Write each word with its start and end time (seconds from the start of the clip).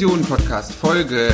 Diskussionen-Podcast, 0.00 0.72
Folge 0.72 1.30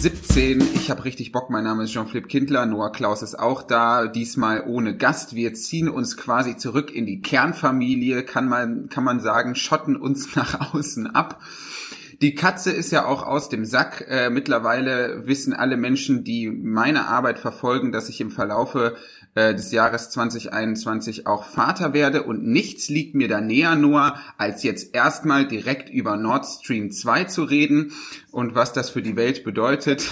17. 0.00 0.60
Ich 0.74 0.90
habe 0.90 1.04
richtig 1.04 1.30
Bock. 1.30 1.48
Mein 1.48 1.62
Name 1.62 1.84
ist 1.84 1.92
Jean-Philippe 1.92 2.26
Kindler. 2.26 2.66
Noah 2.66 2.90
Klaus 2.90 3.22
ist 3.22 3.38
auch 3.38 3.62
da. 3.62 4.08
Diesmal 4.08 4.64
ohne 4.66 4.96
Gast. 4.96 5.36
Wir 5.36 5.54
ziehen 5.54 5.88
uns 5.88 6.16
quasi 6.16 6.56
zurück 6.56 6.92
in 6.92 7.06
die 7.06 7.20
Kernfamilie, 7.20 8.24
kann 8.24 8.48
man, 8.48 8.88
kann 8.88 9.04
man 9.04 9.20
sagen, 9.20 9.54
schotten 9.54 9.94
uns 9.94 10.34
nach 10.34 10.74
außen 10.74 11.14
ab. 11.14 11.40
Die 12.20 12.34
Katze 12.34 12.72
ist 12.72 12.90
ja 12.90 13.06
auch 13.06 13.22
aus 13.22 13.48
dem 13.48 13.64
Sack. 13.64 14.04
Äh, 14.08 14.28
mittlerweile 14.28 15.28
wissen 15.28 15.52
alle 15.52 15.76
Menschen, 15.76 16.24
die 16.24 16.50
meine 16.50 17.06
Arbeit 17.06 17.38
verfolgen, 17.38 17.92
dass 17.92 18.08
ich 18.08 18.20
im 18.20 18.32
Verlaufe 18.32 18.96
äh, 19.34 19.54
des 19.54 19.70
Jahres 19.70 20.10
2021 20.10 21.26
auch 21.26 21.44
Vater 21.44 21.92
werde 21.92 22.24
und 22.24 22.44
nichts 22.44 22.88
liegt 22.88 23.14
mir 23.14 23.28
da 23.28 23.40
näher 23.40 23.76
nur, 23.76 24.16
als 24.38 24.64
jetzt 24.64 24.94
erstmal 24.94 25.46
direkt 25.46 25.88
über 25.88 26.16
Nord 26.16 26.46
Stream 26.46 26.90
2 26.90 27.24
zu 27.24 27.44
reden 27.44 27.92
und 28.32 28.56
was 28.56 28.72
das 28.72 28.90
für 28.90 29.02
die 29.02 29.14
Welt 29.14 29.44
bedeutet. 29.44 30.08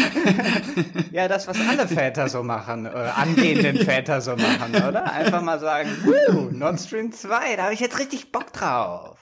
ja, 1.10 1.26
das, 1.26 1.48
was 1.48 1.56
alle 1.68 1.88
Väter 1.88 2.28
so 2.28 2.42
machen, 2.42 2.84
äh, 2.84 2.88
angehenden 2.88 3.78
Väter 3.86 4.20
so 4.20 4.36
machen, 4.36 4.74
oder? 4.74 5.10
Einfach 5.10 5.40
mal 5.40 5.58
sagen, 5.58 5.88
Nord 6.52 6.80
Stream 6.80 7.12
2, 7.12 7.56
da 7.56 7.62
habe 7.64 7.74
ich 7.74 7.80
jetzt 7.80 7.98
richtig 7.98 8.30
Bock 8.30 8.52
drauf. 8.52 9.16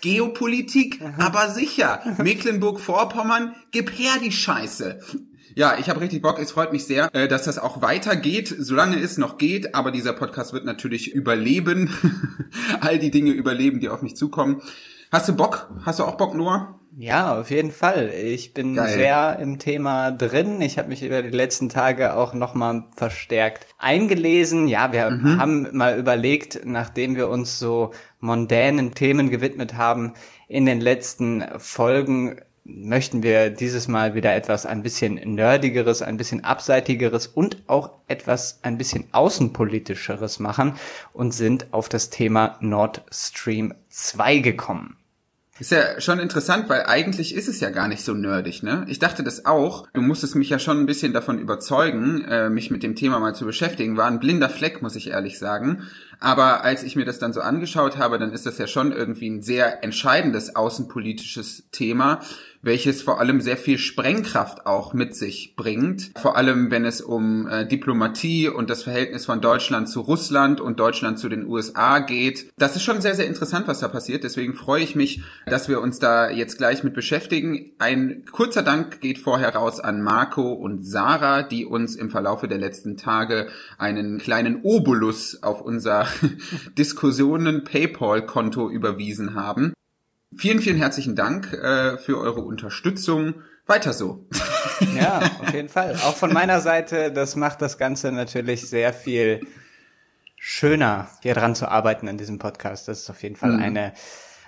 Geopolitik, 0.00 1.00
Aha. 1.02 1.26
aber 1.26 1.50
sicher. 1.50 2.00
Mecklenburg-Vorpommern, 2.18 3.54
gib 3.70 3.90
her 3.96 4.14
die 4.22 4.32
Scheiße. 4.32 5.00
Ja, 5.54 5.76
ich 5.78 5.88
habe 5.88 6.00
richtig 6.00 6.22
Bock. 6.22 6.38
Es 6.38 6.52
freut 6.52 6.72
mich 6.72 6.84
sehr, 6.84 7.08
äh, 7.14 7.28
dass 7.28 7.44
das 7.44 7.58
auch 7.58 7.82
weitergeht, 7.82 8.54
solange 8.58 8.98
es 8.98 9.18
noch 9.18 9.38
geht. 9.38 9.74
Aber 9.74 9.90
dieser 9.90 10.12
Podcast 10.12 10.52
wird 10.52 10.64
natürlich 10.64 11.12
überleben. 11.14 11.94
All 12.80 12.98
die 12.98 13.10
Dinge 13.10 13.32
überleben, 13.32 13.80
die 13.80 13.88
auf 13.88 14.02
mich 14.02 14.16
zukommen. 14.16 14.62
Hast 15.10 15.28
du 15.28 15.34
Bock? 15.34 15.70
Hast 15.84 15.98
du 15.98 16.04
auch 16.04 16.16
Bock, 16.16 16.34
Noah? 16.34 16.80
Ja, 16.96 17.40
auf 17.40 17.50
jeden 17.50 17.70
Fall. 17.70 18.10
Ich 18.14 18.52
bin 18.52 18.74
Geil. 18.74 18.88
sehr 18.88 19.38
im 19.40 19.58
Thema 19.58 20.10
drin. 20.10 20.60
Ich 20.60 20.76
habe 20.76 20.88
mich 20.88 21.02
über 21.02 21.22
die 21.22 21.30
letzten 21.30 21.68
Tage 21.68 22.14
auch 22.16 22.34
nochmal 22.34 22.84
verstärkt 22.96 23.66
eingelesen. 23.78 24.66
Ja, 24.68 24.92
wir 24.92 25.10
mhm. 25.10 25.40
haben 25.40 25.68
mal 25.72 25.98
überlegt, 25.98 26.60
nachdem 26.64 27.16
wir 27.16 27.28
uns 27.28 27.58
so 27.58 27.92
mondänen 28.18 28.92
Themen 28.92 29.30
gewidmet 29.30 29.74
haben, 29.74 30.14
in 30.48 30.66
den 30.66 30.80
letzten 30.80 31.44
Folgen 31.58 32.40
möchten 32.74 33.22
wir 33.22 33.50
dieses 33.50 33.88
Mal 33.88 34.14
wieder 34.14 34.34
etwas 34.34 34.66
ein 34.66 34.82
bisschen 34.82 35.14
nerdigeres, 35.14 36.02
ein 36.02 36.16
bisschen 36.16 36.44
abseitigeres 36.44 37.26
und 37.26 37.58
auch 37.66 37.90
etwas 38.08 38.60
ein 38.62 38.78
bisschen 38.78 39.04
außenpolitischeres 39.12 40.38
machen 40.38 40.74
und 41.12 41.32
sind 41.32 41.72
auf 41.72 41.88
das 41.88 42.10
Thema 42.10 42.56
Nord 42.60 43.02
Stream 43.10 43.74
2 43.88 44.38
gekommen. 44.38 44.96
Ist 45.60 45.72
ja 45.72 46.00
schon 46.00 46.20
interessant, 46.20 46.70
weil 46.70 46.84
eigentlich 46.86 47.34
ist 47.34 47.46
es 47.46 47.60
ja 47.60 47.68
gar 47.68 47.86
nicht 47.86 48.02
so 48.02 48.14
nerdig, 48.14 48.62
ne? 48.62 48.86
Ich 48.88 48.98
dachte 48.98 49.22
das 49.22 49.44
auch. 49.44 49.86
Du 49.92 50.00
musstest 50.00 50.34
mich 50.34 50.48
ja 50.48 50.58
schon 50.58 50.78
ein 50.78 50.86
bisschen 50.86 51.12
davon 51.12 51.38
überzeugen, 51.38 52.24
äh, 52.24 52.48
mich 52.48 52.70
mit 52.70 52.82
dem 52.82 52.96
Thema 52.96 53.20
mal 53.20 53.34
zu 53.34 53.44
beschäftigen. 53.44 53.98
War 53.98 54.06
ein 54.06 54.20
blinder 54.20 54.48
Fleck, 54.48 54.80
muss 54.80 54.96
ich 54.96 55.10
ehrlich 55.10 55.38
sagen. 55.38 55.82
Aber 56.18 56.64
als 56.64 56.82
ich 56.82 56.96
mir 56.96 57.04
das 57.04 57.18
dann 57.18 57.34
so 57.34 57.42
angeschaut 57.42 57.98
habe, 57.98 58.18
dann 58.18 58.32
ist 58.32 58.46
das 58.46 58.56
ja 58.56 58.66
schon 58.66 58.90
irgendwie 58.90 59.28
ein 59.28 59.42
sehr 59.42 59.84
entscheidendes 59.84 60.56
außenpolitisches 60.56 61.64
Thema 61.72 62.20
welches 62.62 63.02
vor 63.02 63.20
allem 63.20 63.40
sehr 63.40 63.56
viel 63.56 63.78
Sprengkraft 63.78 64.66
auch 64.66 64.92
mit 64.92 65.14
sich 65.14 65.54
bringt. 65.56 66.10
Vor 66.20 66.36
allem, 66.36 66.70
wenn 66.70 66.84
es 66.84 67.00
um 67.00 67.48
äh, 67.48 67.66
Diplomatie 67.66 68.48
und 68.48 68.68
das 68.68 68.82
Verhältnis 68.82 69.26
von 69.26 69.40
Deutschland 69.40 69.88
zu 69.88 70.00
Russland 70.00 70.60
und 70.60 70.78
Deutschland 70.78 71.18
zu 71.18 71.28
den 71.28 71.46
USA 71.46 72.00
geht. 72.00 72.52
Das 72.58 72.76
ist 72.76 72.82
schon 72.82 73.00
sehr, 73.00 73.14
sehr 73.14 73.26
interessant, 73.26 73.66
was 73.66 73.80
da 73.80 73.88
passiert. 73.88 74.24
Deswegen 74.24 74.54
freue 74.54 74.82
ich 74.82 74.94
mich, 74.94 75.22
dass 75.46 75.68
wir 75.68 75.80
uns 75.80 75.98
da 75.98 76.30
jetzt 76.30 76.58
gleich 76.58 76.84
mit 76.84 76.94
beschäftigen. 76.94 77.70
Ein 77.78 78.24
kurzer 78.30 78.62
Dank 78.62 79.00
geht 79.00 79.18
vorher 79.18 79.54
raus 79.54 79.80
an 79.80 80.02
Marco 80.02 80.52
und 80.52 80.84
Sarah, 80.84 81.42
die 81.42 81.64
uns 81.64 81.96
im 81.96 82.10
Verlaufe 82.10 82.46
der 82.48 82.58
letzten 82.58 82.96
Tage 82.96 83.48
einen 83.78 84.18
kleinen 84.18 84.60
Obolus 84.62 85.42
auf 85.42 85.62
unser 85.62 86.06
Diskussionen 86.78 87.64
PayPal-Konto 87.64 88.68
überwiesen 88.68 89.34
haben. 89.34 89.72
Vielen, 90.36 90.60
vielen 90.60 90.76
herzlichen 90.76 91.16
Dank 91.16 91.52
äh, 91.52 91.98
für 91.98 92.18
eure 92.18 92.40
Unterstützung. 92.40 93.42
Weiter 93.66 93.92
so. 93.92 94.26
Ja, 94.96 95.18
auf 95.40 95.52
jeden 95.52 95.68
Fall. 95.68 95.94
Auch 95.96 96.16
von 96.16 96.32
meiner 96.32 96.60
Seite, 96.60 97.12
das 97.12 97.36
macht 97.36 97.60
das 97.60 97.78
Ganze 97.78 98.12
natürlich 98.12 98.68
sehr 98.68 98.92
viel 98.92 99.46
schöner, 100.36 101.08
hier 101.22 101.34
dran 101.34 101.54
zu 101.54 101.68
arbeiten 101.68 102.08
an 102.08 102.16
diesem 102.16 102.38
Podcast. 102.38 102.88
Das 102.88 103.00
ist 103.00 103.10
auf 103.10 103.22
jeden 103.22 103.36
Fall 103.36 103.52
mhm. 103.52 103.62
eine, 103.62 103.92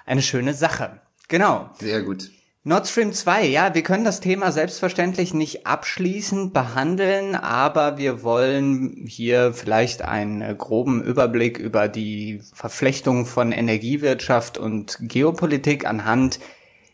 eine 0.07 0.23
schöne 0.23 0.55
Sache. 0.55 1.01
Genau. 1.29 1.71
Sehr 1.79 2.03
gut. 2.03 2.31
Nord 2.65 2.87
Stream 2.87 3.13
2, 3.13 3.47
ja, 3.47 3.75
wir 3.75 3.83
können 3.83 4.05
das 4.05 4.21
Thema 4.21 4.53
selbstverständlich 4.53 5.35
nicht 5.35 5.67
abschließend 5.67 6.53
behandeln, 6.53 7.35
aber 7.35 7.99
wir 7.99 8.23
wollen 8.23 9.05
hier 9.05 9.53
vielleicht 9.53 10.03
einen 10.03 10.57
groben 10.57 11.03
Überblick 11.03 11.59
über 11.59 11.89
die 11.89 12.41
Verflechtung 12.55 13.27
von 13.27 13.51
Energiewirtschaft 13.51 14.59
und 14.59 14.97
Geopolitik 15.01 15.87
anhand 15.87 16.39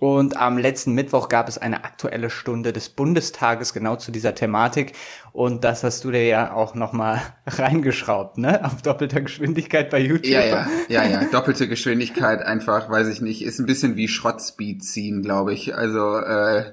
Und 0.00 0.36
am 0.36 0.58
letzten 0.58 0.94
Mittwoch 0.94 1.28
gab 1.28 1.48
es 1.48 1.58
eine 1.58 1.84
aktuelle 1.84 2.30
Stunde 2.30 2.72
des 2.72 2.88
Bundestages 2.88 3.72
genau 3.72 3.96
zu 3.96 4.12
dieser 4.12 4.34
Thematik. 4.34 4.92
Und 5.32 5.64
das 5.64 5.82
hast 5.82 6.04
du 6.04 6.10
dir 6.10 6.24
ja 6.24 6.52
auch 6.52 6.74
nochmal 6.74 7.20
reingeschraubt, 7.46 8.38
ne? 8.38 8.64
Auf 8.64 8.82
doppelter 8.82 9.20
Geschwindigkeit 9.20 9.90
bei 9.90 9.98
YouTube. 9.98 10.30
Ja, 10.32 10.44
ja, 10.44 10.66
ja, 10.88 11.04
ja. 11.04 11.24
Doppelte 11.32 11.68
Geschwindigkeit 11.68 12.42
einfach, 12.42 12.88
weiß 12.88 13.08
ich 13.08 13.20
nicht, 13.20 13.42
ist 13.42 13.58
ein 13.58 13.66
bisschen 13.66 13.96
wie 13.96 14.08
Schrottspeed 14.08 14.84
ziehen, 14.84 15.22
glaube 15.22 15.52
ich. 15.52 15.74
Also, 15.74 16.18
äh, 16.18 16.72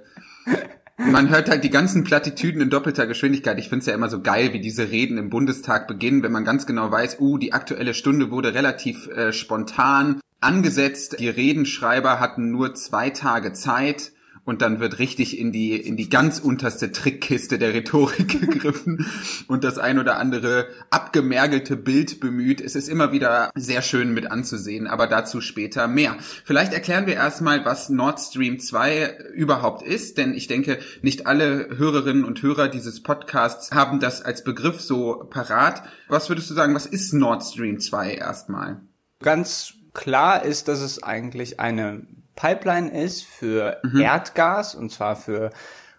man 0.97 1.29
hört 1.29 1.49
halt 1.49 1.63
die 1.63 1.69
ganzen 1.69 2.03
Plattitüden 2.03 2.61
in 2.61 2.69
doppelter 2.69 3.07
Geschwindigkeit. 3.07 3.57
Ich 3.59 3.69
finde 3.69 3.81
es 3.81 3.87
ja 3.87 3.93
immer 3.93 4.09
so 4.09 4.21
geil, 4.21 4.53
wie 4.53 4.61
diese 4.61 4.91
Reden 4.91 5.17
im 5.17 5.29
Bundestag 5.29 5.87
beginnen, 5.87 6.23
wenn 6.23 6.31
man 6.31 6.45
ganz 6.45 6.65
genau 6.65 6.91
weiß, 6.91 7.19
uh, 7.19 7.37
die 7.37 7.53
aktuelle 7.53 7.93
Stunde 7.93 8.31
wurde 8.31 8.53
relativ 8.53 9.07
äh, 9.09 9.33
spontan 9.33 10.21
angesetzt. 10.45 11.17
Die 11.19 11.29
Redenschreiber 11.29 12.19
hatten 12.19 12.51
nur 12.51 12.75
zwei 12.75 13.09
Tage 13.09 13.51
Zeit 13.53 14.13
und 14.45 14.61
dann 14.61 14.79
wird 14.79 14.99
richtig 14.99 15.37
in 15.37 15.51
die 15.51 15.75
in 15.75 15.97
die 15.97 16.07
ganz 16.07 16.39
unterste 16.39 16.91
Trickkiste 16.91 17.57
der 17.57 17.73
Rhetorik 17.73 18.27
gegriffen 18.39 19.05
und 19.47 19.63
das 19.63 19.77
ein 19.77 19.99
oder 19.99 20.17
andere 20.17 20.67
abgemergelte 20.91 21.75
Bild 21.75 22.19
bemüht. 22.19 22.61
Es 22.61 22.75
ist 22.75 22.87
immer 22.87 23.11
wieder 23.11 23.49
sehr 23.55 23.81
schön 23.81 24.13
mit 24.13 24.31
anzusehen, 24.31 24.87
aber 24.87 25.07
dazu 25.07 25.41
später 25.41 25.87
mehr. 25.87 26.15
Vielleicht 26.43 26.73
erklären 26.73 27.07
wir 27.07 27.15
erstmal, 27.15 27.65
was 27.65 27.89
Nord 27.89 28.19
Stream 28.19 28.59
2 28.59 29.31
überhaupt 29.33 29.81
ist, 29.81 30.17
denn 30.17 30.33
ich 30.33 30.47
denke, 30.47 30.77
nicht 31.01 31.25
alle 31.25 31.69
Hörerinnen 31.75 32.23
und 32.23 32.41
Hörer 32.41 32.67
dieses 32.67 33.01
Podcasts 33.01 33.71
haben 33.71 33.99
das 33.99 34.21
als 34.21 34.43
Begriff 34.43 34.79
so 34.79 35.25
parat. 35.29 35.83
Was 36.07 36.29
würdest 36.29 36.49
du 36.51 36.53
sagen, 36.53 36.75
was 36.75 36.85
ist 36.85 37.13
Nord 37.13 37.43
Stream 37.43 37.79
2 37.79 38.13
erstmal? 38.13 38.81
Ganz 39.19 39.73
klar 39.95 40.43
ist, 40.43 40.67
dass 40.67 40.81
es 40.81 41.01
eigentlich 41.01 41.59
eine 41.59 42.05
Pipeline 42.35 42.91
ist 42.91 43.23
für 43.23 43.79
mhm. 43.83 44.01
Erdgas 44.01 44.75
und 44.75 44.91
zwar 44.91 45.15
für 45.15 45.49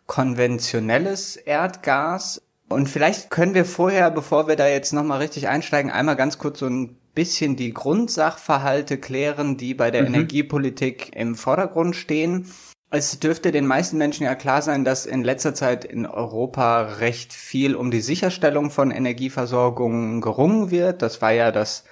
konventionelles 0.07 1.37
Erdgas. 1.37 2.43
Und 2.69 2.89
vielleicht 2.89 3.31
können 3.31 3.55
wir 3.55 3.65
vorher, 3.65 4.11
bevor 4.11 4.47
wir 4.49 4.57
da 4.57 4.69
jetzt 4.69 4.93
nochmal 4.93 5.19
richtig 5.19 5.49
einsteigen, 5.49 5.91
einmal 5.91 6.17
ganz 6.17 6.39
kurz 6.39 6.61
so 6.61 6.67
ein 6.67 6.97
bisschen 7.15 7.57
die 7.57 7.73
Grundsachverhalte 7.73 8.99
klären, 8.99 9.57
die 9.57 9.75
bei 9.75 9.91
der 9.91 10.03
mhm. 10.03 10.15
Energiepolitik 10.15 11.17
im 11.17 11.35
Vordergrund 11.35 11.97
stehen. 11.97 12.53
Es 12.91 13.19
dürfte 13.19 13.51
den 13.51 13.67
meisten 13.67 13.99
Menschen 13.99 14.25
ja 14.25 14.37
klar 14.37 14.63
sein, 14.63 14.85
dass 14.85 15.07
in 15.07 15.25
letzter 15.25 15.55
Zeit 15.55 15.85
in 15.85 16.07
Europa 16.07 16.83
recht 16.83 17.33
viel 17.33 17.75
um 17.75 17.91
die 17.91 18.01
Sicherstellung 18.01 18.71
von 18.71 18.93
Energieversorgung 18.93 20.21
gerungen 20.21 20.71
wird. 20.71 21.03
Das 21.03 21.21
war 21.21 21.33
ja 21.33 21.51
das 21.51 21.85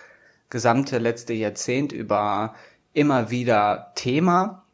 gesamte 0.51 0.99
letzte 0.99 1.33
Jahrzehnt 1.33 1.93
über 1.93 2.55
immer 2.93 3.31
wieder 3.31 3.93
Thema. 3.95 4.65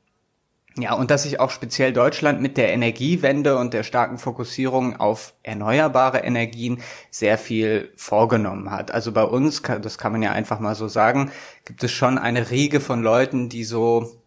Ja, 0.76 0.94
und 0.94 1.10
dass 1.10 1.24
sich 1.24 1.40
auch 1.40 1.50
speziell 1.50 1.92
Deutschland 1.92 2.40
mit 2.40 2.56
der 2.56 2.72
Energiewende 2.72 3.58
und 3.58 3.74
der 3.74 3.82
starken 3.82 4.18
Fokussierung 4.18 4.96
auf 5.00 5.34
erneuerbare 5.42 6.18
Energien 6.18 6.80
sehr 7.10 7.38
viel 7.38 7.92
vorgenommen 7.96 8.70
hat. 8.70 8.92
Also 8.92 9.10
bei 9.10 9.24
uns, 9.24 9.62
das 9.62 9.98
kann 9.98 10.12
man 10.12 10.22
ja 10.22 10.30
einfach 10.32 10.60
mal 10.60 10.76
so 10.76 10.86
sagen, 10.86 11.32
gibt 11.64 11.82
es 11.82 11.90
schon 11.90 12.18
eine 12.18 12.50
Riege 12.50 12.80
von 12.80 13.02
Leuten, 13.02 13.48
die 13.48 13.64
so, 13.64 14.22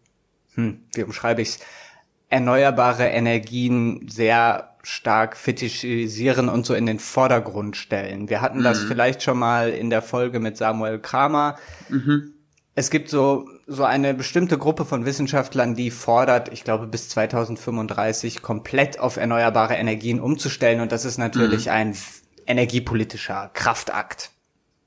hm, 0.54 0.80
wie 0.92 1.02
umschreibe 1.02 1.40
ich's, 1.40 1.60
erneuerbare 2.28 3.06
Energien 3.06 4.06
sehr 4.08 4.73
stark 4.84 5.36
fetischisieren 5.36 6.48
und 6.48 6.66
so 6.66 6.74
in 6.74 6.86
den 6.86 6.98
Vordergrund 6.98 7.76
stellen. 7.76 8.28
Wir 8.28 8.40
hatten 8.40 8.62
das 8.62 8.82
mhm. 8.82 8.88
vielleicht 8.88 9.22
schon 9.22 9.38
mal 9.38 9.70
in 9.70 9.90
der 9.90 10.02
Folge 10.02 10.40
mit 10.40 10.56
Samuel 10.56 10.98
Kramer. 10.98 11.56
Mhm. 11.88 12.34
Es 12.74 12.90
gibt 12.90 13.08
so, 13.08 13.48
so 13.66 13.84
eine 13.84 14.14
bestimmte 14.14 14.58
Gruppe 14.58 14.84
von 14.84 15.06
Wissenschaftlern, 15.06 15.74
die 15.74 15.90
fordert, 15.90 16.52
ich 16.52 16.64
glaube, 16.64 16.86
bis 16.86 17.08
2035 17.08 18.42
komplett 18.42 18.98
auf 18.98 19.16
erneuerbare 19.16 19.74
Energien 19.74 20.20
umzustellen. 20.20 20.80
Und 20.80 20.92
das 20.92 21.04
ist 21.04 21.18
natürlich 21.18 21.66
mhm. 21.66 21.72
ein 21.72 21.96
energiepolitischer 22.46 23.50
Kraftakt. 23.54 24.33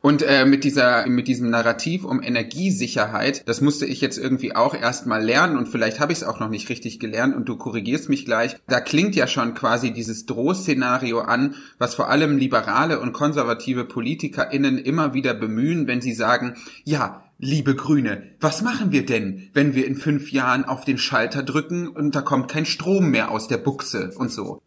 Und 0.07 0.21
äh, 0.21 0.45
mit 0.45 0.63
dieser, 0.63 1.05
mit 1.07 1.27
diesem 1.27 1.49
Narrativ 1.49 2.05
um 2.05 2.23
Energiesicherheit, 2.23 3.45
das 3.45 3.59
musste 3.59 3.85
ich 3.85 3.99
jetzt 3.99 4.17
irgendwie 4.17 4.55
auch 4.55 4.73
erstmal 4.73 5.21
lernen 5.21 5.57
und 5.57 5.67
vielleicht 5.67 5.99
habe 5.99 6.13
ich 6.13 6.19
es 6.19 6.23
auch 6.23 6.39
noch 6.39 6.47
nicht 6.47 6.69
richtig 6.69 7.01
gelernt 7.01 7.35
und 7.35 7.49
du 7.49 7.57
korrigierst 7.57 8.07
mich 8.07 8.23
gleich. 8.23 8.55
Da 8.67 8.79
klingt 8.79 9.17
ja 9.17 9.27
schon 9.27 9.53
quasi 9.53 9.91
dieses 9.91 10.25
Drohszenario 10.25 11.19
an, 11.19 11.55
was 11.77 11.93
vor 11.93 12.09
allem 12.09 12.37
liberale 12.37 13.01
und 13.01 13.11
konservative 13.11 13.83
PolitikerInnen 13.83 14.77
immer 14.77 15.13
wieder 15.13 15.33
bemühen, 15.33 15.87
wenn 15.87 15.99
sie 15.99 16.13
sagen, 16.13 16.55
ja, 16.85 17.26
Liebe 17.39 17.75
Grüne, 17.75 18.23
was 18.39 18.63
machen 18.63 18.91
wir 18.91 19.05
denn, 19.05 19.49
wenn 19.53 19.75
wir 19.75 19.85
in 19.85 19.95
fünf 19.95 20.31
Jahren 20.31 20.65
auf 20.65 20.85
den 20.85 20.97
Schalter 20.97 21.43
drücken 21.43 21.87
und 21.87 22.15
da 22.15 22.21
kommt 22.21 22.47
kein 22.49 22.65
Strom 22.65 23.11
mehr 23.11 23.29
aus 23.29 23.47
der 23.47 23.57
Buchse 23.57 24.11
und 24.15 24.31
so? 24.31 24.63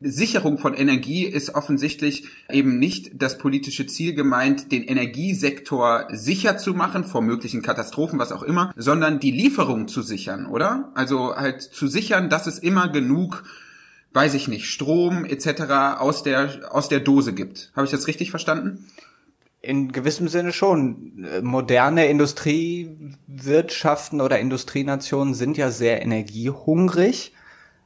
Sicherung 0.00 0.56
von 0.56 0.72
Energie 0.72 1.26
ist 1.26 1.54
offensichtlich 1.54 2.26
eben 2.50 2.78
nicht 2.78 3.10
das 3.20 3.36
politische 3.36 3.86
Ziel 3.86 4.14
gemeint, 4.14 4.72
den 4.72 4.84
Energiesektor 4.84 6.08
sicher 6.12 6.56
zu 6.56 6.72
machen 6.72 7.04
vor 7.04 7.20
möglichen 7.20 7.60
Katastrophen, 7.60 8.18
was 8.18 8.32
auch 8.32 8.42
immer, 8.42 8.72
sondern 8.74 9.20
die 9.20 9.30
Lieferung 9.30 9.86
zu 9.86 10.00
sichern, 10.00 10.46
oder? 10.46 10.92
Also 10.94 11.36
halt 11.36 11.60
zu 11.60 11.88
sichern, 11.88 12.30
dass 12.30 12.46
es 12.46 12.58
immer 12.58 12.88
genug 12.88 13.44
weiß 14.14 14.34
ich 14.34 14.46
nicht, 14.46 14.66
Strom 14.66 15.24
etc. 15.24 15.98
aus 15.98 16.22
der 16.22 16.72
aus 16.72 16.88
der 16.88 17.00
Dose 17.00 17.32
gibt. 17.32 17.72
Habe 17.74 17.84
ich 17.84 17.90
das 17.90 18.06
richtig 18.06 18.30
verstanden? 18.30 18.86
In 19.64 19.92
gewissem 19.92 20.28
Sinne 20.28 20.52
schon. 20.52 21.26
Moderne 21.42 22.06
Industriewirtschaften 22.06 24.20
oder 24.20 24.38
Industrienationen 24.38 25.34
sind 25.34 25.56
ja 25.56 25.70
sehr 25.70 26.02
energiehungrig. 26.02 27.32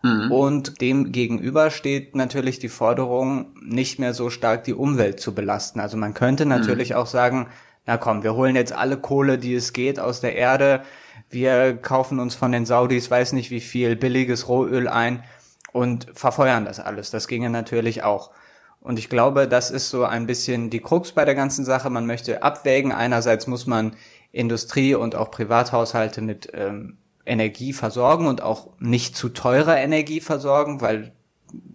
Mhm. 0.02 0.30
Und 0.30 0.80
dem 0.80 1.12
gegenüber 1.12 1.70
steht 1.70 2.14
natürlich 2.14 2.58
die 2.58 2.68
Forderung, 2.68 3.54
nicht 3.60 3.98
mehr 3.98 4.14
so 4.14 4.30
stark 4.30 4.64
die 4.64 4.74
Umwelt 4.74 5.20
zu 5.20 5.34
belasten. 5.34 5.80
Also 5.80 5.96
man 5.96 6.14
könnte 6.14 6.44
mhm. 6.44 6.50
natürlich 6.50 6.90
mhm. 6.90 6.96
auch 6.96 7.06
sagen, 7.06 7.48
na 7.86 7.96
komm, 7.96 8.22
wir 8.22 8.34
holen 8.34 8.54
jetzt 8.54 8.72
alle 8.72 8.98
Kohle, 8.98 9.38
die 9.38 9.54
es 9.54 9.72
geht, 9.72 9.98
aus 9.98 10.20
der 10.20 10.36
Erde. 10.36 10.82
Wir 11.30 11.76
kaufen 11.76 12.20
uns 12.20 12.34
von 12.34 12.52
den 12.52 12.66
Saudis, 12.66 13.10
weiß 13.10 13.32
nicht 13.32 13.50
wie 13.50 13.60
viel, 13.60 13.96
billiges 13.96 14.48
Rohöl 14.48 14.88
ein 14.88 15.24
und 15.72 16.06
verfeuern 16.14 16.64
das 16.64 16.80
alles. 16.80 17.10
Das 17.10 17.28
ginge 17.28 17.50
natürlich 17.50 18.02
auch. 18.02 18.30
Und 18.80 18.98
ich 18.98 19.08
glaube, 19.08 19.48
das 19.48 19.70
ist 19.70 19.90
so 19.90 20.04
ein 20.04 20.26
bisschen 20.26 20.70
die 20.70 20.80
Krux 20.80 21.12
bei 21.12 21.24
der 21.24 21.34
ganzen 21.34 21.64
Sache. 21.64 21.90
Man 21.90 22.06
möchte 22.06 22.42
abwägen. 22.42 22.92
Einerseits 22.92 23.46
muss 23.46 23.66
man 23.66 23.96
Industrie 24.32 24.94
und 24.94 25.14
auch 25.14 25.30
Privathaushalte 25.30 26.20
mit 26.20 26.50
ähm, 26.54 26.98
Energie 27.26 27.72
versorgen 27.72 28.26
und 28.26 28.42
auch 28.42 28.68
nicht 28.78 29.16
zu 29.16 29.28
teurer 29.28 29.76
Energie 29.76 30.20
versorgen, 30.20 30.80
weil 30.80 31.12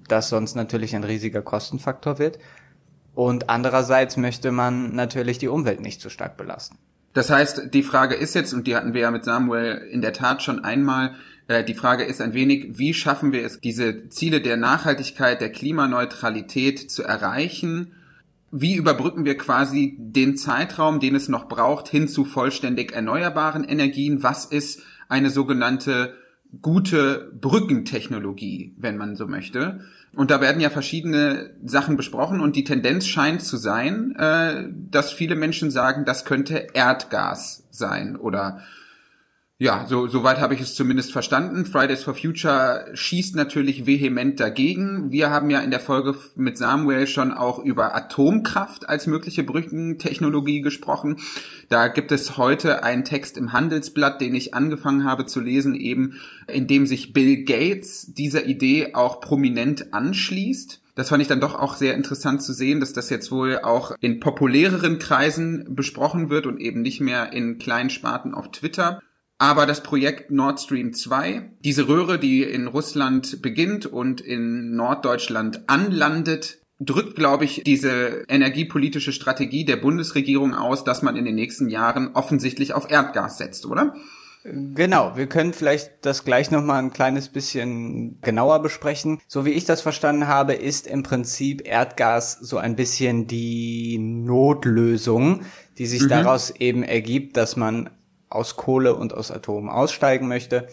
das 0.08 0.30
sonst 0.30 0.56
natürlich 0.56 0.96
ein 0.96 1.04
riesiger 1.04 1.42
Kostenfaktor 1.42 2.20
wird. 2.20 2.40
Und 3.14 3.50
andererseits 3.50 4.18
möchte 4.18 4.52
man 4.52 4.96
natürlich 4.96 5.38
die 5.38 5.48
Umwelt 5.48 5.82
nicht 5.82 6.02
zu 6.02 6.10
stark 6.10 6.38
belasten. 6.38 6.78
Das 7.14 7.30
heißt, 7.30 7.74
die 7.74 7.84
Frage 7.84 8.16
ist 8.16 8.34
jetzt, 8.34 8.54
und 8.54 8.66
die 8.66 8.76
hatten 8.76 8.94
wir 8.94 9.02
ja 9.02 9.12
mit 9.12 9.24
Samuel 9.24 9.88
in 9.92 10.02
der 10.02 10.14
Tat 10.14 10.42
schon 10.42 10.64
einmal, 10.64 11.14
die 11.50 11.74
Frage 11.74 12.04
ist 12.04 12.22
ein 12.22 12.34
wenig, 12.34 12.78
wie 12.78 12.94
schaffen 12.94 13.32
wir 13.32 13.44
es, 13.44 13.60
diese 13.60 14.10
Ziele 14.10 14.42
der 14.42 14.58
Nachhaltigkeit, 14.58 15.42
der 15.42 15.52
Klimaneutralität 15.52 16.90
zu 16.90 17.04
erreichen? 17.04 17.92
Wie 18.52 18.76
überbrücken 18.76 19.26
wir 19.26 19.38
quasi 19.38 19.98
den 20.00 20.38
Zeitraum, 20.38 21.00
den 21.00 21.16
es 21.16 21.28
noch 21.28 21.48
braucht, 21.48 21.90
hin 21.90 22.08
zu 22.08 22.24
vollständig 22.24 22.94
erneuerbaren 22.94 23.64
Energien? 23.64 24.24
Was 24.24 24.46
ist 24.46 24.84
eine 25.10 25.32
sogenannte 25.32 26.16
gute 26.62 27.32
Brückentechnologie, 27.34 28.76
wenn 28.78 28.96
man 28.96 29.16
so 29.16 29.28
möchte? 29.28 29.82
Und 30.16 30.30
da 30.30 30.40
werden 30.40 30.62
ja 30.62 30.70
verschiedene 30.70 31.56
Sachen 31.64 31.98
besprochen 31.98 32.40
und 32.40 32.56
die 32.56 32.64
Tendenz 32.64 33.08
scheint 33.08 33.42
zu 33.42 33.58
sein, 33.58 34.16
äh, 34.16 34.66
dass 34.70 35.12
viele 35.12 35.36
Menschen 35.36 35.72
sagen, 35.72 36.06
das 36.06 36.24
könnte 36.24 36.68
Erdgas 36.74 37.68
sein 37.72 38.16
oder 38.16 38.62
ja, 39.60 39.86
so 39.88 40.08
soweit 40.08 40.40
habe 40.40 40.56
ich 40.56 40.62
es 40.62 40.76
zumindest 40.76 41.12
verstanden. 41.12 41.66
Fridays 41.66 42.04
for 42.04 42.16
Future 42.16 42.86
schießt 42.94 43.36
natürlich 43.36 43.86
vehement 43.86 44.40
dagegen. 44.40 45.12
Wir 45.12 45.30
haben 45.30 45.50
ja 45.52 45.60
in 45.60 45.72
der 45.72 45.80
Folge 45.80 46.16
mit 46.36 46.58
Samuel 46.58 47.06
schon 47.06 47.32
auch 47.32 47.60
über 47.60 47.96
Atomkraft 47.96 48.90
als 48.90 49.08
mögliche 49.08 49.44
Brückentechnologie 49.44 50.62
gesprochen. 50.62 51.20
Da 51.70 51.88
gibt 51.88 52.12
es 52.12 52.36
heute 52.36 52.84
einen 52.84 53.06
Text 53.06 53.38
im 53.38 53.54
Handelsblatt, 53.54 54.20
den 54.22 54.34
ich 54.34 54.54
angefangen 54.56 55.06
habe 55.06 55.28
zu 55.28 55.40
lesen, 55.40 55.76
eben 55.76 56.20
in 56.48 56.68
dem 56.68 56.88
sich 56.88 57.14
Bill 57.14 57.46
Gates 57.46 58.12
dieser 58.14 58.46
Idee 58.46 58.96
auch 58.96 59.22
prominent 59.22 59.94
anschließt. 59.94 60.82
Das 60.96 61.10
fand 61.10 61.22
ich 61.22 61.28
dann 61.28 61.40
doch 61.40 61.56
auch 61.56 61.76
sehr 61.76 61.94
interessant 61.94 62.42
zu 62.42 62.54
sehen, 62.54 62.80
dass 62.80 62.94
das 62.94 63.10
jetzt 63.10 63.32
wohl 63.32 63.60
auch 63.60 63.96
in 64.02 64.20
populäreren 64.20 65.00
Kreisen 65.00 65.76
besprochen 65.76 66.30
wird 66.30 66.48
und 66.48 66.60
eben 66.60 66.82
nicht 66.82 67.02
mehr 67.02 67.34
in 67.34 67.60
kleinen 67.60 67.90
Sparten 67.90 68.34
auf 68.34 68.52
Twitter. 68.52 69.02
Aber 69.38 69.66
das 69.66 69.84
Projekt 69.84 70.32
Nord 70.32 70.60
Stream 70.60 70.94
2, 70.94 71.52
diese 71.60 71.88
Röhre, 71.88 72.20
die 72.20 72.44
in 72.44 72.68
Russland 72.68 73.42
beginnt 73.42 73.86
und 73.86 74.22
in 74.22 74.76
Norddeutschland 74.76 75.64
anlandet, 75.68 76.60
drückt, 76.80 77.16
glaube 77.16 77.46
ich, 77.46 77.64
diese 77.66 78.26
energiepolitische 78.28 79.12
Strategie 79.12 79.66
der 79.66 79.78
Bundesregierung 79.78 80.54
aus, 80.54 80.84
dass 80.84 81.02
man 81.02 81.16
in 81.16 81.26
den 81.26 81.36
nächsten 81.36 81.70
Jahren 81.70 82.12
offensichtlich 82.14 82.74
auf 82.74 82.90
Erdgas 82.90 83.38
setzt, 83.38 83.66
oder? 83.66 83.94
Genau, 84.46 85.16
wir 85.16 85.28
können 85.28 85.54
vielleicht 85.54 86.06
das 86.06 86.26
gleich 86.26 86.52
nochmal 86.52 86.80
ein 86.80 86.92
kleines 86.92 87.30
bisschen 87.30 88.20
genauer 88.22 88.62
besprechen. 88.62 89.22
So 89.26 89.46
wie 89.46 89.52
ich 89.52 89.64
das 89.64 89.82
verstanden 89.82 90.28
habe, 90.28 90.54
ist 90.54 90.86
im 90.86 91.02
Prinzip 91.02 91.66
Erdgas 91.66 92.40
so 92.42 92.58
ein 92.58 92.76
bisschen 92.76 93.26
die 93.26 93.98
Notlösung, 94.00 95.46
die 95.78 95.86
sich 95.86 96.04
mhm. 96.04 96.10
daraus 96.10 96.50
eben 96.52 96.84
ergibt, 96.84 97.38
dass 97.38 97.56
man 97.56 97.90
aus 98.34 98.56
Kohle 98.56 98.96
und 98.96 99.14
aus 99.14 99.32
Atom 99.32 99.70
aussteigen 99.70 100.28
möchte 100.28 100.68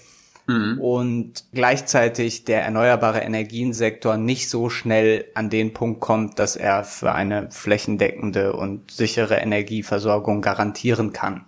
mhm. 0.46 0.80
und 0.80 1.44
gleichzeitig 1.52 2.44
der 2.44 2.62
erneuerbare 2.62 3.20
Energiensektor 3.20 4.16
nicht 4.16 4.50
so 4.50 4.70
schnell 4.70 5.26
an 5.34 5.50
den 5.50 5.72
Punkt 5.72 6.00
kommt, 6.00 6.38
dass 6.38 6.56
er 6.56 6.84
für 6.84 7.12
eine 7.12 7.50
flächendeckende 7.50 8.52
und 8.54 8.90
sichere 8.90 9.36
Energieversorgung 9.36 10.42
garantieren 10.42 11.12
kann. 11.12 11.44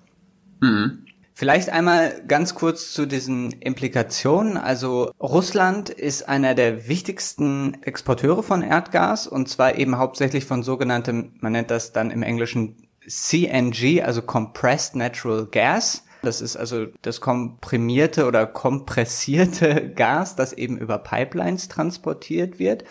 Mhm. 0.61 1.07
Vielleicht 1.35 1.71
einmal 1.71 2.23
ganz 2.29 2.55
kurz 2.55 2.93
zu 2.93 3.07
diesen 3.07 3.53
Implikationen. 3.53 4.59
Also 4.59 5.11
Russland 5.19 5.89
ist 5.89 6.29
einer 6.29 6.55
der 6.55 6.89
wichtigsten 6.89 7.83
Exporteure 7.83 8.43
von 8.43 8.63
Erdgas 8.63 9.27
und 9.27 9.49
zwar 9.49 9.77
eben 9.77 9.97
hauptsächlich 9.97 10.45
von 10.45 10.63
sogenanntem, 10.63 11.33
man 11.41 11.53
nennt 11.53 11.71
das 11.71 11.93
dann 11.93 12.11
im 12.11 12.23
Englischen 12.23 12.87
CNG, 13.07 14.03
also 14.03 14.23
Compressed 14.23 14.97
Natural 14.97 15.47
Gas. 15.47 16.05
Das 16.23 16.41
ist 16.41 16.57
also 16.57 16.87
das 17.03 17.21
komprimierte 17.21 18.27
oder 18.27 18.47
kompressierte 18.47 19.91
Gas, 19.97 20.37
das 20.37 20.53
eben 20.53 20.79
über 20.79 20.99
Pipelines 20.99 21.69
transportiert 21.69 22.59
wird. 22.59 22.85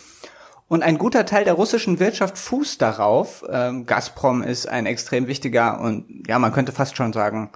Und 0.67 0.83
ein 0.83 0.97
guter 0.97 1.25
Teil 1.25 1.43
der 1.43 1.53
russischen 1.53 1.99
Wirtschaft 1.99 2.37
fußt 2.37 2.81
darauf. 2.81 3.43
Ähm, 3.49 3.85
Gazprom 3.85 4.41
ist 4.41 4.69
ein 4.69 4.85
extrem 4.85 5.27
wichtiger 5.27 5.81
und 5.81 6.27
ja, 6.27 6.39
man 6.39 6.53
könnte 6.53 6.71
fast 6.71 6.95
schon 6.95 7.11
sagen, 7.11 7.51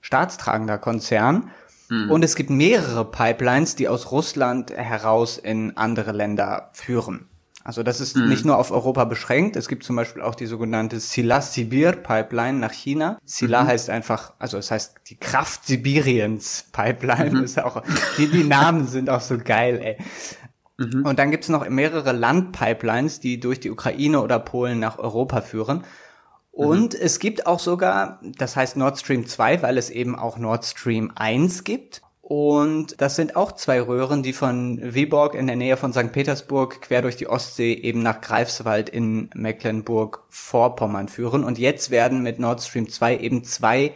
staatstragender 0.00 0.78
Konzern. 0.78 1.50
Mhm. 1.88 2.10
Und 2.10 2.24
es 2.24 2.34
gibt 2.34 2.50
mehrere 2.50 3.04
Pipelines, 3.04 3.76
die 3.76 3.88
aus 3.88 4.10
Russland 4.10 4.72
heraus 4.72 5.38
in 5.38 5.76
andere 5.76 6.12
Länder 6.12 6.70
führen. 6.72 7.28
Also 7.66 7.82
das 7.82 8.00
ist 8.00 8.16
mhm. 8.16 8.28
nicht 8.28 8.44
nur 8.44 8.58
auf 8.58 8.70
Europa 8.70 9.04
beschränkt. 9.06 9.56
Es 9.56 9.66
gibt 9.66 9.82
zum 9.82 9.96
Beispiel 9.96 10.22
auch 10.22 10.36
die 10.36 10.46
sogenannte 10.46 11.00
Sila-Sibir-Pipeline 11.00 12.60
nach 12.60 12.70
China. 12.70 13.18
Sila 13.24 13.64
mhm. 13.64 13.66
heißt 13.66 13.90
einfach, 13.90 14.34
also 14.38 14.56
es 14.56 14.70
heißt 14.70 15.00
die 15.08 15.16
Kraft 15.16 15.66
Sibiriens 15.66 16.66
Pipeline. 16.70 17.30
Mhm. 17.30 17.42
Ist 17.44 17.60
auch, 17.60 17.82
die, 18.18 18.28
die 18.28 18.44
Namen 18.44 18.86
sind 18.86 19.10
auch 19.10 19.20
so 19.20 19.36
geil, 19.38 19.80
ey. 19.82 19.98
Mhm. 20.78 21.04
Und 21.04 21.18
dann 21.18 21.32
gibt's 21.32 21.48
noch 21.48 21.68
mehrere 21.68 22.12
Landpipelines, 22.12 23.18
die 23.18 23.40
durch 23.40 23.58
die 23.58 23.72
Ukraine 23.72 24.22
oder 24.22 24.38
Polen 24.38 24.78
nach 24.78 25.00
Europa 25.00 25.40
führen. 25.40 25.82
Und 26.52 26.94
mhm. 26.94 27.00
es 27.02 27.18
gibt 27.18 27.48
auch 27.48 27.58
sogar, 27.58 28.20
das 28.22 28.54
heißt 28.54 28.76
Nord 28.76 28.96
Stream 28.96 29.26
2, 29.26 29.62
weil 29.62 29.76
es 29.76 29.90
eben 29.90 30.16
auch 30.16 30.38
Nord 30.38 30.64
Stream 30.66 31.10
1 31.16 31.64
gibt. 31.64 32.02
Und 32.28 33.00
das 33.00 33.14
sind 33.14 33.36
auch 33.36 33.52
zwei 33.52 33.80
Röhren, 33.80 34.24
die 34.24 34.32
von 34.32 34.80
Viborg 34.82 35.36
in 35.36 35.46
der 35.46 35.54
Nähe 35.54 35.76
von 35.76 35.92
St. 35.92 36.10
Petersburg 36.10 36.82
quer 36.82 37.00
durch 37.00 37.14
die 37.14 37.28
Ostsee 37.28 37.72
eben 37.72 38.02
nach 38.02 38.20
Greifswald 38.20 38.88
in 38.88 39.30
Mecklenburg-Vorpommern 39.32 41.06
führen. 41.06 41.44
Und 41.44 41.56
jetzt 41.56 41.92
werden 41.92 42.24
mit 42.24 42.40
Nord 42.40 42.60
Stream 42.64 42.88
2 42.88 43.18
eben 43.18 43.44
zwei 43.44 43.92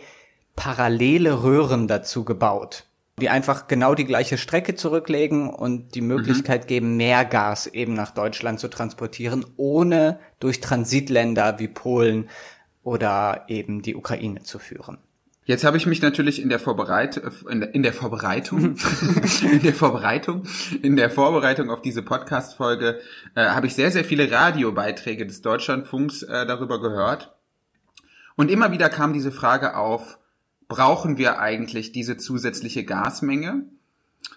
parallele 0.55 1.43
Röhren 1.43 1.89
dazu 1.89 2.25
gebaut. 2.25 2.85
die 3.21 3.29
einfach 3.29 3.67
genau 3.67 3.97
die 3.97 4.07
gleiche 4.07 4.39
Strecke 4.39 4.77
zurücklegen 4.77 5.51
und 5.51 5.97
die 5.97 6.01
Möglichkeit 6.01 6.63
mhm. 6.63 6.69
geben, 6.69 6.97
mehr 6.97 7.25
Gas 7.25 7.67
eben 7.67 7.95
nach 7.95 8.13
Deutschland 8.13 8.61
zu 8.61 8.69
transportieren, 8.69 9.45
ohne 9.57 10.21
durch 10.39 10.61
Transitländer 10.61 11.59
wie 11.59 11.69
Polen 11.69 12.31
oder 12.85 13.45
eben 13.49 13.83
die 13.83 13.97
Ukraine 13.97 14.43
zu 14.45 14.61
führen. 14.61 14.99
Jetzt 15.51 15.65
habe 15.65 15.77
ich 15.77 15.85
mich 15.85 16.01
natürlich 16.01 16.41
in 16.41 16.49
der, 16.49 16.61
Vorbereit 16.61 17.21
in 17.49 17.59
der, 17.59 17.75
in 17.75 17.83
der 17.83 17.93
Vorbereitung, 17.93 18.77
in 19.43 19.61
der 19.61 19.75
Vorbereitung, 19.75 20.45
in 20.81 20.95
der 20.95 21.11
Vorbereitung 21.11 21.71
auf 21.71 21.83
diese 21.83 22.03
Podcast-Folge 22.03 23.01
äh, 23.35 23.47
habe 23.47 23.67
ich 23.67 23.75
sehr, 23.75 23.91
sehr 23.91 24.05
viele 24.05 24.31
Radiobeiträge 24.31 25.27
des 25.27 25.43
Deutschlandfunks 25.43 26.23
äh, 26.23 26.47
darüber 26.47 26.81
gehört. 26.81 27.35
Und 28.37 28.49
immer 28.49 28.71
wieder 28.71 28.89
kam 28.91 29.13
diese 29.13 29.33
Frage 29.33 29.77
auf, 29.77 30.21
brauchen 30.69 31.19
wir 31.19 31.41
eigentlich 31.41 31.91
diese 31.91 32.17
zusätzliche 32.17 32.85
Gasmenge? 32.85 33.65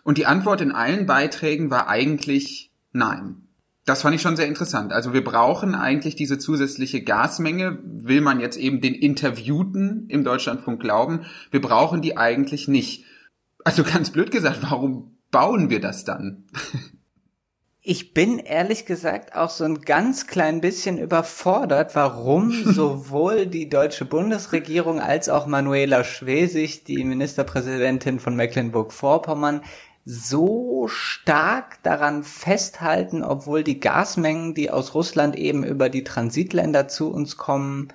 Und 0.03 0.17
die 0.17 0.25
Antwort 0.25 0.62
in 0.62 0.72
allen 0.72 1.05
Beiträgen 1.05 1.70
war 1.70 1.89
eigentlich 1.89 2.72
nein. 2.91 3.48
Das 3.86 4.02
fand 4.02 4.16
ich 4.16 4.22
schon 4.22 4.38
sehr 4.38 4.48
interessant. 4.48 4.94
Also 4.94 5.13
wir 5.13 5.24
brauchen 5.24 5.75
eigentlich 5.75 6.16
diese 6.16 6.38
zusätzliche 6.38 7.04
Gasmenge, 7.04 7.80
will 7.84 8.22
man 8.22 8.40
jetzt 8.40 8.58
eben 8.58 8.80
den 8.80 8.94
Interviewten 8.94 10.06
im 10.08 10.24
Deutschlandfunk 10.24 10.82
glauben. 10.82 11.25
Wir 11.52 11.62
brauchen 11.62 12.02
die 12.02 12.18
eigentlich 12.18 12.68
nicht. 12.68 13.06
Also 13.66 13.84
ganz 13.84 14.12
blöd 14.12 14.32
gesagt, 14.32 14.60
warum 14.62 15.18
bauen 15.32 15.70
wir 15.70 15.82
das 15.82 16.06
dann? 16.06 16.46
Ich 17.86 18.13
bin 18.13 18.40
ehrlich 18.40 18.86
gesagt 18.86 19.36
auch 19.36 19.50
so 19.50 19.66
ein 19.66 19.82
ganz 19.82 20.25
klein 20.28 20.62
bisschen 20.62 20.98
überfordert, 20.98 21.96
warum 21.96 22.52
sowohl 22.74 23.46
die 23.46 23.68
deutsche 23.68 24.06
Bundesregierung 24.06 25.02
als 25.02 25.28
auch 25.28 25.48
Manuela 25.48 26.06
Schwesig, 26.06 26.86
die 26.86 27.04
Ministerpräsidentin 27.04 28.22
von 28.22 28.38
Mecklenburg-Vorpommern, 28.38 29.63
so 30.06 30.88
stark 30.88 31.82
daran 31.84 32.24
festhalten, 32.24 33.24
obwohl 33.24 33.64
die 33.64 33.80
Gasmengen, 33.80 34.54
die 34.54 34.70
aus 34.70 34.94
Russland 34.94 35.36
eben 35.36 35.64
über 35.64 35.90
die 35.90 36.04
Transitländer 36.04 36.88
zu 36.88 37.12
uns 37.12 37.38
kommen, 37.38 37.88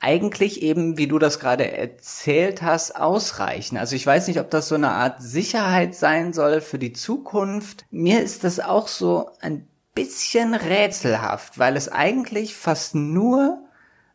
eigentlich 0.00 0.62
eben, 0.62 0.98
wie 0.98 1.06
du 1.06 1.20
das 1.20 1.38
gerade 1.38 1.70
erzählt 1.70 2.60
hast, 2.60 2.96
ausreichen. 2.96 3.76
Also 3.76 3.94
ich 3.94 4.04
weiß 4.04 4.26
nicht, 4.26 4.40
ob 4.40 4.50
das 4.50 4.66
so 4.66 4.74
eine 4.74 4.90
Art 4.90 5.22
Sicherheit 5.22 5.94
sein 5.94 6.32
soll 6.32 6.60
für 6.60 6.78
die 6.78 6.92
Zukunft. 6.92 7.86
Mir 7.92 8.20
ist 8.20 8.42
das 8.42 8.58
auch 8.58 8.88
so 8.88 9.30
ein 9.40 9.68
bisschen 9.94 10.54
rätselhaft, 10.54 11.58
weil 11.58 11.76
es 11.76 11.88
eigentlich 11.88 12.56
fast 12.56 12.96
nur, 12.96 13.61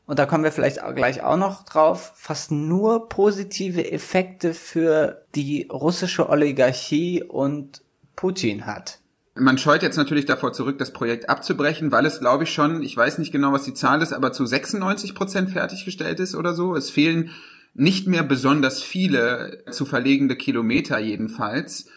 und 0.07 0.17
da 0.19 0.25
kommen 0.25 0.45
wir 0.45 0.53
vielleicht 0.53 0.81
auch 0.81 0.95
gleich 0.95 1.21
auch 1.21 1.35
noch 1.35 1.65
drauf, 1.65 2.13
fast 2.15 2.49
nur 2.49 3.09
positive 3.09 3.91
Effekte 3.91 4.53
für 4.53 5.25
die 5.35 5.67
russische 5.69 6.29
Oligarchie 6.29 7.23
und 7.23 7.81
Putin 8.15 8.65
hat. 8.65 8.99
Man 9.35 9.57
scheut 9.57 9.83
jetzt 9.83 9.97
natürlich 9.97 10.25
davor 10.25 10.53
zurück, 10.53 10.79
das 10.79 10.93
Projekt 10.93 11.29
abzubrechen, 11.29 11.91
weil 11.91 12.05
es, 12.05 12.21
glaube 12.21 12.45
ich, 12.45 12.53
schon, 12.53 12.81
ich 12.81 12.95
weiß 12.95 13.17
nicht 13.17 13.33
genau, 13.33 13.51
was 13.51 13.63
die 13.63 13.73
Zahl 13.73 14.01
ist, 14.01 14.13
aber 14.13 14.31
zu 14.31 14.45
96 14.45 15.13
Prozent 15.13 15.51
fertiggestellt 15.51 16.21
ist 16.21 16.35
oder 16.35 16.53
so. 16.53 16.73
Es 16.75 16.89
fehlen 16.89 17.31
nicht 17.73 18.07
mehr 18.07 18.23
besonders 18.23 18.81
viele 18.81 19.63
zu 19.69 19.85
verlegende 19.85 20.37
Kilometer 20.37 20.99
jedenfalls. 20.99 21.87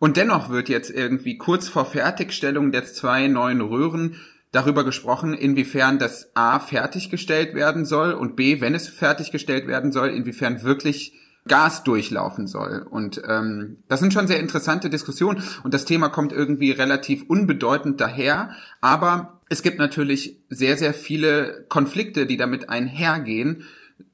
Und 0.00 0.16
dennoch 0.16 0.50
wird 0.50 0.68
jetzt 0.68 0.90
irgendwie 0.90 1.38
kurz 1.38 1.68
vor 1.68 1.86
Fertigstellung 1.86 2.72
der 2.72 2.84
zwei 2.84 3.28
neuen 3.28 3.60
Röhren 3.60 4.16
darüber 4.52 4.84
gesprochen, 4.84 5.34
inwiefern 5.34 5.98
das 5.98 6.30
A 6.34 6.58
fertiggestellt 6.58 7.54
werden 7.54 7.84
soll 7.84 8.12
und 8.12 8.36
B, 8.36 8.60
wenn 8.60 8.74
es 8.74 8.88
fertiggestellt 8.88 9.66
werden 9.66 9.92
soll, 9.92 10.08
inwiefern 10.08 10.62
wirklich 10.62 11.14
Gas 11.48 11.84
durchlaufen 11.84 12.46
soll. 12.46 12.86
Und 12.88 13.22
ähm, 13.26 13.78
das 13.88 14.00
sind 14.00 14.12
schon 14.12 14.26
sehr 14.26 14.40
interessante 14.40 14.90
Diskussionen 14.90 15.42
und 15.62 15.72
das 15.72 15.84
Thema 15.84 16.08
kommt 16.08 16.32
irgendwie 16.32 16.70
relativ 16.70 17.24
unbedeutend 17.28 18.00
daher, 18.00 18.50
aber 18.80 19.40
es 19.48 19.62
gibt 19.62 19.78
natürlich 19.78 20.38
sehr, 20.48 20.76
sehr 20.76 20.94
viele 20.94 21.64
Konflikte, 21.68 22.26
die 22.26 22.36
damit 22.36 22.68
einhergehen, 22.68 23.64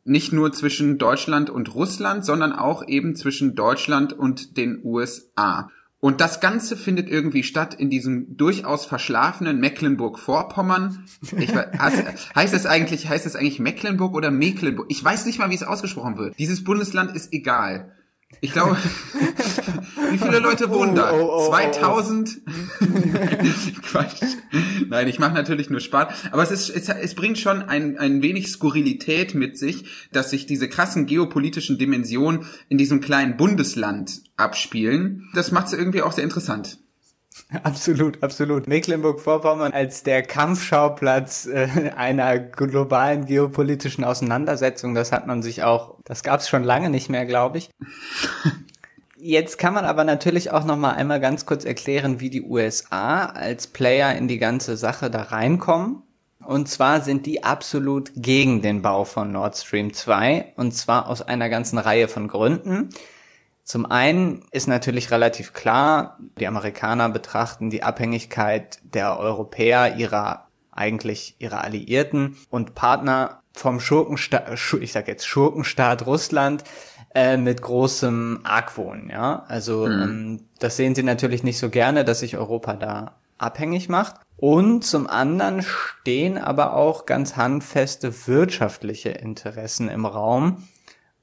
nicht 0.04 0.32
nur 0.32 0.52
zwischen 0.52 0.98
Deutschland 0.98 1.50
und 1.50 1.74
Russland, 1.74 2.24
sondern 2.24 2.52
auch 2.52 2.86
eben 2.86 3.16
zwischen 3.16 3.54
Deutschland 3.54 4.12
und 4.12 4.56
den 4.56 4.80
USA. 4.84 5.70
Und 5.98 6.20
das 6.20 6.40
Ganze 6.40 6.76
findet 6.76 7.08
irgendwie 7.08 7.42
statt 7.42 7.74
in 7.74 7.88
diesem 7.88 8.36
durchaus 8.36 8.84
verschlafenen 8.84 9.58
Mecklenburg-Vorpommern. 9.58 11.06
heißt 12.34 12.54
es 12.54 12.66
eigentlich, 12.66 13.08
heißt 13.08 13.24
es 13.24 13.34
eigentlich 13.34 13.58
Mecklenburg 13.58 14.14
oder 14.14 14.30
Mecklenburg? 14.30 14.86
Ich 14.90 15.02
weiß 15.02 15.24
nicht 15.26 15.38
mal, 15.38 15.50
wie 15.50 15.54
es 15.54 15.62
ausgesprochen 15.62 16.18
wird. 16.18 16.38
Dieses 16.38 16.64
Bundesland 16.64 17.16
ist 17.16 17.32
egal. 17.32 17.95
Ich 18.40 18.52
glaube, 18.52 18.76
wie 20.10 20.18
viele 20.18 20.40
Leute 20.40 20.68
wohnen 20.68 20.94
da? 20.94 21.12
Oh, 21.12 21.28
oh, 21.30 21.46
oh, 21.46 21.48
2000? 21.48 22.40
Quatsch. 23.82 24.20
Nein, 24.88 25.08
ich 25.08 25.18
mache 25.18 25.34
natürlich 25.34 25.70
nur 25.70 25.80
Spaß. 25.80 26.32
Aber 26.32 26.42
es, 26.42 26.50
ist, 26.50 26.70
es, 26.70 26.88
es 26.88 27.14
bringt 27.14 27.38
schon 27.38 27.62
ein, 27.62 27.98
ein 27.98 28.22
wenig 28.22 28.48
Skurrilität 28.48 29.34
mit 29.34 29.56
sich, 29.56 30.08
dass 30.12 30.30
sich 30.30 30.46
diese 30.46 30.68
krassen 30.68 31.06
geopolitischen 31.06 31.78
Dimensionen 31.78 32.46
in 32.68 32.78
diesem 32.78 33.00
kleinen 33.00 33.36
Bundesland 33.36 34.22
abspielen. 34.36 35.28
Das 35.34 35.52
macht 35.52 35.68
es 35.68 35.72
irgendwie 35.72 36.02
auch 36.02 36.12
sehr 36.12 36.24
interessant. 36.24 36.78
Absolut, 37.62 38.22
absolut. 38.22 38.66
Mecklenburg-Vorpommern 38.66 39.72
als 39.72 40.02
der 40.02 40.22
Kampfschauplatz 40.22 41.46
äh, 41.46 41.92
einer 41.96 42.38
globalen 42.38 43.26
geopolitischen 43.26 44.04
Auseinandersetzung, 44.04 44.94
das 44.94 45.12
hat 45.12 45.26
man 45.26 45.42
sich 45.42 45.62
auch, 45.62 45.96
das 46.04 46.22
gab 46.22 46.40
es 46.40 46.48
schon 46.48 46.64
lange 46.64 46.90
nicht 46.90 47.08
mehr, 47.08 47.24
glaube 47.24 47.58
ich. 47.58 47.70
Jetzt 49.18 49.58
kann 49.58 49.74
man 49.74 49.84
aber 49.84 50.04
natürlich 50.04 50.50
auch 50.50 50.64
noch 50.64 50.76
mal 50.76 50.92
einmal 50.92 51.20
ganz 51.20 51.46
kurz 51.46 51.64
erklären, 51.64 52.20
wie 52.20 52.30
die 52.30 52.42
USA 52.42 53.26
als 53.26 53.66
Player 53.66 54.14
in 54.14 54.28
die 54.28 54.38
ganze 54.38 54.76
Sache 54.76 55.10
da 55.10 55.22
reinkommen. 55.22 56.02
Und 56.44 56.68
zwar 56.68 57.00
sind 57.00 57.26
die 57.26 57.42
absolut 57.42 58.12
gegen 58.14 58.62
den 58.62 58.82
Bau 58.82 59.04
von 59.04 59.32
Nord 59.32 59.56
Stream 59.56 59.92
2 59.92 60.52
und 60.56 60.72
zwar 60.72 61.08
aus 61.08 61.22
einer 61.22 61.48
ganzen 61.48 61.78
Reihe 61.78 62.08
von 62.08 62.28
Gründen. 62.28 62.90
Zum 63.66 63.84
einen 63.84 64.44
ist 64.52 64.68
natürlich 64.68 65.10
relativ 65.10 65.52
klar, 65.52 66.18
die 66.38 66.46
Amerikaner 66.46 67.08
betrachten 67.08 67.68
die 67.68 67.82
Abhängigkeit 67.82 68.78
der 68.84 69.18
Europäer 69.18 69.96
ihrer 69.96 70.46
eigentlich 70.70 71.34
ihrer 71.40 71.64
Alliierten 71.64 72.36
und 72.48 72.76
Partner 72.76 73.42
vom 73.54 73.80
Schurkenstaat, 73.80 74.56
ich 74.80 74.92
sag 74.92 75.08
jetzt 75.08 75.26
Schurkenstaat 75.26 76.06
Russland 76.06 76.62
äh, 77.12 77.36
mit 77.36 77.60
großem 77.60 78.40
Argwohn, 78.44 79.08
ja. 79.10 79.44
Also 79.48 79.86
mhm. 79.86 80.02
ähm, 80.02 80.40
das 80.60 80.76
sehen 80.76 80.94
sie 80.94 81.02
natürlich 81.02 81.42
nicht 81.42 81.58
so 81.58 81.68
gerne, 81.68 82.04
dass 82.04 82.20
sich 82.20 82.36
Europa 82.36 82.74
da 82.74 83.16
abhängig 83.36 83.88
macht. 83.88 84.16
Und 84.36 84.84
zum 84.84 85.08
anderen 85.08 85.62
stehen 85.62 86.38
aber 86.38 86.74
auch 86.74 87.04
ganz 87.06 87.36
handfeste 87.36 88.28
wirtschaftliche 88.28 89.08
Interessen 89.08 89.88
im 89.88 90.06
Raum, 90.06 90.68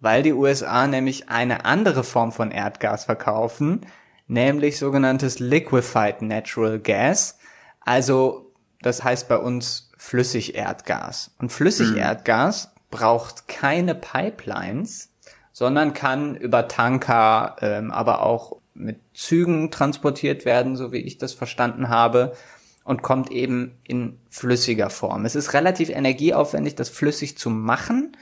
weil 0.04 0.22
die 0.22 0.34
USA 0.34 0.86
nämlich 0.86 1.30
eine 1.30 1.64
andere 1.64 2.04
Form 2.04 2.34
von 2.34 2.52
Erdgas 2.52 3.06
verkaufen, 3.06 3.86
nämlich 4.28 4.78
sogenanntes 4.78 5.40
Liquefied 5.40 6.22
Natural 6.22 6.78
Gas. 6.78 7.38
Also 7.80 8.52
das 8.82 9.02
heißt 9.02 9.30
bei 9.30 9.38
uns 9.38 9.92
Flüssigerdgas. 9.98 11.34
Und 11.40 11.54
Flüssigerdgas 11.54 12.66
mhm. 12.66 12.80
braucht 12.92 13.48
keine 13.48 13.96
Pipelines, 13.96 15.14
sondern 15.54 15.94
kann 15.94 16.36
über 16.36 16.68
Tanker, 16.68 17.56
ähm, 17.62 17.90
aber 17.90 18.24
auch 18.24 18.58
mit 18.74 19.00
Zügen 19.14 19.72
transportiert 19.72 20.44
werden, 20.44 20.76
so 20.76 20.92
wie 20.92 20.98
ich 20.98 21.18
das 21.18 21.32
verstanden 21.32 21.88
habe, 21.88 22.36
und 22.84 23.04
kommt 23.04 23.32
eben 23.32 23.78
in 23.86 24.20
flüssiger 24.30 24.90
Form. 24.90 25.24
Es 25.24 25.36
ist 25.36 25.54
relativ 25.54 25.88
energieaufwendig, 25.88 26.76
das 26.76 26.90
flüssig 26.90 27.38
zu 27.38 27.50
machen, 27.50 28.18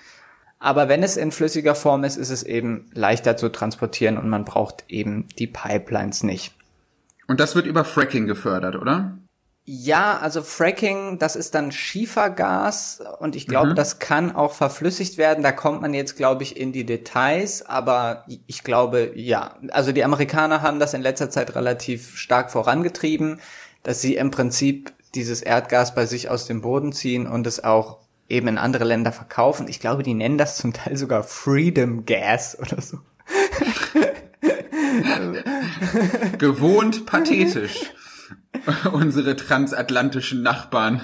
aber 0.61 0.87
wenn 0.87 1.01
es 1.01 1.17
in 1.17 1.31
flüssiger 1.31 1.73
Form 1.73 2.03
ist, 2.03 2.17
ist 2.17 2.29
es 2.29 2.43
eben 2.43 2.85
leichter 2.93 3.35
zu 3.35 3.49
transportieren 3.49 4.19
und 4.19 4.29
man 4.29 4.45
braucht 4.45 4.85
eben 4.89 5.27
die 5.39 5.47
Pipelines 5.47 6.21
nicht. 6.21 6.53
Und 7.27 7.39
das 7.39 7.55
wird 7.55 7.65
über 7.65 7.83
Fracking 7.83 8.27
gefördert, 8.27 8.75
oder? 8.75 9.17
Ja, 9.65 10.19
also 10.19 10.43
Fracking, 10.43 11.17
das 11.17 11.35
ist 11.35 11.55
dann 11.55 11.71
Schiefergas 11.71 13.01
und 13.19 13.35
ich 13.35 13.47
glaube, 13.47 13.71
mhm. 13.71 13.75
das 13.75 13.97
kann 13.97 14.35
auch 14.35 14.53
verflüssigt 14.53 15.17
werden. 15.17 15.43
Da 15.43 15.51
kommt 15.51 15.81
man 15.81 15.95
jetzt, 15.95 16.15
glaube 16.15 16.43
ich, 16.43 16.57
in 16.57 16.71
die 16.71 16.85
Details, 16.85 17.65
aber 17.65 18.25
ich 18.45 18.63
glaube, 18.63 19.13
ja. 19.15 19.55
Also 19.71 19.91
die 19.91 20.03
Amerikaner 20.03 20.61
haben 20.61 20.79
das 20.79 20.93
in 20.93 21.01
letzter 21.01 21.31
Zeit 21.31 21.55
relativ 21.55 22.17
stark 22.17 22.51
vorangetrieben, 22.51 23.39
dass 23.81 23.99
sie 23.99 24.15
im 24.15 24.29
Prinzip 24.29 24.93
dieses 25.15 25.41
Erdgas 25.41 25.95
bei 25.95 26.05
sich 26.05 26.29
aus 26.29 26.45
dem 26.45 26.61
Boden 26.61 26.91
ziehen 26.91 27.25
und 27.25 27.47
es 27.47 27.63
auch 27.63 28.00
eben 28.31 28.47
in 28.47 28.57
andere 28.57 28.85
Länder 28.85 29.11
verkaufen. 29.11 29.67
Ich 29.67 29.79
glaube, 29.79 30.03
die 30.03 30.13
nennen 30.13 30.37
das 30.37 30.57
zum 30.57 30.73
Teil 30.73 30.97
sogar 30.97 31.23
Freedom 31.23 32.05
Gas 32.05 32.57
oder 32.59 32.81
so. 32.81 32.97
Gewohnt 36.37 37.05
pathetisch. 37.05 37.91
Unsere 38.91 39.35
transatlantischen 39.35 40.41
Nachbarn. 40.41 41.01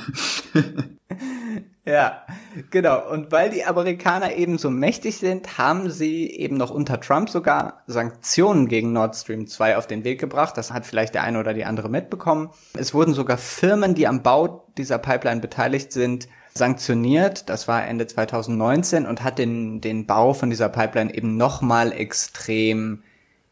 Ja, 1.86 2.24
genau. 2.70 3.10
Und 3.10 3.32
weil 3.32 3.50
die 3.50 3.64
Amerikaner 3.64 4.36
eben 4.36 4.58
so 4.58 4.70
mächtig 4.70 5.18
sind, 5.18 5.58
haben 5.58 5.90
sie 5.90 6.30
eben 6.30 6.58
noch 6.58 6.70
unter 6.70 7.00
Trump 7.00 7.30
sogar 7.30 7.84
Sanktionen 7.88 8.68
gegen 8.68 8.92
Nord 8.92 9.16
Stream 9.16 9.48
2 9.48 9.78
auf 9.78 9.88
den 9.88 10.04
Weg 10.04 10.20
gebracht. 10.20 10.58
Das 10.58 10.74
hat 10.74 10.86
vielleicht 10.86 11.14
der 11.16 11.24
eine 11.24 11.40
oder 11.40 11.54
die 11.54 11.64
andere 11.64 11.88
mitbekommen. 11.88 12.50
Es 12.74 12.94
wurden 12.94 13.14
sogar 13.14 13.38
Firmen, 13.38 13.96
die 13.96 14.06
am 14.06 14.22
Bau 14.22 14.68
dieser 14.78 14.98
Pipeline 14.98 15.40
beteiligt 15.40 15.94
sind, 15.94 16.28
sanktioniert. 16.58 17.50
Das 17.50 17.68
war 17.68 17.86
Ende 17.86 18.08
2019 18.08 19.06
und 19.06 19.24
hat 19.24 19.40
den, 19.40 19.80
den 19.80 20.06
Bau 20.06 20.34
von 20.34 20.50
dieser 20.50 20.70
Pipeline 20.70 21.14
eben 21.14 21.38
nochmal 21.38 21.94
extrem 21.94 23.04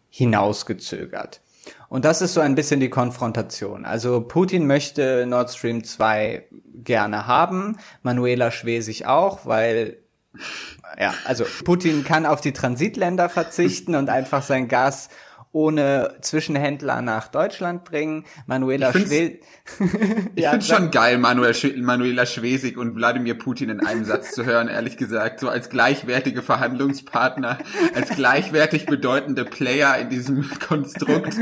hinausgezögert. 0.10 1.42
Und 1.88 2.06
das 2.06 2.22
ist 2.22 2.34
so 2.34 2.42
ein 2.42 2.56
bisschen 2.56 2.80
die 2.80 2.90
Konfrontation. 2.90 3.86
Also 3.86 4.22
Putin 4.22 4.68
möchte 4.68 5.26
Nord 5.26 5.52
Stream 5.52 5.84
2 5.84 6.44
gerne 6.84 7.28
haben, 7.28 7.78
Manuela 8.04 8.52
Schwesig 8.52 9.06
auch, 9.06 9.46
weil 9.46 9.98
ja, 11.00 11.14
also 11.26 11.46
Putin 11.64 12.04
kann 12.04 12.26
auf 12.26 12.42
die 12.42 12.54
Transitländer 12.54 13.30
verzichten 13.30 13.96
und 13.96 14.10
einfach 14.10 14.44
sein 14.44 14.68
Gas 14.68 15.10
ohne 15.56 16.18
Zwischenhändler 16.20 17.02
nach 17.02 17.30
Deutschland 17.30 17.86
bringen. 17.86 18.26
Manuela 18.46 18.92
Schwesig. 18.92 19.42
ich 20.36 20.44
ja, 20.44 20.52
finde 20.52 20.66
schon 20.66 20.92
geil, 20.92 21.18
Manuel 21.18 21.54
Sch 21.54 21.78
Manuela 21.78 22.26
Schwesig 22.26 22.78
und 22.78 22.96
Wladimir 22.96 23.36
Putin 23.36 23.70
in 23.70 23.80
einem 23.80 24.04
Satz 24.04 24.34
zu 24.34 24.46
hören, 24.46 24.68
ehrlich 24.68 24.98
gesagt, 24.98 25.40
so 25.40 25.48
als 25.48 25.70
gleichwertige 25.70 26.42
Verhandlungspartner, 26.42 27.58
als 27.96 28.10
gleichwertig 28.10 28.86
bedeutende 28.86 29.46
Player 29.46 29.98
in 29.98 30.10
diesem 30.10 30.46
Konstrukt. 30.68 31.36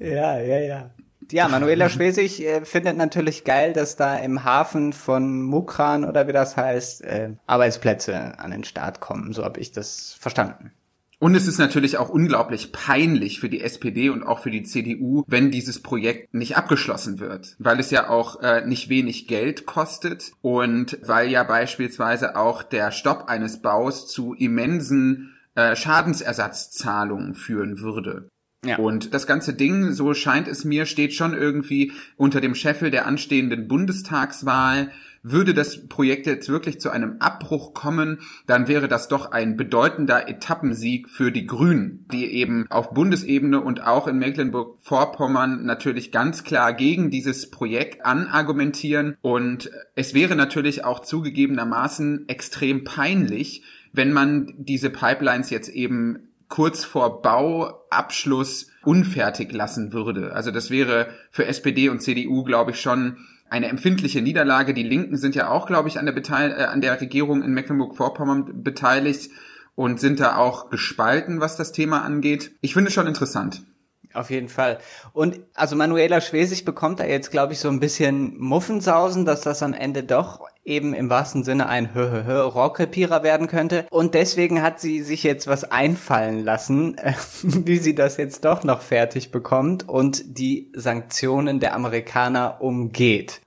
ja, 0.00 0.40
ja, 0.40 0.58
ja. 0.58 0.90
Ja, 1.30 1.46
Manuela 1.46 1.88
Schwesig 1.90 2.44
äh, 2.44 2.64
findet 2.64 2.96
natürlich 2.96 3.44
geil, 3.44 3.74
dass 3.74 3.94
da 3.94 4.16
im 4.16 4.42
Hafen 4.42 4.92
von 4.92 5.42
Mukran 5.42 6.04
oder 6.04 6.26
wie 6.26 6.32
das 6.32 6.56
heißt, 6.56 7.04
äh, 7.04 7.30
Arbeitsplätze 7.46 8.38
an 8.38 8.50
den 8.50 8.64
Start 8.64 8.98
kommen. 8.98 9.32
So 9.32 9.44
habe 9.44 9.60
ich 9.60 9.70
das 9.70 10.16
verstanden. 10.18 10.72
Und 11.20 11.34
es 11.34 11.48
ist 11.48 11.58
natürlich 11.58 11.98
auch 11.98 12.10
unglaublich 12.10 12.70
peinlich 12.70 13.40
für 13.40 13.48
die 13.48 13.60
SPD 13.60 14.08
und 14.08 14.22
auch 14.22 14.38
für 14.38 14.52
die 14.52 14.62
CDU, 14.62 15.24
wenn 15.26 15.50
dieses 15.50 15.82
Projekt 15.82 16.32
nicht 16.32 16.56
abgeschlossen 16.56 17.18
wird, 17.18 17.56
weil 17.58 17.80
es 17.80 17.90
ja 17.90 18.08
auch 18.08 18.40
äh, 18.40 18.64
nicht 18.64 18.88
wenig 18.88 19.26
Geld 19.26 19.66
kostet 19.66 20.30
und 20.42 20.96
weil 21.02 21.28
ja 21.28 21.42
beispielsweise 21.42 22.36
auch 22.36 22.62
der 22.62 22.92
Stopp 22.92 23.24
eines 23.28 23.60
Baus 23.60 24.06
zu 24.06 24.32
immensen 24.34 25.34
äh, 25.56 25.74
Schadensersatzzahlungen 25.74 27.34
führen 27.34 27.80
würde. 27.80 28.28
Ja. 28.64 28.76
Und 28.78 29.14
das 29.14 29.26
ganze 29.26 29.54
Ding, 29.54 29.92
so 29.92 30.14
scheint 30.14 30.48
es 30.48 30.64
mir, 30.64 30.86
steht 30.86 31.14
schon 31.14 31.32
irgendwie 31.32 31.92
unter 32.16 32.40
dem 32.40 32.56
Scheffel 32.56 32.90
der 32.90 33.06
anstehenden 33.06 33.68
Bundestagswahl. 33.68 34.90
Würde 35.22 35.52
das 35.52 35.88
Projekt 35.88 36.26
jetzt 36.26 36.48
wirklich 36.48 36.80
zu 36.80 36.90
einem 36.90 37.16
Abbruch 37.18 37.74
kommen, 37.74 38.20
dann 38.46 38.68
wäre 38.68 38.88
das 38.88 39.08
doch 39.08 39.32
ein 39.32 39.56
bedeutender 39.56 40.28
Etappensieg 40.28 41.08
für 41.08 41.30
die 41.32 41.46
Grünen, 41.46 42.06
die 42.12 42.32
eben 42.32 42.66
auf 42.70 42.94
Bundesebene 42.94 43.60
und 43.60 43.84
auch 43.84 44.06
in 44.06 44.18
Mecklenburg-Vorpommern 44.18 45.64
natürlich 45.64 46.12
ganz 46.12 46.44
klar 46.44 46.72
gegen 46.72 47.10
dieses 47.10 47.50
Projekt 47.50 48.06
anargumentieren. 48.06 49.16
Und 49.20 49.70
es 49.96 50.14
wäre 50.14 50.36
natürlich 50.36 50.84
auch 50.84 51.00
zugegebenermaßen 51.00 52.28
extrem 52.28 52.84
peinlich, 52.84 53.62
wenn 53.92 54.12
man 54.12 54.54
diese 54.56 54.90
Pipelines 54.90 55.50
jetzt 55.50 55.68
eben 55.68 56.27
kurz 56.48 56.84
vor 56.84 57.22
Bauabschluss 57.22 58.70
unfertig 58.84 59.52
lassen 59.52 59.92
würde. 59.92 60.32
Also 60.32 60.50
das 60.50 60.70
wäre 60.70 61.08
für 61.30 61.46
SPD 61.46 61.88
und 61.88 62.00
CDU, 62.00 62.42
glaube 62.42 62.70
ich, 62.72 62.80
schon 62.80 63.18
eine 63.50 63.68
empfindliche 63.68 64.22
Niederlage. 64.22 64.74
Die 64.74 64.82
Linken 64.82 65.16
sind 65.16 65.34
ja 65.34 65.50
auch, 65.50 65.66
glaube 65.66 65.88
ich, 65.88 65.98
an 65.98 66.06
der, 66.06 66.12
Beteil 66.12 66.52
äh, 66.52 66.64
an 66.64 66.80
der 66.80 67.00
Regierung 67.00 67.42
in 67.42 67.52
Mecklenburg-Vorpommern 67.52 68.62
beteiligt 68.62 69.30
und 69.74 70.00
sind 70.00 70.20
da 70.20 70.36
auch 70.36 70.70
gespalten, 70.70 71.40
was 71.40 71.56
das 71.56 71.72
Thema 71.72 72.02
angeht. 72.02 72.52
Ich 72.60 72.74
finde 72.74 72.88
es 72.88 72.94
schon 72.94 73.06
interessant. 73.06 73.62
Auf 74.14 74.30
jeden 74.30 74.48
Fall. 74.48 74.78
Und 75.12 75.40
also 75.54 75.76
Manuela 75.76 76.20
Schwesig 76.20 76.64
bekommt 76.64 76.98
da 76.98 77.04
jetzt, 77.04 77.30
glaube 77.30 77.52
ich, 77.52 77.60
so 77.60 77.68
ein 77.68 77.78
bisschen 77.78 78.38
Muffensausen, 78.38 79.24
dass 79.24 79.42
das 79.42 79.62
am 79.62 79.74
Ende 79.74 80.02
doch 80.02 80.40
eben 80.68 80.94
im 80.94 81.10
wahrsten 81.10 81.42
Sinne 81.42 81.68
ein 81.68 81.86
Rohrkrepierer 81.86 83.22
werden 83.22 83.46
könnte. 83.46 83.86
Und 83.90 84.14
deswegen 84.14 84.62
hat 84.62 84.80
sie 84.80 85.02
sich 85.02 85.22
jetzt 85.22 85.46
was 85.46 85.64
einfallen 85.64 86.44
lassen, 86.44 86.96
wie 87.42 87.78
sie 87.78 87.94
das 87.94 88.16
jetzt 88.16 88.44
doch 88.44 88.62
noch 88.62 88.82
fertig 88.82 89.32
bekommt 89.32 89.88
und 89.88 90.38
die 90.38 90.70
Sanktionen 90.74 91.58
der 91.60 91.74
Amerikaner 91.74 92.60
umgeht. 92.60 93.40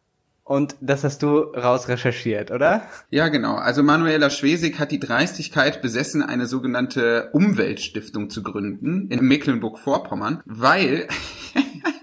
Und 0.44 0.76
das 0.82 1.06
hast 1.06 1.24
du 1.24 1.38
rausrecherchiert, 1.38 2.52
oder? 2.52 2.82
Ja, 3.10 3.30
genau. 3.30 3.56
Also 3.56 3.84
Manuela 3.84 4.30
Schwesig 4.30 4.80
hat 4.80 4.92
die 4.92 5.00
Dreistigkeit 5.00 5.82
besessen, 5.82 6.24
eine 6.24 6.46
sogenannte 6.46 7.30
Umweltstiftung 7.32 8.30
zu 8.30 8.44
gründen 8.44 9.08
in 9.10 9.26
Mecklenburg-Vorpommern, 9.26 10.42
weil 10.46 11.08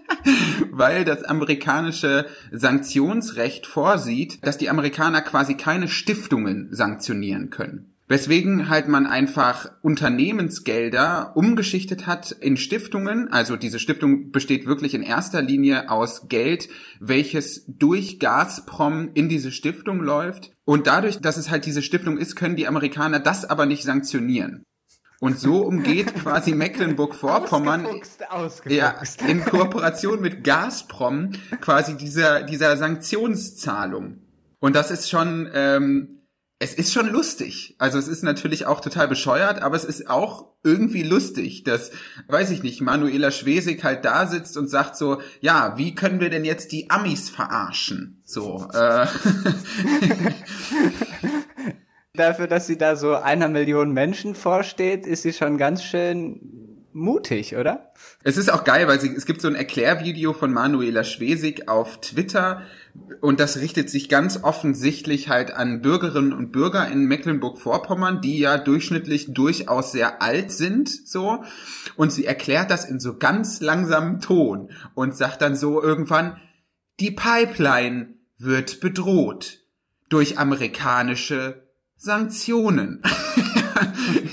weil 0.70 1.04
das 1.04 1.22
amerikanische 1.24 2.26
Sanktionsrecht 2.50 3.66
vorsieht, 3.66 4.44
dass 4.46 4.58
die 4.58 4.70
Amerikaner 4.70 5.22
quasi 5.22 5.54
keine 5.54 5.88
Stiftungen 5.88 6.68
sanktionieren 6.70 7.50
können. 7.50 7.94
Weswegen 8.08 8.70
halt 8.70 8.88
man 8.88 9.06
einfach 9.06 9.70
Unternehmensgelder 9.82 11.36
umgeschichtet 11.36 12.06
hat 12.06 12.30
in 12.32 12.56
Stiftungen. 12.56 13.30
Also 13.30 13.56
diese 13.56 13.78
Stiftung 13.78 14.32
besteht 14.32 14.64
wirklich 14.64 14.94
in 14.94 15.02
erster 15.02 15.42
Linie 15.42 15.90
aus 15.90 16.26
Geld, 16.28 16.70
welches 17.00 17.66
durch 17.68 18.18
Gazprom 18.18 19.10
in 19.12 19.28
diese 19.28 19.52
Stiftung 19.52 20.00
läuft. 20.00 20.52
Und 20.64 20.86
dadurch, 20.86 21.18
dass 21.18 21.36
es 21.36 21.50
halt 21.50 21.66
diese 21.66 21.82
Stiftung 21.82 22.16
ist, 22.16 22.34
können 22.34 22.56
die 22.56 22.66
Amerikaner 22.66 23.20
das 23.20 23.44
aber 23.44 23.66
nicht 23.66 23.82
sanktionieren. 23.82 24.64
Und 25.20 25.38
so 25.38 25.62
umgeht 25.62 26.14
quasi 26.14 26.54
Mecklenburg-Vorpommern 26.54 27.88
ja, 28.66 29.02
in 29.26 29.44
Kooperation 29.44 30.20
mit 30.20 30.44
Gazprom 30.44 31.32
quasi 31.60 31.96
dieser, 31.96 32.44
dieser 32.44 32.76
Sanktionszahlung. 32.76 34.20
Und 34.60 34.76
das 34.76 34.92
ist 34.92 35.10
schon, 35.10 35.50
ähm, 35.54 36.22
es 36.60 36.74
ist 36.74 36.92
schon 36.92 37.08
lustig. 37.08 37.74
Also 37.78 37.98
es 37.98 38.06
ist 38.06 38.22
natürlich 38.22 38.66
auch 38.66 38.80
total 38.80 39.08
bescheuert, 39.08 39.60
aber 39.60 39.74
es 39.74 39.84
ist 39.84 40.08
auch 40.08 40.46
irgendwie 40.62 41.02
lustig, 41.02 41.64
dass, 41.64 41.90
weiß 42.28 42.50
ich 42.50 42.62
nicht, 42.62 42.80
Manuela 42.80 43.32
Schwesig 43.32 43.82
halt 43.82 44.04
da 44.04 44.26
sitzt 44.26 44.56
und 44.56 44.68
sagt 44.68 44.96
so, 44.96 45.20
ja, 45.40 45.76
wie 45.76 45.96
können 45.96 46.20
wir 46.20 46.30
denn 46.30 46.44
jetzt 46.44 46.70
die 46.70 46.90
Amis 46.90 47.28
verarschen? 47.28 48.22
So. 48.24 48.68
Äh. 48.72 49.06
dafür, 52.18 52.46
dass 52.46 52.66
sie 52.66 52.78
da 52.78 52.96
so 52.96 53.14
einer 53.14 53.48
Million 53.48 53.92
Menschen 53.92 54.34
vorsteht, 54.34 55.06
ist 55.06 55.22
sie 55.22 55.32
schon 55.32 55.58
ganz 55.58 55.82
schön 55.82 56.40
mutig, 56.92 57.56
oder? 57.56 57.92
Es 58.24 58.36
ist 58.36 58.52
auch 58.52 58.64
geil, 58.64 58.88
weil 58.88 59.00
sie, 59.00 59.14
es 59.14 59.26
gibt 59.26 59.40
so 59.40 59.48
ein 59.48 59.54
Erklärvideo 59.54 60.32
von 60.32 60.52
Manuela 60.52 61.04
Schwesig 61.04 61.68
auf 61.68 62.00
Twitter 62.00 62.62
und 63.20 63.40
das 63.40 63.58
richtet 63.58 63.90
sich 63.90 64.08
ganz 64.08 64.42
offensichtlich 64.42 65.28
halt 65.28 65.52
an 65.52 65.80
Bürgerinnen 65.80 66.32
und 66.32 66.50
Bürger 66.50 66.88
in 66.88 67.06
Mecklenburg-Vorpommern, 67.06 68.20
die 68.20 68.38
ja 68.38 68.58
durchschnittlich 68.58 69.32
durchaus 69.32 69.92
sehr 69.92 70.20
alt 70.20 70.50
sind, 70.50 70.88
so. 70.88 71.44
Und 71.96 72.12
sie 72.12 72.26
erklärt 72.26 72.70
das 72.70 72.84
in 72.84 73.00
so 73.00 73.16
ganz 73.16 73.60
langsamem 73.60 74.20
Ton 74.20 74.70
und 74.94 75.16
sagt 75.16 75.42
dann 75.42 75.54
so 75.54 75.82
irgendwann, 75.82 76.40
die 77.00 77.12
Pipeline 77.12 78.14
wird 78.38 78.80
bedroht 78.80 79.60
durch 80.08 80.38
amerikanische 80.38 81.67
Sanktionen. 82.00 83.02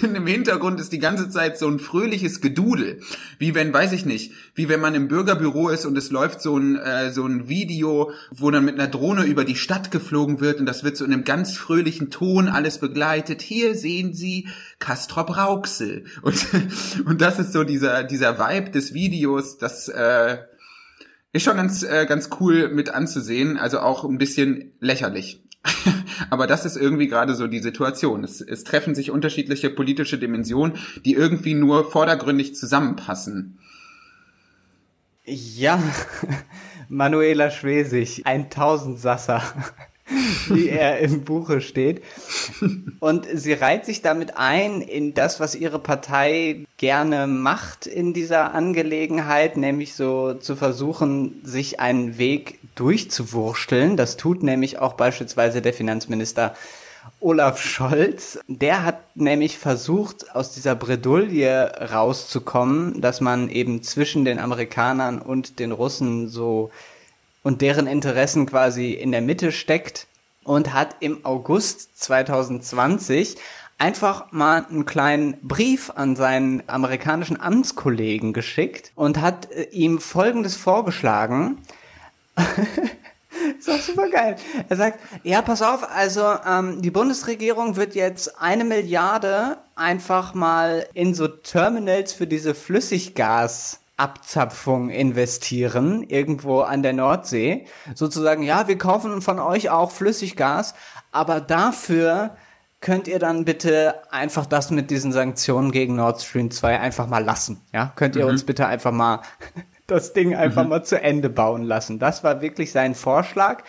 Im 0.02 0.28
Hintergrund 0.28 0.80
ist 0.80 0.94
die 0.94 1.00
ganze 1.00 1.30
Zeit 1.30 1.58
so 1.58 1.68
ein 1.68 1.80
fröhliches 1.80 2.40
Gedudel. 2.40 3.02
Wie 3.40 3.56
wenn, 3.56 3.74
weiß 3.74 3.92
ich 3.92 4.06
nicht, 4.06 4.34
wie 4.54 4.70
wenn 4.70 4.80
man 4.80 4.94
im 4.94 5.08
Bürgerbüro 5.08 5.70
ist 5.70 5.86
und 5.86 5.98
es 5.98 6.12
läuft 6.12 6.42
so 6.42 6.58
ein, 6.58 6.76
äh, 6.76 7.12
so 7.12 7.26
ein 7.26 7.50
Video, 7.50 8.12
wo 8.30 8.52
dann 8.52 8.66
mit 8.66 8.76
einer 8.76 8.88
Drohne 8.88 9.26
über 9.26 9.46
die 9.46 9.56
Stadt 9.56 9.90
geflogen 9.90 10.40
wird 10.42 10.60
und 10.60 10.68
das 10.68 10.84
wird 10.84 10.96
so 10.96 11.06
in 11.06 11.12
einem 11.12 11.24
ganz 11.24 11.58
fröhlichen 11.58 12.12
Ton 12.12 12.48
alles 12.48 12.78
begleitet. 12.78 13.42
Hier 13.42 13.76
sehen 13.76 14.14
Sie 14.14 14.48
Castrop 14.78 15.36
Rauxel. 15.36 16.06
Und, 16.22 16.46
und 17.06 17.20
das 17.20 17.40
ist 17.40 17.52
so 17.52 17.64
dieser, 17.64 18.04
dieser 18.04 18.38
Vibe 18.38 18.70
des 18.70 18.94
Videos, 18.94 19.58
das, 19.58 19.88
äh, 19.90 20.38
ist 21.36 21.44
schon 21.44 21.58
ganz, 21.58 21.84
äh, 21.84 22.06
ganz 22.06 22.30
cool 22.40 22.70
mit 22.70 22.90
anzusehen, 22.92 23.58
also 23.58 23.80
auch 23.80 24.06
ein 24.06 24.18
bisschen 24.18 24.72
lächerlich. 24.80 25.45
Aber 26.30 26.48
das 26.48 26.66
ist 26.66 26.78
irgendwie 26.78 27.08
gerade 27.08 27.36
so 27.36 27.48
die 27.48 27.60
Situation. 27.60 28.24
Es, 28.24 28.42
es 28.42 28.64
treffen 28.64 28.96
sich 28.96 29.12
unterschiedliche 29.12 29.70
politische 29.70 30.18
Dimensionen, 30.18 30.78
die 31.04 31.14
irgendwie 31.14 31.54
nur 31.54 31.90
vordergründig 31.90 32.56
zusammenpassen. 32.56 33.60
Ja, 35.26 35.82
Manuela 36.90 37.50
Schwesig, 37.50 38.26
ein 38.26 38.50
Tausendsasser. 38.50 39.42
wie 40.50 40.70
er 40.70 41.00
im 41.00 41.24
Buche 41.24 41.62
steht. 41.62 42.04
Und 43.00 43.28
sie 43.34 43.54
reiht 43.54 43.86
sich 43.86 44.02
damit 44.02 44.38
ein 44.38 44.82
in 44.82 45.14
das, 45.14 45.40
was 45.40 45.56
ihre 45.56 45.80
Partei 45.80 46.66
gerne 46.78 47.28
macht 47.28 47.88
in 47.88 48.14
dieser 48.14 48.54
Angelegenheit, 48.54 49.58
nämlich 49.58 49.96
so 49.96 50.36
zu 50.36 50.56
versuchen, 50.56 51.42
sich 51.44 51.80
einen 51.80 52.18
Weg 52.18 52.60
durchzuwursteln. 52.76 53.98
Das 53.98 54.18
tut 54.18 54.44
nämlich 54.44 54.80
auch 54.80 54.94
beispielsweise 54.94 55.62
der 55.62 55.74
Finanzminister 55.74 56.56
Olaf 57.20 57.60
Scholz. 57.60 58.40
Der 58.48 58.84
hat 58.84 59.16
nämlich 59.16 59.58
versucht, 59.58 60.36
aus 60.36 60.52
dieser 60.54 60.76
Bredouille 60.76 61.72
rauszukommen, 61.92 63.02
dass 63.02 63.22
man 63.22 63.50
eben 63.50 63.82
zwischen 63.84 64.26
den 64.26 64.40
Amerikanern 64.40 65.20
und 65.20 65.60
den 65.60 65.72
Russen 65.72 66.28
so 66.28 66.72
und 67.46 67.62
deren 67.62 67.86
Interessen 67.86 68.48
quasi 68.48 68.94
in 68.94 69.12
der 69.12 69.22
Mitte 69.22 69.52
steckt 69.52 70.08
und 70.44 70.74
hat 70.74 70.96
im 71.00 71.24
August 71.24 72.02
2020 72.04 73.38
einfach 73.78 74.32
mal 74.32 74.66
einen 74.66 74.86
kleinen 74.86 75.38
Brief 75.44 75.92
an 75.94 76.16
seinen 76.16 76.64
amerikanischen 76.66 77.40
Amtskollegen 77.40 78.34
geschickt 78.34 78.92
und 78.96 79.22
hat 79.22 79.52
äh, 79.52 79.66
ihm 79.70 80.00
Folgendes 80.00 80.56
vorgeschlagen. 80.56 81.60
ist 83.60 83.70
auch 83.70 83.80
super 83.80 84.10
geil. 84.10 84.38
Er 84.68 84.76
sagt, 84.76 85.00
ja, 85.22 85.44
pass 85.44 85.62
auf, 85.62 85.88
also 85.88 86.24
ähm, 86.48 86.82
die 86.82 86.90
Bundesregierung 86.90 87.76
wird 87.76 87.94
jetzt 87.94 88.42
eine 88.42 88.64
Milliarde 88.64 89.58
einfach 89.76 90.34
mal 90.34 90.88
in 90.96 91.14
so 91.14 91.28
Terminals 91.28 92.12
für 92.12 92.26
diese 92.26 92.56
Flüssiggas 92.56 93.82
Abzapfung 93.98 94.90
investieren, 94.90 96.04
irgendwo 96.04 96.62
an 96.62 96.84
der 96.84 96.94
Nordsee. 96.94 97.66
Sozusagen, 97.94 98.44
ja, 98.44 98.68
wir 98.68 98.78
kaufen 98.78 99.22
von 99.22 99.40
euch 99.40 99.70
auch 99.70 99.92
Flüssiggas, 99.92 100.76
aber 101.12 101.40
dafür 101.40 102.36
könnt 102.82 103.08
ihr 103.08 103.20
dann 103.20 103.46
bitte 103.46 103.96
einfach 104.12 104.46
das 104.46 104.70
mit 104.70 104.92
diesen 104.92 105.12
Sanktionen 105.12 105.72
gegen 105.72 105.96
Nord 105.96 106.22
Stream 106.22 106.52
2 106.52 106.80
einfach 106.80 107.08
mal 107.08 107.24
lassen. 107.24 107.62
Ja, 107.74 107.92
könnt 107.96 108.16
ihr 108.16 108.26
mhm. 108.26 108.32
uns 108.32 108.44
bitte 108.44 108.68
einfach 108.68 108.92
mal 108.92 109.22
das 109.88 110.14
Ding 110.14 110.36
einfach 110.36 110.64
mhm. 110.64 110.70
mal 110.70 110.84
zu 110.84 111.02
Ende 111.02 111.30
bauen 111.30 111.64
lassen. 111.64 111.98
Das 111.98 112.24
war 112.24 112.42
wirklich 112.42 112.72
sein 112.72 112.96
Vorschlag. 112.96 113.64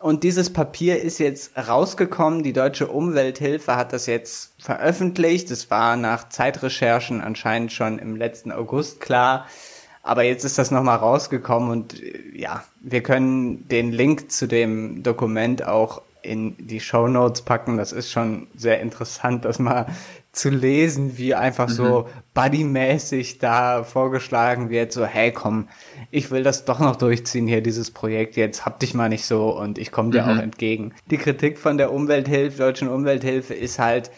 Und 0.00 0.24
dieses 0.24 0.50
Papier 0.50 1.02
ist 1.02 1.18
jetzt 1.18 1.52
rausgekommen. 1.58 2.42
Die 2.42 2.54
Deutsche 2.54 2.88
Umwelthilfe 2.88 3.76
hat 3.76 3.92
das 3.92 4.06
jetzt 4.06 4.54
veröffentlicht. 4.58 5.50
Es 5.50 5.70
war 5.70 5.96
nach 5.98 6.30
Zeitrecherchen 6.30 7.20
anscheinend 7.20 7.70
schon 7.70 7.98
im 7.98 8.16
letzten 8.16 8.50
August 8.50 9.00
klar. 9.00 9.46
Aber 10.02 10.22
jetzt 10.22 10.44
ist 10.44 10.56
das 10.56 10.70
nochmal 10.70 10.96
rausgekommen 10.96 11.70
und 11.70 12.02
ja, 12.34 12.64
wir 12.80 13.02
können 13.02 13.68
den 13.68 13.92
Link 13.92 14.32
zu 14.32 14.48
dem 14.48 15.02
Dokument 15.02 15.66
auch 15.66 16.00
in 16.22 16.56
die 16.56 16.80
Show 16.80 17.06
Notes 17.06 17.42
packen. 17.42 17.76
Das 17.76 17.92
ist 17.92 18.10
schon 18.10 18.46
sehr 18.56 18.80
interessant, 18.80 19.44
das 19.44 19.58
mal 19.58 19.84
zu 20.32 20.48
lesen, 20.48 21.18
wie 21.18 21.34
einfach 21.34 21.68
mhm. 21.68 21.72
so 21.72 22.08
buddymäßig 22.34 23.38
da 23.38 23.82
vorgeschlagen 23.82 24.70
wird, 24.70 24.92
so, 24.92 25.04
hey 25.04 25.32
komm, 25.32 25.68
ich 26.10 26.30
will 26.30 26.42
das 26.42 26.64
doch 26.64 26.78
noch 26.78 26.96
durchziehen 26.96 27.48
hier, 27.48 27.62
dieses 27.62 27.90
Projekt, 27.90 28.36
jetzt 28.36 28.64
hab 28.64 28.78
dich 28.78 28.94
mal 28.94 29.08
nicht 29.08 29.24
so 29.24 29.56
und 29.56 29.78
ich 29.78 29.90
komme 29.90 30.10
dir 30.10 30.22
mhm. 30.22 30.28
auch 30.28 30.42
entgegen. 30.42 30.94
Die 31.10 31.18
Kritik 31.18 31.58
von 31.58 31.78
der 31.78 31.92
Umwelthilfe, 31.92 32.58
deutschen 32.58 32.88
Umwelthilfe 32.88 33.54
ist 33.54 33.78
halt, 33.78 34.10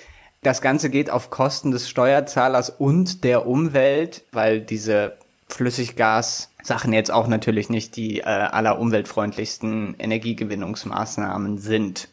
das 0.42 0.61
Ganze 0.61 0.90
geht 0.90 1.09
auf 1.09 1.31
Kosten 1.31 1.70
des 1.70 1.88
Steuerzahlers 1.88 2.68
und 2.68 3.25
der 3.25 3.46
Umwelt, 3.46 4.25
weil 4.33 4.61
diese 4.61 5.16
Flüssiggas-Sachen 5.48 6.92
jetzt 6.92 7.12
auch 7.12 7.29
natürlich 7.29 7.70
nicht 7.70 7.96
die 7.96 8.20
äh, 8.20 8.25
aller 8.25 8.79
umweltfreundlichsten 8.79 9.94
Energiegewinnungsmaßnahmen 9.98 11.59
sind. 11.59 12.09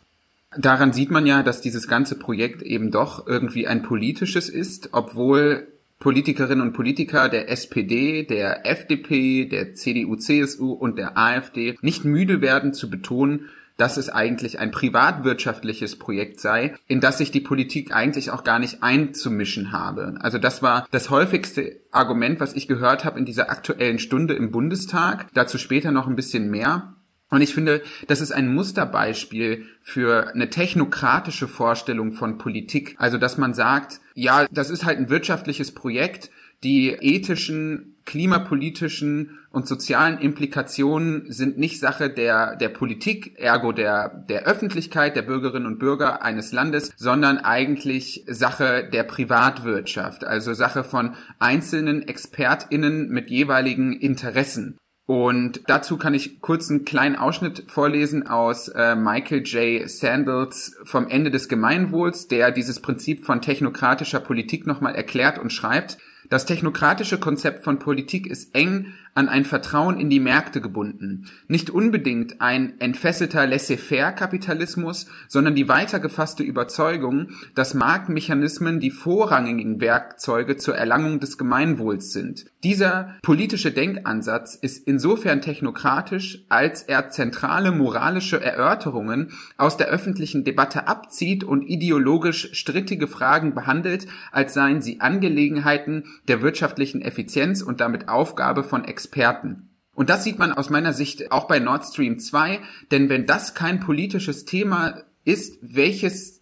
Daran 0.58 0.94
sieht 0.94 1.12
man 1.12 1.26
ja, 1.26 1.44
dass 1.44 1.62
dieses 1.62 1.88
ganze 1.88 2.18
Projekt 2.18 2.62
eben 2.62 2.92
doch 2.92 3.28
irgendwie 3.28 3.68
ein 3.68 3.84
politisches 3.84 4.50
ist, 4.50 4.90
obwohl 4.94 5.68
Politikerinnen 6.00 6.66
und 6.66 6.74
Politiker 6.74 7.30
der 7.30 7.50
SPD, 7.52 8.24
der 8.24 8.66
FDP, 8.66 9.46
der 9.46 9.74
CDU, 9.74 10.16
CSU 10.16 10.72
und 10.72 10.98
der 10.98 11.18
AfD 11.18 11.78
nicht 11.82 12.06
müde 12.06 12.42
werden 12.42 12.74
zu 12.74 12.90
betonen, 12.90 13.50
dass 13.80 13.98
es 13.98 14.10
eigentlich 14.10 14.60
ein 14.60 14.72
privatwirtschaftliches 14.72 15.98
Projekt 15.98 16.40
sei, 16.40 16.76
in 16.88 17.00
das 17.00 17.18
sich 17.18 17.32
die 17.32 17.40
Politik 17.40 17.94
eigentlich 17.94 18.30
auch 18.32 18.44
gar 18.44 18.60
nicht 18.60 18.84
einzumischen 18.84 19.72
habe. 19.72 20.16
Also 20.20 20.38
das 20.38 20.62
war 20.62 20.88
das 20.92 21.10
häufigste 21.10 21.80
Argument, 21.92 22.40
was 22.40 22.54
ich 22.56 22.68
gehört 22.68 23.06
habe 23.06 23.20
in 23.20 23.26
dieser 23.26 23.50
aktuellen 23.50 24.00
Stunde 24.00 24.34
im 24.34 24.52
Bundestag. 24.52 25.28
Dazu 25.34 25.58
später 25.58 25.92
noch 25.92 26.08
ein 26.08 26.18
bisschen 26.18 26.50
mehr. 26.50 26.94
Und 27.30 27.42
ich 27.42 27.54
finde, 27.54 27.84
das 28.08 28.22
ist 28.22 28.32
ein 28.32 28.54
Musterbeispiel 28.54 29.66
für 29.82 30.34
eine 30.34 30.50
technokratische 30.50 31.48
Vorstellung 31.48 32.14
von 32.14 32.38
Politik. 32.38 32.96
Also, 32.98 33.18
dass 33.18 33.38
man 33.38 33.54
sagt, 33.54 34.00
ja, 34.16 34.48
das 34.52 34.70
ist 34.70 34.84
halt 34.84 34.98
ein 34.98 35.10
wirtschaftliches 35.10 35.74
Projekt, 35.74 36.32
die 36.64 36.90
ethischen, 36.90 37.96
klimapolitischen 38.06 39.40
und 39.52 39.68
sozialen 39.68 40.18
Implikationen 40.18 41.32
sind 41.32 41.58
nicht 41.58 41.80
Sache 41.80 42.10
der, 42.10 42.56
der 42.56 42.70
Politik, 42.70 43.40
ergo 43.40 43.72
der, 43.72 44.26
der 44.28 44.44
Öffentlichkeit, 44.46 45.16
der 45.16 45.22
Bürgerinnen 45.22 45.68
und 45.68 45.80
Bürger 45.80 46.22
eines 46.22 46.52
Landes, 46.52 46.92
sondern 46.98 47.38
eigentlich 47.38 48.26
Sache 48.28 48.90
der 48.92 49.04
Privatwirtschaft, 49.04 50.24
also 50.24 50.54
Sache 50.54 50.84
von 50.84 51.16
einzelnen 51.38 52.08
ExpertInnen 52.08 53.10
mit 53.10 53.30
jeweiligen 53.30 53.94
Interessen. 53.94 54.78
Und 55.10 55.62
dazu 55.66 55.98
kann 55.98 56.14
ich 56.14 56.40
kurz 56.40 56.70
einen 56.70 56.86
kleinen 56.86 57.16
Ausschnitt 57.16 57.64
vorlesen 57.66 58.28
aus 58.28 58.68
äh, 58.68 58.96
Michael 58.96 59.42
J. 59.42 59.90
Sandels 59.90 60.78
vom 60.84 61.08
Ende 61.08 61.32
des 61.32 61.50
Gemeinwohls, 61.50 62.28
der 62.28 62.52
dieses 62.52 62.80
Prinzip 62.80 63.26
von 63.26 63.42
technokratischer 63.42 64.20
Politik 64.20 64.68
nochmal 64.68 64.94
erklärt 64.94 65.40
und 65.40 65.52
schreibt. 65.52 65.98
Das 66.30 66.46
technokratische 66.46 67.20
Konzept 67.20 67.64
von 67.64 67.80
Politik 67.80 68.28
ist 68.28 68.54
eng 68.54 68.94
an 69.16 69.30
ein 69.30 69.46
Vertrauen 69.46 70.00
in 70.00 70.12
die 70.12 70.20
Märkte 70.20 70.62
gebunden. 70.62 71.26
Nicht 71.48 71.72
unbedingt 71.72 72.40
ein 72.40 72.80
entfesselter 72.80 73.48
Laissez-faire-Kapitalismus, 73.48 75.08
sondern 75.28 75.56
die 75.56 75.68
weitergefasste 75.68 76.44
Überzeugung, 76.44 77.30
dass 77.56 77.74
Marktmechanismen 77.74 78.80
die 78.80 78.92
vorrangigen 78.92 79.82
Werkzeuge 79.82 80.58
zur 80.58 80.76
Erlangung 80.76 81.20
des 81.20 81.40
Gemeinwohls 81.40 82.14
sind. 82.14 82.46
Dieser 82.64 83.16
politische 83.22 83.72
Denkansatz 83.72 84.54
ist 84.54 84.86
insofern 84.86 85.42
technokratisch, 85.42 86.44
als 86.50 86.84
er 86.84 87.10
zentrale 87.10 87.72
moralische 87.72 88.42
Erörterungen 88.42 89.32
aus 89.56 89.78
der 89.78 89.88
öffentlichen 89.88 90.44
Debatte 90.44 90.86
abzieht 90.86 91.46
und 91.46 91.62
ideologisch 91.62 92.50
strittige 92.52 93.08
Fragen 93.08 93.56
behandelt, 93.56 94.08
als 94.34 94.54
seien 94.54 94.82
sie 94.82 95.00
Angelegenheiten 95.00 96.04
der 96.28 96.42
wirtschaftlichen 96.42 97.02
Effizienz 97.02 97.62
und 97.62 97.80
damit 97.80 98.10
Aufgabe 98.10 98.66
von 98.66 98.84
Experten. 98.84 99.70
Und 99.96 100.10
das 100.10 100.26
sieht 100.26 100.38
man 100.38 100.52
aus 100.52 100.70
meiner 100.70 100.92
Sicht 100.92 101.32
auch 101.32 101.48
bei 101.48 101.60
Nord 101.60 101.86
Stream 101.86 102.20
2, 102.20 102.60
denn 102.92 103.08
wenn 103.08 103.26
das 103.26 103.54
kein 103.54 103.80
politisches 103.80 104.44
Thema 104.44 105.04
ist, 105.24 105.60
welches 105.62 106.42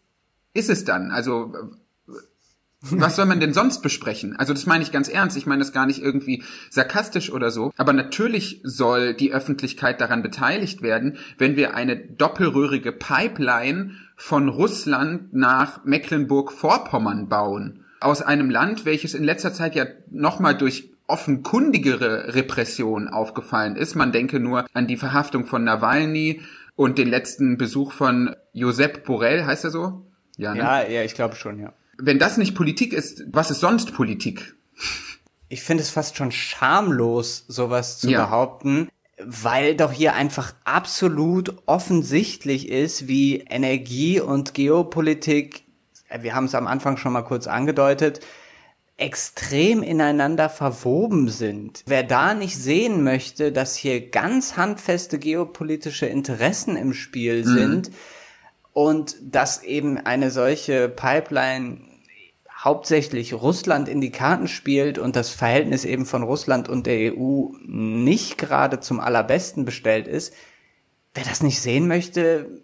ist 0.56 0.72
es 0.72 0.84
dann? 0.84 1.12
Also 1.12 1.54
was 2.92 3.16
soll 3.16 3.26
man 3.26 3.40
denn 3.40 3.54
sonst 3.54 3.82
besprechen? 3.82 4.36
Also 4.36 4.54
das 4.54 4.68
meine 4.68 4.84
ich 4.84 4.92
ganz 4.92 5.10
ernst. 5.10 5.36
Ich 5.36 5.48
meine 5.48 5.60
das 5.60 5.74
gar 5.74 5.88
nicht 5.88 6.02
irgendwie 6.02 6.44
sarkastisch 6.70 7.32
oder 7.32 7.50
so. 7.50 7.72
Aber 7.76 7.92
natürlich 7.92 8.62
soll 8.64 9.16
die 9.16 9.34
Öffentlichkeit 9.34 10.00
daran 10.00 10.22
beteiligt 10.22 10.82
werden, 10.82 11.18
wenn 11.38 11.56
wir 11.56 11.76
eine 11.76 11.98
doppelröhrige 11.98 12.92
Pipeline 12.92 13.92
von 14.16 14.48
Russland 14.50 15.34
nach 15.34 15.86
Mecklenburg-Vorpommern 15.86 17.30
bauen. 17.30 17.84
Aus 18.00 18.22
einem 18.22 18.52
Land, 18.52 18.86
welches 18.86 19.16
in 19.16 19.24
letzter 19.24 19.54
Zeit 19.54 19.74
ja 19.74 19.86
nochmal 20.12 20.56
durch 20.56 20.92
offenkundigere 21.08 22.36
Repression 22.36 23.08
aufgefallen 23.08 23.76
ist. 23.76 23.96
Man 23.96 24.12
denke 24.12 24.40
nur 24.40 24.68
an 24.74 24.88
die 24.88 24.98
Verhaftung 24.98 25.46
von 25.46 25.64
Nawalny 25.64 26.42
und 26.76 27.00
den 27.00 27.10
letzten 27.10 27.58
Besuch 27.58 27.94
von 27.94 28.36
Josep 28.54 29.06
Borrell, 29.06 29.46
heißt 29.46 29.64
er 29.64 29.72
so? 29.72 30.06
Ja, 30.36 30.54
ne? 30.54 30.60
ja, 30.60 30.88
ja, 30.88 31.04
ich 31.04 31.16
glaube 31.16 31.36
schon, 31.36 31.60
ja 31.60 31.74
wenn 31.98 32.20
das 32.20 32.38
nicht 32.38 32.56
Politik 32.56 32.94
ist, 32.94 33.24
was 33.32 33.52
ist 33.52 33.60
sonst 33.60 33.94
Politik? 33.94 34.56
Ich 35.50 35.64
finde 35.64 35.84
es 35.84 35.90
fast 35.90 36.18
schon 36.18 36.32
schamlos, 36.32 37.46
sowas 37.48 38.00
zu 38.00 38.10
ja. 38.10 38.26
behaupten, 38.26 38.90
weil 39.24 39.76
doch 39.76 39.92
hier 39.92 40.14
einfach 40.14 40.54
absolut 40.64 41.56
offensichtlich 41.66 42.70
ist, 42.70 43.08
wie 43.08 43.40
Energie 43.40 44.20
und 44.20 44.54
Geopolitik, 44.54 45.64
wir 46.22 46.36
haben 46.36 46.46
es 46.46 46.56
am 46.56 46.68
Anfang 46.68 46.98
schon 46.98 47.14
mal 47.14 47.24
kurz 47.24 47.48
angedeutet, 47.48 48.20
extrem 48.98 49.84
ineinander 49.84 50.50
verwoben 50.50 51.30
sind. 51.30 51.84
Wer 51.86 52.04
da 52.04 52.34
nicht 52.34 52.58
sehen 52.58 53.04
möchte, 53.04 53.52
dass 53.52 53.76
hier 53.76 54.10
ganz 54.10 54.58
handfeste 54.58 55.20
geopolitische 55.20 56.08
Interessen 56.08 56.76
im 56.76 56.94
Spiel 56.94 57.46
mhm. 57.46 57.54
sind, 57.54 57.92
und 58.78 59.16
dass 59.24 59.64
eben 59.64 59.98
eine 59.98 60.30
solche 60.30 60.88
Pipeline 60.88 61.80
hauptsächlich 62.58 63.34
Russland 63.34 63.88
in 63.88 64.02
die 64.02 64.12
Karten 64.12 64.48
spielt 64.48 64.98
und 64.98 65.16
das 65.16 65.30
Verhältnis 65.30 65.86
eben 65.86 66.06
von 66.06 66.24
Russland 66.24 66.70
und 66.70 66.88
der 66.88 67.14
EU 67.14 67.50
nicht 67.64 68.38
gerade 68.38 68.80
zum 68.80 69.00
allerbesten 69.00 69.64
bestellt 69.64 70.08
ist, 70.08 70.34
wer 71.14 71.24
das 71.24 71.42
nicht 71.42 71.62
sehen 71.62 71.88
möchte, 71.88 72.64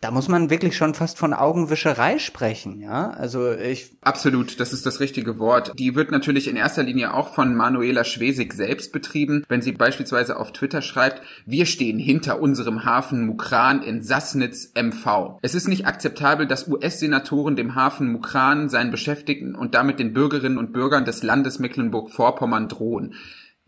da 0.00 0.12
muss 0.12 0.28
man 0.28 0.48
wirklich 0.48 0.76
schon 0.76 0.94
fast 0.94 1.18
von 1.18 1.34
Augenwischerei 1.34 2.18
sprechen, 2.20 2.80
ja. 2.80 3.10
Also 3.10 3.52
ich. 3.52 3.96
Absolut, 4.00 4.60
das 4.60 4.72
ist 4.72 4.86
das 4.86 5.00
richtige 5.00 5.38
Wort. 5.40 5.72
Die 5.76 5.96
wird 5.96 6.12
natürlich 6.12 6.46
in 6.46 6.54
erster 6.54 6.84
Linie 6.84 7.14
auch 7.14 7.34
von 7.34 7.56
Manuela 7.56 8.04
Schwesig 8.04 8.52
selbst 8.52 8.92
betrieben, 8.92 9.44
wenn 9.48 9.60
sie 9.60 9.72
beispielsweise 9.72 10.36
auf 10.36 10.52
Twitter 10.52 10.82
schreibt, 10.82 11.22
wir 11.46 11.66
stehen 11.66 11.98
hinter 11.98 12.40
unserem 12.40 12.84
Hafen 12.84 13.26
Mukran 13.26 13.82
in 13.82 14.02
Sassnitz 14.02 14.72
MV. 14.74 15.38
Es 15.42 15.56
ist 15.56 15.66
nicht 15.66 15.86
akzeptabel, 15.86 16.46
dass 16.46 16.68
US-Senatoren 16.68 17.56
dem 17.56 17.74
Hafen 17.74 18.12
Mukran, 18.12 18.68
seinen 18.68 18.92
Beschäftigten 18.92 19.56
und 19.56 19.74
damit 19.74 19.98
den 19.98 20.12
Bürgerinnen 20.12 20.58
und 20.58 20.72
Bürgern 20.72 21.04
des 21.04 21.24
Landes 21.24 21.58
Mecklenburg-Vorpommern 21.58 22.68
drohen 22.68 23.14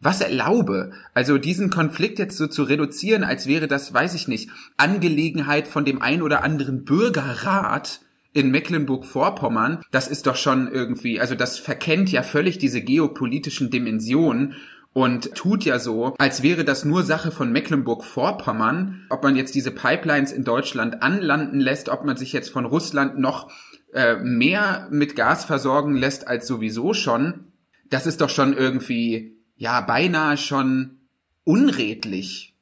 was 0.00 0.20
erlaube. 0.20 0.92
Also 1.14 1.38
diesen 1.38 1.70
Konflikt 1.70 2.18
jetzt 2.18 2.36
so 2.36 2.46
zu 2.46 2.62
reduzieren, 2.62 3.22
als 3.22 3.46
wäre 3.46 3.68
das, 3.68 3.92
weiß 3.92 4.14
ich 4.14 4.28
nicht, 4.28 4.50
Angelegenheit 4.76 5.68
von 5.68 5.84
dem 5.84 6.00
ein 6.00 6.22
oder 6.22 6.42
anderen 6.42 6.84
Bürgerrat 6.84 8.00
in 8.32 8.50
Mecklenburg-Vorpommern, 8.50 9.82
das 9.90 10.08
ist 10.08 10.26
doch 10.26 10.36
schon 10.36 10.70
irgendwie, 10.70 11.20
also 11.20 11.34
das 11.34 11.58
verkennt 11.58 12.12
ja 12.12 12.22
völlig 12.22 12.58
diese 12.58 12.80
geopolitischen 12.80 13.70
Dimensionen 13.70 14.54
und 14.92 15.34
tut 15.34 15.64
ja 15.64 15.78
so, 15.78 16.14
als 16.18 16.42
wäre 16.42 16.64
das 16.64 16.84
nur 16.84 17.02
Sache 17.02 17.30
von 17.30 17.52
Mecklenburg-Vorpommern, 17.52 19.06
ob 19.10 19.22
man 19.22 19.36
jetzt 19.36 19.54
diese 19.54 19.70
Pipelines 19.70 20.32
in 20.32 20.44
Deutschland 20.44 21.02
anlanden 21.02 21.60
lässt, 21.60 21.88
ob 21.88 22.04
man 22.04 22.16
sich 22.16 22.32
jetzt 22.32 22.50
von 22.50 22.64
Russland 22.64 23.18
noch 23.18 23.50
äh, 23.92 24.16
mehr 24.16 24.88
mit 24.90 25.16
Gas 25.16 25.44
versorgen 25.44 25.94
lässt 25.94 26.26
als 26.26 26.46
sowieso 26.46 26.94
schon. 26.94 27.52
Das 27.88 28.06
ist 28.06 28.20
doch 28.20 28.30
schon 28.30 28.56
irgendwie 28.56 29.39
ja 29.60 29.82
beinahe 29.82 30.38
schon 30.38 30.96
unredlich, 31.44 32.56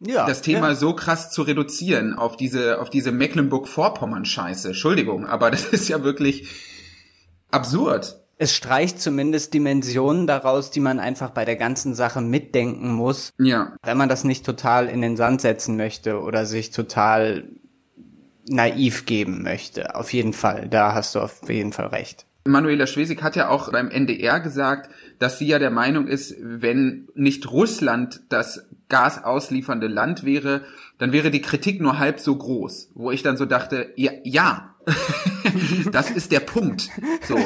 ja, 0.00 0.26
das 0.26 0.40
Thema 0.40 0.68
ja. 0.68 0.74
so 0.74 0.94
krass 0.94 1.30
zu 1.30 1.42
reduzieren 1.42 2.14
auf 2.14 2.36
diese 2.36 2.80
auf 2.80 2.88
diese 2.88 3.12
Mecklenburg-Vorpommern-Scheiße. 3.12 4.68
Entschuldigung, 4.68 5.26
aber 5.26 5.50
das 5.50 5.66
ist 5.66 5.88
ja 5.88 6.02
wirklich 6.02 6.48
absurd. 7.50 8.20
Es 8.38 8.54
streicht 8.54 9.00
zumindest 9.00 9.52
Dimensionen 9.52 10.26
daraus, 10.26 10.70
die 10.70 10.80
man 10.80 11.00
einfach 11.00 11.30
bei 11.30 11.44
der 11.44 11.56
ganzen 11.56 11.94
Sache 11.94 12.20
mitdenken 12.22 12.92
muss. 12.92 13.32
Ja. 13.38 13.76
Wenn 13.82 13.98
man 13.98 14.08
das 14.08 14.24
nicht 14.24 14.46
total 14.46 14.88
in 14.88 15.02
den 15.02 15.16
Sand 15.16 15.40
setzen 15.40 15.76
möchte 15.76 16.20
oder 16.20 16.46
sich 16.46 16.70
total 16.70 17.48
naiv 18.48 19.04
geben 19.04 19.42
möchte. 19.42 19.96
Auf 19.96 20.12
jeden 20.12 20.32
Fall. 20.32 20.68
Da 20.68 20.94
hast 20.94 21.14
du 21.14 21.20
auf 21.20 21.48
jeden 21.48 21.72
Fall 21.72 21.88
recht. 21.88 22.27
Manuela 22.44 22.86
Schwesig 22.86 23.22
hat 23.22 23.36
ja 23.36 23.48
auch 23.48 23.70
beim 23.72 23.90
NDR 23.90 24.40
gesagt, 24.40 24.90
dass 25.18 25.38
sie 25.38 25.46
ja 25.46 25.58
der 25.58 25.70
Meinung 25.70 26.06
ist, 26.06 26.34
wenn 26.40 27.08
nicht 27.14 27.50
Russland 27.50 28.20
das 28.28 28.66
Gas 28.88 29.22
ausliefernde 29.22 29.86
Land 29.86 30.24
wäre, 30.24 30.62
dann 30.98 31.12
wäre 31.12 31.30
die 31.30 31.42
Kritik 31.42 31.80
nur 31.80 31.98
halb 31.98 32.20
so 32.20 32.36
groß. 32.36 32.92
Wo 32.94 33.10
ich 33.10 33.22
dann 33.22 33.36
so 33.36 33.44
dachte, 33.44 33.92
ja, 33.96 34.12
ja. 34.24 34.74
das 35.92 36.10
ist 36.10 36.32
der 36.32 36.40
Punkt. 36.40 36.88
So, 37.26 37.36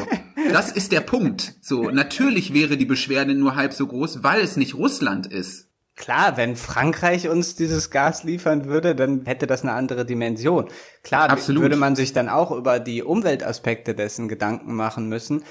das 0.52 0.70
ist 0.70 0.92
der 0.92 1.00
Punkt. 1.00 1.55
So, 1.61 1.90
natürlich 1.90 2.55
wäre 2.55 2.76
die 2.76 2.85
Beschwerde 2.85 3.35
nur 3.35 3.57
halb 3.57 3.72
so 3.72 3.87
groß, 3.87 4.22
weil 4.22 4.40
es 4.40 4.57
nicht 4.57 4.74
Russland 4.74 5.26
ist. 5.26 5.71
Klar, 5.94 6.37
wenn 6.37 6.57
Frankreich 6.57 7.28
uns 7.28 7.55
dieses 7.55 7.90
Gas 7.90 8.24
liefern 8.24 8.64
würde, 8.64 8.94
dann 8.94 9.24
hätte 9.26 9.46
das 9.46 9.62
eine 9.62 9.72
andere 9.72 10.07
Dimension. 10.07 10.68
Klar, 11.02 11.31
Absolut. 11.31 11.62
würde 11.62 11.76
man 11.76 11.96
sich 11.96 12.12
dann 12.12 12.28
auch 12.28 12.50
über 12.50 12.81
die 12.81 13.02
Umweltaspekte 13.02 13.94
dessen 13.94 14.28
Gedanken 14.28 14.74
machen 14.74 15.09
müssen. 15.09 15.44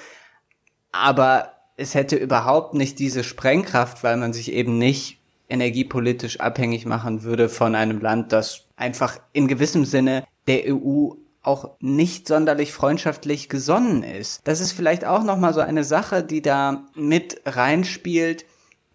Aber 0.92 1.54
es 1.78 1.94
hätte 1.94 2.16
überhaupt 2.16 2.74
nicht 2.74 3.00
diese 3.00 3.24
Sprengkraft, 3.24 4.04
weil 4.04 4.18
man 4.18 4.34
sich 4.34 4.52
eben 4.52 4.78
nicht 4.78 5.20
energiepolitisch 5.48 6.40
abhängig 6.40 6.86
machen 6.86 7.24
würde 7.24 7.50
von 7.50 7.76
einem 7.76 8.00
Land, 8.00 8.32
das 8.32 8.66
einfach 8.76 9.20
in 9.34 9.48
gewissem 9.48 9.86
Sinne 9.86 10.24
der 10.48 10.64
EU 10.74 11.12
auch 11.44 11.72
nicht 11.80 12.28
sonderlich 12.28 12.72
freundschaftlich 12.72 13.50
gesonnen 13.50 14.04
ist. 14.04 14.42
Das 14.44 14.62
ist 14.62 14.72
vielleicht 14.72 15.06
auch 15.06 15.24
noch 15.24 15.38
mal 15.38 15.54
so 15.54 15.60
eine 15.60 15.84
Sache, 15.84 16.24
die 16.24 16.42
da 16.42 16.86
mit 16.94 17.42
reinspielt 17.46 18.46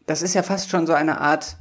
das 0.06 0.22
ist 0.22 0.34
ja 0.34 0.42
fast 0.42 0.70
schon 0.70 0.86
so 0.86 0.92
eine 0.92 1.20
Art, 1.20 1.56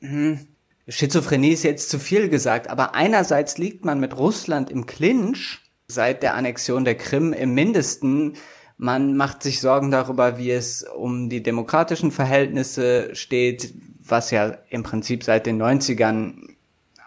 hm, 0.00 0.46
Schizophrenie 0.88 1.52
ist 1.52 1.64
jetzt 1.64 1.90
zu 1.90 1.98
viel 1.98 2.28
gesagt, 2.28 2.70
aber 2.70 2.94
einerseits 2.94 3.58
liegt 3.58 3.84
man 3.84 3.98
mit 3.98 4.16
Russland 4.16 4.70
im 4.70 4.86
Clinch 4.86 5.58
seit 5.88 6.22
der 6.22 6.34
Annexion 6.34 6.84
der 6.84 6.96
Krim 6.96 7.32
im 7.32 7.54
Mindesten. 7.54 8.34
Man 8.76 9.16
macht 9.16 9.42
sich 9.42 9.60
Sorgen 9.60 9.90
darüber, 9.90 10.38
wie 10.38 10.52
es 10.52 10.84
um 10.84 11.28
die 11.28 11.42
demokratischen 11.42 12.12
Verhältnisse 12.12 13.14
steht, 13.14 13.74
was 14.04 14.30
ja 14.30 14.58
im 14.68 14.84
Prinzip 14.84 15.24
seit 15.24 15.46
den 15.46 15.60
90ern 15.60 16.50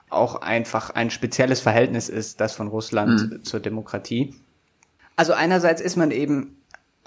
auch 0.09 0.41
einfach 0.41 0.89
ein 0.89 1.09
spezielles 1.09 1.61
Verhältnis 1.61 2.09
ist, 2.09 2.41
das 2.41 2.53
von 2.53 2.67
Russland 2.67 3.31
mhm. 3.31 3.43
zur 3.43 3.59
Demokratie. 3.59 4.35
Also 5.15 5.33
einerseits 5.33 5.81
ist 5.81 5.95
man 5.95 6.11
eben 6.11 6.58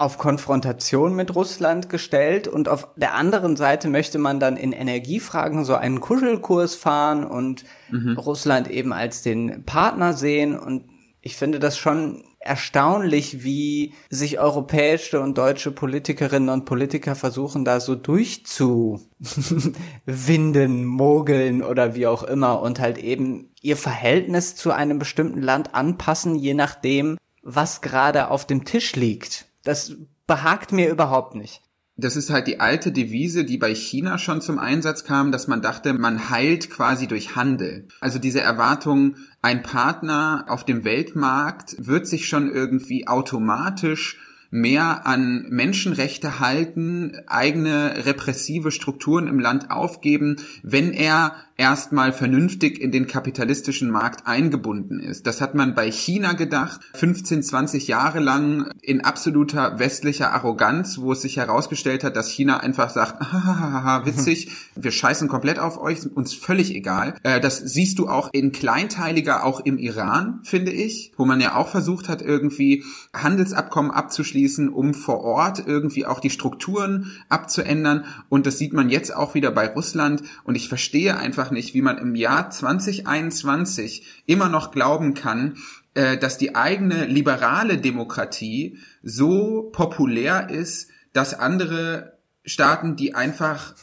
auf 0.03 0.17
Konfrontation 0.17 1.15
mit 1.15 1.33
Russland 1.33 1.87
gestellt 1.87 2.49
und 2.49 2.67
auf 2.67 2.89
der 2.97 3.15
anderen 3.15 3.55
Seite 3.55 3.87
möchte 3.87 4.19
man 4.19 4.41
dann 4.41 4.57
in 4.57 4.73
Energiefragen 4.73 5.63
so 5.63 5.75
einen 5.75 6.01
Kuschelkurs 6.01 6.75
fahren 6.75 7.23
und 7.23 7.63
mhm. 7.89 8.17
Russland 8.17 8.69
eben 8.69 8.91
als 8.91 9.21
den 9.21 9.63
Partner 9.63 10.11
sehen 10.11 10.59
und 10.59 10.83
ich 11.21 11.37
finde 11.37 11.59
das 11.59 11.77
schon 11.77 12.25
erstaunlich, 12.41 13.45
wie 13.45 13.93
sich 14.09 14.39
europäische 14.39 15.21
und 15.21 15.37
deutsche 15.37 15.71
Politikerinnen 15.71 16.49
und 16.49 16.65
Politiker 16.65 17.15
versuchen, 17.15 17.63
da 17.63 17.79
so 17.79 17.95
durchzuwinden, 17.95 20.83
mogeln 20.83 21.63
oder 21.63 21.95
wie 21.95 22.07
auch 22.07 22.23
immer 22.23 22.61
und 22.61 22.81
halt 22.81 22.97
eben 22.97 23.53
ihr 23.61 23.77
Verhältnis 23.77 24.57
zu 24.57 24.71
einem 24.71 24.99
bestimmten 24.99 25.41
Land 25.41 25.73
anpassen, 25.73 26.35
je 26.35 26.55
nachdem, 26.55 27.17
was 27.41 27.79
gerade 27.79 28.29
auf 28.29 28.45
dem 28.45 28.65
Tisch 28.65 28.97
liegt. 28.97 29.47
Das 29.63 29.95
behagt 30.27 30.71
mir 30.71 30.89
überhaupt 30.89 31.35
nicht. 31.35 31.61
Das 31.95 32.15
ist 32.15 32.31
halt 32.31 32.47
die 32.47 32.59
alte 32.59 32.91
Devise, 32.91 33.45
die 33.45 33.57
bei 33.57 33.75
China 33.75 34.17
schon 34.17 34.41
zum 34.41 34.57
Einsatz 34.57 35.03
kam, 35.03 35.31
dass 35.31 35.47
man 35.47 35.61
dachte, 35.61 35.93
man 35.93 36.31
heilt 36.31 36.71
quasi 36.71 37.07
durch 37.07 37.35
Handel. 37.35 37.87
Also 37.99 38.17
diese 38.17 38.41
Erwartung, 38.41 39.15
ein 39.43 39.61
Partner 39.61 40.45
auf 40.47 40.65
dem 40.65 40.85
Weltmarkt 40.85 41.75
wird 41.77 42.07
sich 42.07 42.27
schon 42.27 42.51
irgendwie 42.51 43.07
automatisch 43.07 44.17
mehr 44.49 45.05
an 45.05 45.47
Menschenrechte 45.49 46.39
halten, 46.39 47.17
eigene 47.27 48.05
repressive 48.05 48.71
Strukturen 48.71 49.27
im 49.27 49.39
Land 49.39 49.71
aufgeben, 49.71 50.35
wenn 50.61 50.91
er 50.91 51.35
erstmal 51.57 52.13
vernünftig 52.13 52.81
in 52.81 52.91
den 52.91 53.07
kapitalistischen 53.07 53.89
Markt 53.89 54.25
eingebunden 54.27 54.99
ist. 54.99 55.27
Das 55.27 55.39
hat 55.39 55.55
man 55.55 55.75
bei 55.75 55.91
China 55.91 56.33
gedacht, 56.33 56.81
15, 56.95 57.43
20 57.43 57.87
Jahre 57.87 58.19
lang 58.19 58.71
in 58.81 59.01
absoluter 59.01 59.79
westlicher 59.79 60.33
Arroganz, 60.33 60.97
wo 60.97 61.11
es 61.11 61.21
sich 61.21 61.37
herausgestellt 61.37 62.03
hat, 62.03 62.15
dass 62.15 62.29
China 62.29 62.57
einfach 62.59 62.89
sagt, 62.89 63.19
hahaha, 63.31 64.05
witzig, 64.05 64.51
wir 64.75 64.91
scheißen 64.91 65.27
komplett 65.27 65.59
auf 65.59 65.79
euch, 65.79 65.99
uns 66.13 66.33
völlig 66.33 66.73
egal. 66.73 67.15
Äh, 67.23 67.39
das 67.39 67.57
siehst 67.57 67.99
du 67.99 68.07
auch 68.07 68.29
in 68.33 68.51
kleinteiliger, 68.51 69.43
auch 69.43 69.59
im 69.59 69.77
Iran, 69.77 70.39
finde 70.43 70.71
ich, 70.71 71.13
wo 71.17 71.25
man 71.25 71.39
ja 71.39 71.55
auch 71.55 71.69
versucht 71.69 72.09
hat, 72.09 72.21
irgendwie 72.21 72.83
Handelsabkommen 73.13 73.91
abzuschließen, 73.91 74.69
um 74.69 74.93
vor 74.93 75.21
Ort 75.21 75.63
irgendwie 75.65 76.05
auch 76.05 76.19
die 76.19 76.29
Strukturen 76.29 77.11
abzuändern. 77.29 78.05
Und 78.29 78.47
das 78.47 78.57
sieht 78.57 78.73
man 78.73 78.89
jetzt 78.89 79.15
auch 79.15 79.35
wieder 79.35 79.51
bei 79.51 79.67
Russland. 79.67 80.23
Und 80.43 80.55
ich 80.55 80.67
verstehe 80.67 81.17
einfach 81.17 81.42
einfach 81.43 81.51
nicht, 81.51 81.73
wie 81.73 81.81
man 81.81 81.97
im 81.97 82.15
Jahr 82.15 82.49
2021 82.49 84.23
immer 84.25 84.47
noch 84.47 84.71
glauben 84.71 85.13
kann, 85.13 85.57
äh, 85.93 86.17
dass 86.17 86.37
die 86.37 86.55
eigene 86.55 87.05
liberale 87.05 87.77
Demokratie 87.77 88.77
so 89.01 89.69
populär 89.73 90.49
ist, 90.49 90.89
dass 91.11 91.33
andere 91.37 92.17
Staaten, 92.45 92.95
die 92.95 93.13
einfach 93.13 93.75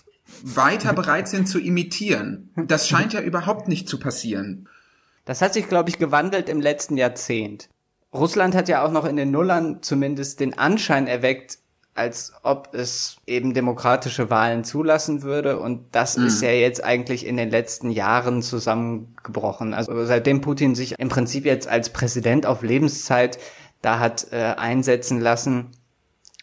weiter 0.43 0.95
bereit 0.95 1.29
sind 1.29 1.49
zu 1.49 1.59
imitieren. 1.59 2.51
Das 2.57 2.89
scheint 2.89 3.13
ja 3.13 3.21
überhaupt 3.21 3.69
nicht 3.69 3.89
zu 3.89 3.99
passieren. 3.99 4.67
Das 5.27 5.43
hat 5.43 5.53
sich, 5.53 5.69
glaube 5.69 5.91
ich, 5.91 5.99
gewandelt 5.99 6.49
im 6.49 6.63
letzten 6.63 6.97
Jahrzehnt. 6.97 7.69
Russland 8.15 8.55
hat 8.55 8.71
ja 8.71 8.83
auch 8.83 8.91
noch 8.91 9.05
in 9.05 9.17
den 9.17 9.31
Nullern 9.31 9.83
zumindest 9.83 10.41
den 10.41 10.57
Anschein 10.57 11.07
erweckt, 11.07 11.59
als 11.95 12.33
ob 12.43 12.73
es 12.73 13.17
eben 13.27 13.53
demokratische 13.53 14.31
Wahlen 14.31 14.65
zulassen 14.65 15.23
würde. 15.23 15.59
Und 15.59 15.87
das 15.93 16.17
mhm. 16.17 16.27
ist 16.27 16.41
ja 16.43 16.51
jetzt 16.51 16.83
eigentlich 16.83 17.27
in 17.27 17.37
den 17.37 17.51
letzten 17.51 17.91
Jahren 17.91 18.43
zusammengebrochen. 18.43 19.75
Also 19.75 20.05
seitdem 20.05 20.41
Putin 20.41 20.75
sich 20.75 20.99
im 20.99 21.09
Prinzip 21.09 21.45
jetzt 21.45 21.69
als 21.69 21.91
Präsident 21.91 22.47
auf 22.47 22.63
Lebenszeit 22.63 23.39
da 23.83 23.99
hat 23.99 24.29
äh, 24.33 24.55
einsetzen 24.57 25.21
lassen, 25.21 25.71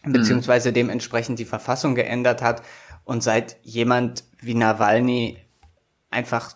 mhm. 0.04 0.12
beziehungsweise 0.12 0.72
dementsprechend 0.72 1.38
die 1.38 1.44
Verfassung 1.44 1.94
geändert 1.94 2.42
hat. 2.42 2.62
Und 3.04 3.22
seit 3.22 3.56
jemand 3.62 4.24
wie 4.40 4.54
Nawalny 4.54 5.38
einfach 6.10 6.54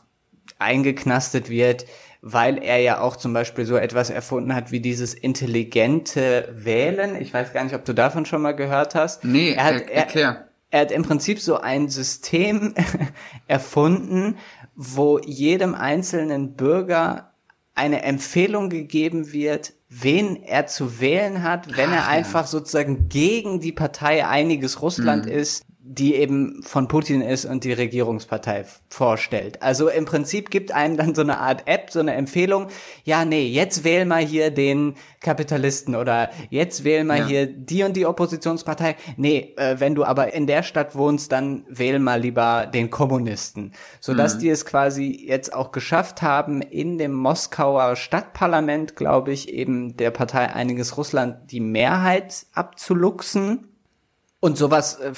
eingeknastet 0.58 1.48
wird, 1.48 1.86
weil 2.22 2.62
er 2.62 2.78
ja 2.78 3.00
auch 3.00 3.16
zum 3.16 3.32
Beispiel 3.32 3.66
so 3.66 3.76
etwas 3.76 4.08
erfunden 4.08 4.54
hat 4.54 4.70
wie 4.70 4.78
dieses 4.78 5.12
intelligente 5.12 6.48
Wählen. 6.54 7.20
Ich 7.20 7.34
weiß 7.34 7.52
gar 7.52 7.64
nicht, 7.64 7.74
ob 7.74 7.84
du 7.84 7.92
davon 7.92 8.24
schon 8.26 8.40
mal 8.40 8.52
gehört 8.52 8.94
hast. 8.94 9.24
Nee, 9.24 9.54
er 9.54 9.64
hat, 9.64 9.90
er. 9.90 10.46
Er, 10.70 10.80
hat 10.80 10.92
im 10.92 11.02
Prinzip 11.02 11.40
so 11.40 11.58
ein 11.58 11.88
System 11.88 12.74
erfunden, 13.48 14.38
wo 14.76 15.18
jedem 15.18 15.74
einzelnen 15.74 16.54
Bürger 16.54 17.32
eine 17.74 18.02
Empfehlung 18.02 18.70
gegeben 18.70 19.32
wird, 19.32 19.72
wen 19.88 20.36
er 20.36 20.66
zu 20.66 21.00
wählen 21.00 21.42
hat, 21.42 21.76
wenn 21.76 21.92
er 21.92 22.06
einfach 22.06 22.46
sozusagen 22.46 23.08
gegen 23.08 23.60
die 23.60 23.72
Partei 23.72 24.26
einiges 24.26 24.80
Russland 24.80 25.26
mhm. 25.26 25.32
ist, 25.32 25.64
die 25.84 26.14
eben 26.14 26.62
von 26.62 26.86
Putin 26.86 27.22
ist 27.22 27.44
und 27.44 27.64
die 27.64 27.72
Regierungspartei 27.72 28.64
vorstellt. 28.88 29.60
Also 29.62 29.88
im 29.88 30.04
Prinzip 30.04 30.50
gibt 30.50 30.70
einem 30.70 30.96
dann 30.96 31.14
so 31.14 31.22
eine 31.22 31.38
Art 31.38 31.66
App, 31.66 31.90
so 31.90 31.98
eine 31.98 32.14
Empfehlung, 32.14 32.68
ja, 33.02 33.24
nee, 33.24 33.48
jetzt 33.48 33.82
wähl 33.82 34.04
mal 34.04 34.24
hier 34.24 34.52
den 34.52 34.94
Kapitalisten 35.20 35.96
oder 35.96 36.30
jetzt 36.50 36.84
wähl 36.84 37.02
mal 37.02 37.18
ja. 37.18 37.26
hier 37.26 37.46
die 37.46 37.82
und 37.82 37.96
die 37.96 38.06
Oppositionspartei. 38.06 38.94
Nee, 39.16 39.54
äh, 39.56 39.80
wenn 39.80 39.96
du 39.96 40.04
aber 40.04 40.32
in 40.32 40.46
der 40.46 40.62
Stadt 40.62 40.94
wohnst, 40.94 41.32
dann 41.32 41.64
wähl 41.68 41.98
mal 41.98 42.20
lieber 42.20 42.66
den 42.66 42.90
Kommunisten. 42.90 43.72
Sodass 43.98 44.36
mhm. 44.36 44.38
die 44.38 44.50
es 44.50 44.64
quasi 44.64 45.24
jetzt 45.26 45.52
auch 45.52 45.72
geschafft 45.72 46.22
haben, 46.22 46.62
in 46.62 46.96
dem 46.96 47.12
Moskauer 47.12 47.96
Stadtparlament, 47.96 48.94
glaube 48.94 49.32
ich, 49.32 49.48
eben 49.48 49.96
der 49.96 50.12
Partei 50.12 50.52
Einiges 50.52 50.96
Russland 50.96 51.50
die 51.50 51.60
Mehrheit 51.60 52.46
abzuluxen 52.52 53.71
und 54.42 54.58
sowas 54.58 54.96
äh, 54.96 55.12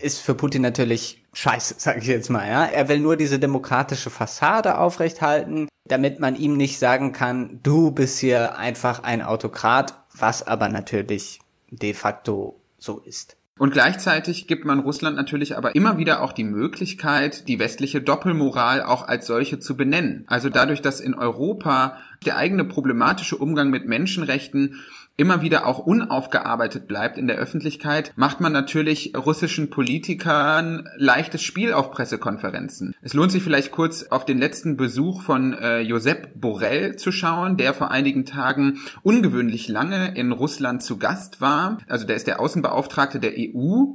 ist 0.00 0.20
für 0.20 0.34
Putin 0.34 0.62
natürlich 0.62 1.22
scheiße, 1.34 1.74
sage 1.78 2.00
ich 2.00 2.06
jetzt 2.06 2.30
mal. 2.30 2.48
Ja, 2.48 2.64
er 2.64 2.88
will 2.88 2.98
nur 2.98 3.16
diese 3.16 3.38
demokratische 3.38 4.10
Fassade 4.10 4.78
aufrechthalten, 4.78 5.68
damit 5.84 6.18
man 6.18 6.34
ihm 6.34 6.56
nicht 6.56 6.78
sagen 6.78 7.12
kann, 7.12 7.60
du 7.62 7.90
bist 7.90 8.18
hier 8.18 8.56
einfach 8.56 9.02
ein 9.02 9.22
Autokrat, 9.22 10.02
was 10.16 10.46
aber 10.46 10.68
natürlich 10.68 11.40
de 11.70 11.92
facto 11.92 12.60
so 12.78 12.98
ist. 13.00 13.36
Und 13.58 13.74
gleichzeitig 13.74 14.46
gibt 14.46 14.64
man 14.64 14.80
Russland 14.80 15.16
natürlich 15.16 15.56
aber 15.56 15.74
immer 15.76 15.98
wieder 15.98 16.22
auch 16.22 16.32
die 16.32 16.42
Möglichkeit, 16.42 17.46
die 17.48 17.58
westliche 17.58 18.00
Doppelmoral 18.00 18.82
auch 18.82 19.06
als 19.06 19.26
solche 19.26 19.58
zu 19.60 19.76
benennen. 19.76 20.24
Also 20.26 20.48
dadurch, 20.48 20.80
dass 20.80 21.00
in 21.00 21.14
Europa 21.14 21.98
der 22.24 22.38
eigene 22.38 22.64
problematische 22.64 23.36
Umgang 23.36 23.68
mit 23.68 23.86
Menschenrechten 23.86 24.80
immer 25.16 25.42
wieder 25.42 25.66
auch 25.66 25.78
unaufgearbeitet 25.78 26.88
bleibt 26.88 27.18
in 27.18 27.26
der 27.26 27.36
Öffentlichkeit, 27.36 28.12
macht 28.16 28.40
man 28.40 28.52
natürlich 28.52 29.12
russischen 29.16 29.70
Politikern 29.70 30.88
leichtes 30.96 31.42
Spiel 31.42 31.72
auf 31.72 31.90
Pressekonferenzen. 31.90 32.94
Es 33.02 33.14
lohnt 33.14 33.32
sich 33.32 33.42
vielleicht 33.42 33.72
kurz 33.72 34.04
auf 34.04 34.24
den 34.24 34.38
letzten 34.38 34.76
Besuch 34.76 35.22
von 35.22 35.52
äh, 35.52 35.80
Josep 35.80 36.40
Borrell 36.40 36.96
zu 36.96 37.12
schauen, 37.12 37.56
der 37.56 37.74
vor 37.74 37.90
einigen 37.90 38.24
Tagen 38.24 38.78
ungewöhnlich 39.02 39.68
lange 39.68 40.14
in 40.16 40.32
Russland 40.32 40.82
zu 40.82 40.98
Gast 40.98 41.40
war. 41.40 41.78
Also 41.88 42.06
der 42.06 42.16
ist 42.16 42.26
der 42.26 42.40
Außenbeauftragte 42.40 43.20
der 43.20 43.32
EU. 43.36 43.94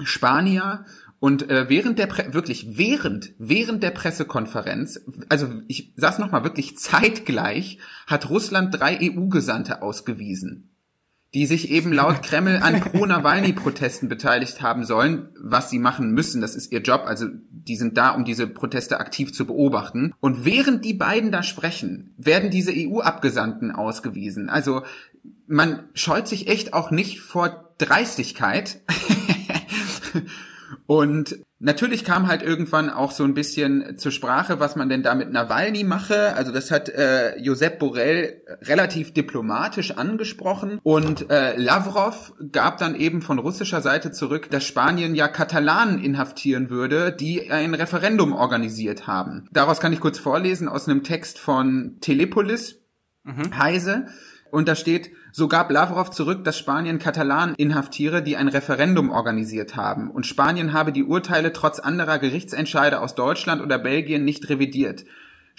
Spanier 0.00 0.84
und 1.20 1.50
äh, 1.50 1.68
während 1.68 1.98
der 1.98 2.06
Pre 2.06 2.32
wirklich 2.32 2.78
während 2.78 3.32
während 3.38 3.82
der 3.82 3.90
Pressekonferenz, 3.90 5.00
also 5.28 5.48
ich 5.66 5.92
sag's 5.96 6.18
noch 6.18 6.30
mal 6.30 6.44
wirklich 6.44 6.78
zeitgleich, 6.78 7.78
hat 8.06 8.30
Russland 8.30 8.78
drei 8.78 8.98
EU-Gesandte 9.00 9.82
ausgewiesen, 9.82 10.70
die 11.34 11.46
sich 11.46 11.70
eben 11.70 11.92
laut 11.92 12.22
Kreml 12.22 12.58
an 12.58 12.80
Pro-Nawalny-Protesten 12.80 14.08
beteiligt 14.08 14.62
haben 14.62 14.84
sollen, 14.84 15.30
was 15.40 15.70
sie 15.70 15.80
machen 15.80 16.12
müssen. 16.12 16.40
Das 16.40 16.54
ist 16.54 16.70
ihr 16.70 16.82
Job. 16.82 17.02
Also 17.04 17.26
die 17.50 17.76
sind 17.76 17.98
da, 17.98 18.10
um 18.10 18.24
diese 18.24 18.46
Proteste 18.46 19.00
aktiv 19.00 19.32
zu 19.32 19.44
beobachten. 19.44 20.14
Und 20.20 20.44
während 20.44 20.84
die 20.84 20.94
beiden 20.94 21.32
da 21.32 21.42
sprechen, 21.42 22.14
werden 22.16 22.50
diese 22.50 22.72
EU-Abgesandten 22.72 23.72
ausgewiesen. 23.72 24.48
Also 24.48 24.82
man 25.48 25.88
scheut 25.94 26.28
sich 26.28 26.46
echt 26.46 26.74
auch 26.74 26.92
nicht 26.92 27.20
vor 27.20 27.74
Dreistigkeit. 27.78 28.80
Und 30.88 31.36
natürlich 31.58 32.02
kam 32.02 32.28
halt 32.28 32.42
irgendwann 32.42 32.88
auch 32.88 33.10
so 33.10 33.22
ein 33.22 33.34
bisschen 33.34 33.98
zur 33.98 34.10
Sprache, 34.10 34.58
was 34.58 34.74
man 34.74 34.88
denn 34.88 35.02
da 35.02 35.14
mit 35.14 35.30
Nawalny 35.30 35.84
mache. 35.84 36.34
Also 36.34 36.50
das 36.50 36.70
hat 36.70 36.88
äh, 36.88 37.38
Josep 37.38 37.78
Borrell 37.78 38.40
relativ 38.62 39.12
diplomatisch 39.12 39.90
angesprochen. 39.98 40.80
Und 40.82 41.30
äh, 41.30 41.58
Lavrov 41.58 42.32
gab 42.52 42.78
dann 42.78 42.94
eben 42.94 43.20
von 43.20 43.38
russischer 43.38 43.82
Seite 43.82 44.12
zurück, 44.12 44.48
dass 44.50 44.64
Spanien 44.64 45.14
ja 45.14 45.28
Katalanen 45.28 46.02
inhaftieren 46.02 46.70
würde, 46.70 47.12
die 47.12 47.50
ein 47.50 47.74
Referendum 47.74 48.32
organisiert 48.32 49.06
haben. 49.06 49.46
Daraus 49.52 49.80
kann 49.80 49.92
ich 49.92 50.00
kurz 50.00 50.18
vorlesen 50.18 50.68
aus 50.68 50.88
einem 50.88 51.02
Text 51.02 51.38
von 51.38 51.98
Telepolis, 52.00 52.80
mhm. 53.24 53.58
Heise. 53.58 54.06
Und 54.50 54.68
da 54.68 54.74
steht, 54.74 55.10
so 55.32 55.46
gab 55.48 55.70
Lavrov 55.70 56.10
zurück, 56.10 56.44
dass 56.44 56.58
Spanien 56.58 56.98
Katalanen 56.98 57.54
inhaftiere, 57.56 58.22
die 58.22 58.36
ein 58.36 58.48
Referendum 58.48 59.10
organisiert 59.10 59.76
haben. 59.76 60.10
Und 60.10 60.26
Spanien 60.26 60.72
habe 60.72 60.92
die 60.92 61.04
Urteile 61.04 61.52
trotz 61.52 61.78
anderer 61.78 62.18
Gerichtsentscheide 62.18 63.00
aus 63.00 63.14
Deutschland 63.14 63.62
oder 63.62 63.78
Belgien 63.78 64.24
nicht 64.24 64.48
revidiert. 64.48 65.04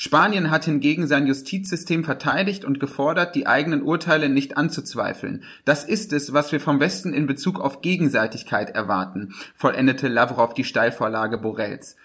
Spanien 0.02 0.50
hat 0.50 0.64
hingegen 0.64 1.08
sein 1.08 1.28
Justizsystem 1.28 2.06
verteidigt 2.06 2.64
und 2.64 2.80
gefordert, 2.80 3.36
die 3.36 3.48
eigenen 3.48 3.82
Urteile 3.82 4.30
nicht 4.30 4.56
anzuzweifeln. 4.56 5.44
Das 5.66 5.84
ist 5.84 6.14
es, 6.14 6.32
was 6.32 6.54
wir 6.54 6.62
vom 6.62 6.80
Westen 6.80 7.14
in 7.14 7.28
Bezug 7.28 7.60
auf 7.60 7.82
Gegenseitigkeit 7.82 8.70
erwarten, 8.70 9.34
vollendete 9.56 10.08
Lavrov 10.08 10.54
die 10.54 10.64
Steilvorlage 10.64 11.38
Borrells. 11.38 11.98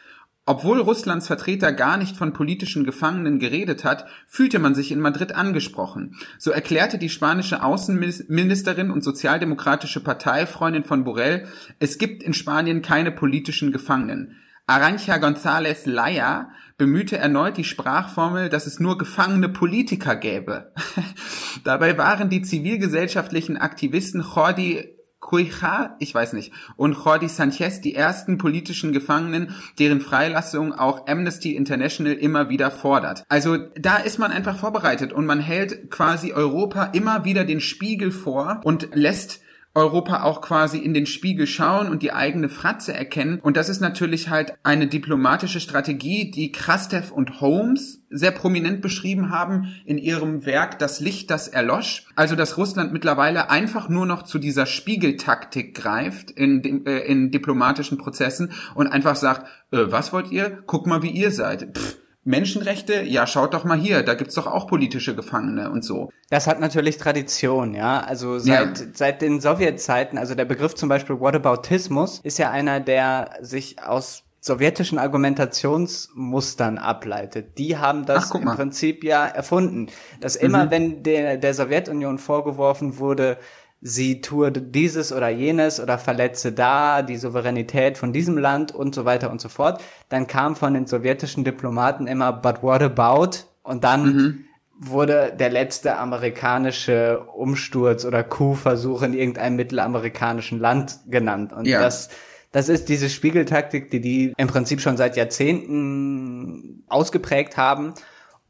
Obwohl 0.46 0.80
Russlands 0.80 1.26
Vertreter 1.26 1.72
gar 1.72 1.96
nicht 1.96 2.16
von 2.16 2.34
politischen 2.34 2.84
Gefangenen 2.84 3.38
geredet 3.38 3.82
hat, 3.82 4.06
fühlte 4.26 4.58
man 4.58 4.74
sich 4.74 4.92
in 4.92 5.00
Madrid 5.00 5.34
angesprochen. 5.34 6.16
So 6.38 6.50
erklärte 6.50 6.98
die 6.98 7.08
spanische 7.08 7.62
Außenministerin 7.62 8.90
und 8.90 9.02
sozialdemokratische 9.02 10.00
Parteifreundin 10.00 10.84
von 10.84 11.04
Borrell, 11.04 11.46
es 11.78 11.96
gibt 11.96 12.22
in 12.22 12.34
Spanien 12.34 12.82
keine 12.82 13.10
politischen 13.10 13.72
Gefangenen. 13.72 14.36
Arantxa 14.66 15.16
González 15.16 15.88
Laya 15.88 16.50
bemühte 16.76 17.18
erneut 17.18 17.56
die 17.56 17.64
Sprachformel, 17.64 18.48
dass 18.48 18.66
es 18.66 18.80
nur 18.80 18.98
gefangene 18.98 19.48
Politiker 19.48 20.16
gäbe. 20.16 20.72
Dabei 21.64 21.96
waren 21.96 22.28
die 22.28 22.42
zivilgesellschaftlichen 22.42 23.56
Aktivisten 23.56 24.22
Jordi 24.22 24.93
Cuija, 25.24 25.96
ich 26.00 26.14
weiß 26.14 26.34
nicht, 26.34 26.52
und 26.76 26.98
Jordi 27.02 27.28
Sanchez 27.28 27.80
die 27.80 27.94
ersten 27.94 28.36
politischen 28.36 28.92
Gefangenen, 28.92 29.54
deren 29.78 30.02
Freilassung 30.02 30.74
auch 30.74 31.06
Amnesty 31.08 31.56
International 31.56 32.12
immer 32.12 32.50
wieder 32.50 32.70
fordert. 32.70 33.24
Also 33.30 33.56
da 33.56 33.96
ist 33.96 34.18
man 34.18 34.32
einfach 34.32 34.58
vorbereitet 34.58 35.14
und 35.14 35.24
man 35.24 35.40
hält 35.40 35.90
quasi 35.90 36.34
Europa 36.34 36.90
immer 36.92 37.24
wieder 37.24 37.46
den 37.46 37.62
Spiegel 37.62 38.10
vor 38.10 38.60
und 38.64 38.90
lässt 38.92 39.40
Europa 39.74 40.22
auch 40.22 40.40
quasi 40.40 40.78
in 40.78 40.94
den 40.94 41.06
Spiegel 41.06 41.46
schauen 41.46 41.88
und 41.88 42.02
die 42.02 42.12
eigene 42.12 42.48
Fratze 42.48 42.94
erkennen. 42.94 43.40
Und 43.40 43.56
das 43.56 43.68
ist 43.68 43.80
natürlich 43.80 44.28
halt 44.30 44.54
eine 44.62 44.86
diplomatische 44.86 45.58
Strategie, 45.60 46.30
die 46.30 46.52
Krastev 46.52 47.10
und 47.10 47.40
Holmes 47.40 48.04
sehr 48.08 48.30
prominent 48.30 48.80
beschrieben 48.80 49.30
haben 49.30 49.74
in 49.84 49.98
ihrem 49.98 50.46
Werk 50.46 50.78
Das 50.78 51.00
Licht, 51.00 51.30
das 51.30 51.48
erlosch. 51.48 52.06
Also, 52.14 52.36
dass 52.36 52.56
Russland 52.56 52.92
mittlerweile 52.92 53.50
einfach 53.50 53.88
nur 53.88 54.06
noch 54.06 54.22
zu 54.22 54.38
dieser 54.38 54.66
Spiegeltaktik 54.66 55.74
greift 55.74 56.30
in, 56.30 56.86
äh, 56.86 57.00
in 57.00 57.32
diplomatischen 57.32 57.98
Prozessen 57.98 58.52
und 58.76 58.86
einfach 58.86 59.16
sagt, 59.16 59.48
äh, 59.72 59.86
was 59.86 60.12
wollt 60.12 60.30
ihr? 60.30 60.62
Guck 60.66 60.86
mal, 60.86 61.02
wie 61.02 61.10
ihr 61.10 61.32
seid. 61.32 61.76
Pff 61.76 62.03
Menschenrechte, 62.24 63.02
ja, 63.02 63.26
schaut 63.26 63.52
doch 63.52 63.64
mal 63.64 63.78
hier, 63.78 64.02
da 64.02 64.14
gibt's 64.14 64.34
doch 64.34 64.46
auch 64.46 64.66
politische 64.66 65.14
Gefangene 65.14 65.70
und 65.70 65.84
so. 65.84 66.10
Das 66.30 66.46
hat 66.46 66.58
natürlich 66.58 66.96
Tradition, 66.96 67.74
ja. 67.74 68.00
Also 68.00 68.38
seit, 68.38 68.78
ja. 68.80 68.86
seit 68.94 69.22
den 69.22 69.40
Sowjetzeiten, 69.40 70.18
also 70.18 70.34
der 70.34 70.46
Begriff 70.46 70.74
zum 70.74 70.88
Beispiel 70.88 71.20
Whataboutismus 71.20 72.20
ist 72.22 72.38
ja 72.38 72.50
einer, 72.50 72.80
der 72.80 73.30
sich 73.40 73.82
aus 73.82 74.24
sowjetischen 74.40 74.98
Argumentationsmustern 74.98 76.76
ableitet. 76.76 77.56
Die 77.56 77.78
haben 77.78 78.04
das 78.04 78.30
Ach, 78.30 78.34
im 78.34 78.44
Prinzip 78.44 79.02
ja 79.02 79.26
erfunden. 79.26 79.88
Dass 80.20 80.36
immer, 80.36 80.66
mhm. 80.66 80.70
wenn 80.70 81.02
der, 81.02 81.38
der 81.38 81.54
Sowjetunion 81.54 82.18
vorgeworfen 82.18 82.98
wurde, 82.98 83.38
sie 83.86 84.22
tue 84.22 84.50
dieses 84.50 85.12
oder 85.12 85.28
jenes 85.28 85.78
oder 85.78 85.98
verletze 85.98 86.52
da 86.52 87.02
die 87.02 87.18
Souveränität 87.18 87.98
von 87.98 88.14
diesem 88.14 88.38
Land 88.38 88.74
und 88.74 88.94
so 88.94 89.04
weiter 89.04 89.30
und 89.30 89.42
so 89.42 89.50
fort. 89.50 89.80
Dann 90.08 90.26
kam 90.26 90.56
von 90.56 90.72
den 90.72 90.86
sowjetischen 90.86 91.44
Diplomaten 91.44 92.06
immer, 92.06 92.32
but 92.32 92.62
what 92.62 92.80
about? 92.80 93.44
Und 93.62 93.84
dann 93.84 94.06
mhm. 94.06 94.44
wurde 94.78 95.34
der 95.38 95.50
letzte 95.50 95.98
amerikanische 95.98 97.20
Umsturz 97.34 98.06
oder 98.06 98.24
Coup-Versuch 98.24 99.02
in 99.02 99.12
irgendeinem 99.12 99.56
mittelamerikanischen 99.56 100.58
Land 100.58 101.00
genannt. 101.06 101.52
Und 101.52 101.66
ja. 101.66 101.82
das, 101.82 102.08
das 102.52 102.70
ist 102.70 102.88
diese 102.88 103.10
Spiegeltaktik, 103.10 103.90
die 103.90 104.00
die 104.00 104.32
im 104.38 104.48
Prinzip 104.48 104.80
schon 104.80 104.96
seit 104.96 105.14
Jahrzehnten 105.14 106.84
ausgeprägt 106.88 107.58
haben 107.58 107.92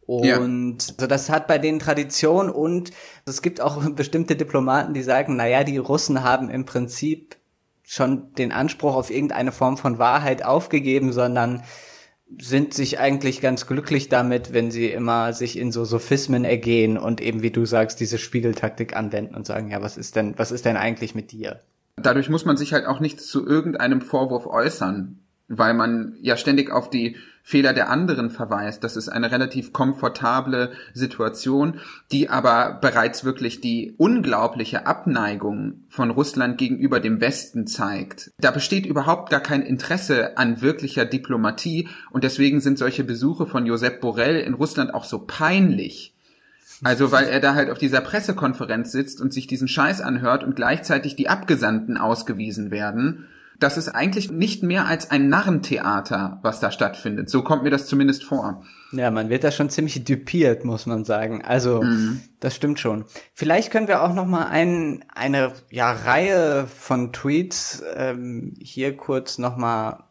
und 0.07 0.25
ja. 0.25 0.39
also 0.39 1.07
das 1.07 1.31
hat 1.31 1.47
bei 1.47 1.59
denen 1.59 1.79
Tradition 1.79 2.51
und 2.51 2.91
es 3.27 3.43
gibt 3.43 3.61
auch 3.61 3.83
bestimmte 3.91 4.37
Diplomaten, 4.37 4.95
die 4.95 5.03
sagen, 5.03 5.37
naja, 5.37 5.65
die 5.65 5.79
Russen 5.79 6.23
haben 6.23 6.51
im 6.51 6.65
Prinzip 6.67 7.37
schon 7.83 8.33
den 8.35 8.53
Anspruch 8.53 8.95
auf 8.95 9.11
irgendeine 9.11 9.53
Form 9.53 9.77
von 9.77 9.99
Wahrheit 9.99 10.45
aufgegeben, 10.45 11.13
sondern 11.13 11.63
sind 12.41 12.75
sich 12.75 12.99
eigentlich 12.99 13.41
ganz 13.41 13.67
glücklich 13.67 14.09
damit, 14.09 14.53
wenn 14.53 14.71
sie 14.71 14.89
immer 14.89 15.33
sich 15.33 15.59
in 15.59 15.71
so 15.71 15.85
Sophismen 15.85 16.45
ergehen 16.45 16.97
und 16.97 17.21
eben, 17.21 17.43
wie 17.43 17.51
du 17.51 17.67
sagst, 17.67 18.01
diese 18.01 18.19
Spiegeltaktik 18.19 18.97
anwenden 18.97 19.35
und 19.35 19.47
sagen, 19.47 19.71
ja, 19.71 19.83
was 19.83 19.97
ist 19.97 20.17
denn, 20.17 20.35
was 20.39 20.51
ist 20.51 20.65
denn 20.65 20.77
eigentlich 20.77 21.15
mit 21.15 21.33
dir? 21.33 21.61
Dadurch 21.97 22.29
muss 22.29 22.45
man 22.45 22.57
sich 22.57 22.73
halt 22.73 22.87
auch 22.87 22.99
nicht 22.99 23.21
zu 23.21 23.47
irgendeinem 23.47 24.01
Vorwurf 24.01 24.47
äußern 24.47 25.24
weil 25.49 25.75
man 25.75 26.17
ja 26.21 26.37
ständig 26.37 26.71
auf 26.71 26.91
die 26.91 27.17
Fehler 27.47 27.75
der 27.75 27.91
anderen 27.91 28.31
verweist. 28.31 28.83
Das 28.85 28.97
ist 28.97 29.11
eine 29.11 29.31
relativ 29.31 29.75
komfortable 29.75 30.73
Situation, 30.95 31.79
die 32.11 32.31
aber 32.31 32.79
bereits 32.81 33.23
wirklich 33.23 33.61
die 33.61 33.95
unglaubliche 33.99 34.87
Abneigung 34.87 35.85
von 35.91 36.11
Russland 36.11 36.57
gegenüber 36.57 37.01
dem 37.01 37.21
Westen 37.21 37.67
zeigt. 37.67 38.31
Da 38.39 38.51
besteht 38.51 38.87
überhaupt 38.87 39.29
gar 39.29 39.41
kein 39.41 39.61
Interesse 39.61 40.39
an 40.39 40.63
wirklicher 40.63 41.05
Diplomatie 41.05 41.89
und 42.11 42.25
deswegen 42.25 42.61
sind 42.61 42.79
solche 42.79 43.05
Besuche 43.05 43.47
von 43.47 43.67
Josep 43.67 44.01
Borrell 44.01 44.41
in 44.41 44.55
Russland 44.55 44.95
auch 44.95 45.05
so 45.05 45.27
peinlich. 45.27 46.15
Also 46.83 47.13
weil 47.13 47.27
er 47.27 47.41
da 47.41 47.55
halt 47.55 47.69
auf 47.69 47.79
dieser 47.79 48.01
Pressekonferenz 48.01 48.91
sitzt 48.91 49.21
und 49.21 49.35
sich 49.35 49.47
diesen 49.47 49.69
Scheiß 49.69 50.01
anhört 50.01 50.45
und 50.45 50.57
gleichzeitig 50.57 51.15
die 51.15 51.29
Abgesandten 51.29 51.99
ausgewiesen 51.99 52.71
werden 52.71 53.27
das 53.59 53.77
ist 53.77 53.89
eigentlich 53.89 54.31
nicht 54.31 54.63
mehr 54.63 54.87
als 54.87 55.11
ein 55.11 55.29
Narrentheater, 55.29 56.39
was 56.43 56.61
da 56.61 56.71
stattfindet. 56.71 57.31
So 57.31 57.43
kommt 57.43 57.63
mir 57.63 57.71
das 57.71 57.87
zumindest 57.87 58.25
vor. 58.25 58.63
Ja, 58.93 59.11
man 59.11 59.29
wird 59.29 59.45
da 59.45 59.51
schon 59.51 59.71
ziemlich 59.71 60.05
düpiert, 60.05 60.65
muss 60.65 60.87
man 60.87 61.05
sagen. 61.05 61.43
Also, 61.45 61.83
mhm. 61.83 62.21
das 62.41 62.55
stimmt 62.55 62.81
schon. 62.81 63.05
Vielleicht 63.33 63.71
können 63.71 63.89
wir 63.89 64.03
auch 64.03 64.15
noch 64.15 64.27
mal 64.27 64.47
ein, 64.47 65.05
eine 65.15 65.53
ja, 65.71 65.93
Reihe 65.93 66.67
von 66.67 67.13
Tweets 67.13 67.83
ähm, 67.95 68.55
hier 68.61 68.97
kurz 68.97 69.39
noch 69.39 69.57
mal 69.57 70.04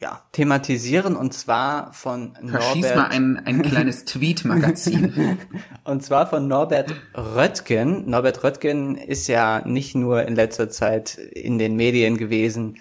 ja, 0.00 0.22
thematisieren 0.32 1.16
und 1.16 1.34
zwar 1.34 1.92
von 1.92 2.36
Verschieß 2.46 2.82
Norbert. 2.82 2.96
mal 2.96 3.06
ein, 3.08 3.42
ein 3.44 3.62
kleines 3.62 4.04
Tweet-Magazin. 4.04 5.38
und 5.84 6.04
zwar 6.04 6.28
von 6.28 6.46
Norbert 6.46 6.94
Röttgen. 7.14 8.08
Norbert 8.08 8.44
Röttgen 8.44 8.94
ist 8.96 9.26
ja 9.26 9.62
nicht 9.66 9.96
nur 9.96 10.22
in 10.22 10.36
letzter 10.36 10.70
Zeit 10.70 11.16
in 11.16 11.58
den 11.58 11.74
Medien 11.74 12.16
gewesen, 12.16 12.76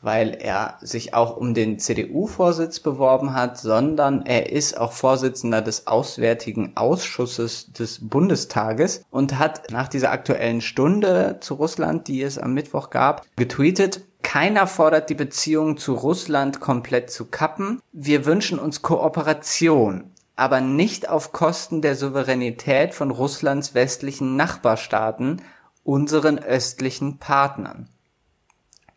weil 0.00 0.36
er 0.40 0.78
sich 0.80 1.14
auch 1.14 1.36
um 1.36 1.54
den 1.54 1.78
CDU-Vorsitz 1.78 2.80
beworben 2.80 3.34
hat, 3.34 3.58
sondern 3.58 4.26
er 4.26 4.50
ist 4.50 4.76
auch 4.76 4.92
Vorsitzender 4.92 5.62
des 5.62 5.86
Auswärtigen 5.86 6.72
Ausschusses 6.74 7.72
des 7.72 8.08
Bundestages 8.08 9.04
und 9.10 9.38
hat 9.38 9.70
nach 9.70 9.88
dieser 9.88 10.10
aktuellen 10.10 10.60
Stunde 10.60 11.38
zu 11.40 11.54
Russland, 11.54 12.08
die 12.08 12.22
es 12.22 12.38
am 12.38 12.52
Mittwoch 12.52 12.90
gab, 12.90 13.24
getweetet, 13.36 14.02
keiner 14.22 14.66
fordert 14.66 15.10
die 15.10 15.14
Beziehung 15.14 15.76
zu 15.76 15.94
Russland 15.94 16.60
komplett 16.60 17.10
zu 17.10 17.26
kappen. 17.26 17.80
Wir 17.92 18.24
wünschen 18.24 18.58
uns 18.58 18.82
Kooperation, 18.82 20.12
aber 20.36 20.60
nicht 20.60 21.08
auf 21.08 21.32
Kosten 21.32 21.82
der 21.82 21.94
Souveränität 21.94 22.94
von 22.94 23.10
Russlands 23.10 23.74
westlichen 23.74 24.36
Nachbarstaaten, 24.36 25.42
unseren 25.84 26.38
östlichen 26.38 27.18
Partnern. 27.18 27.88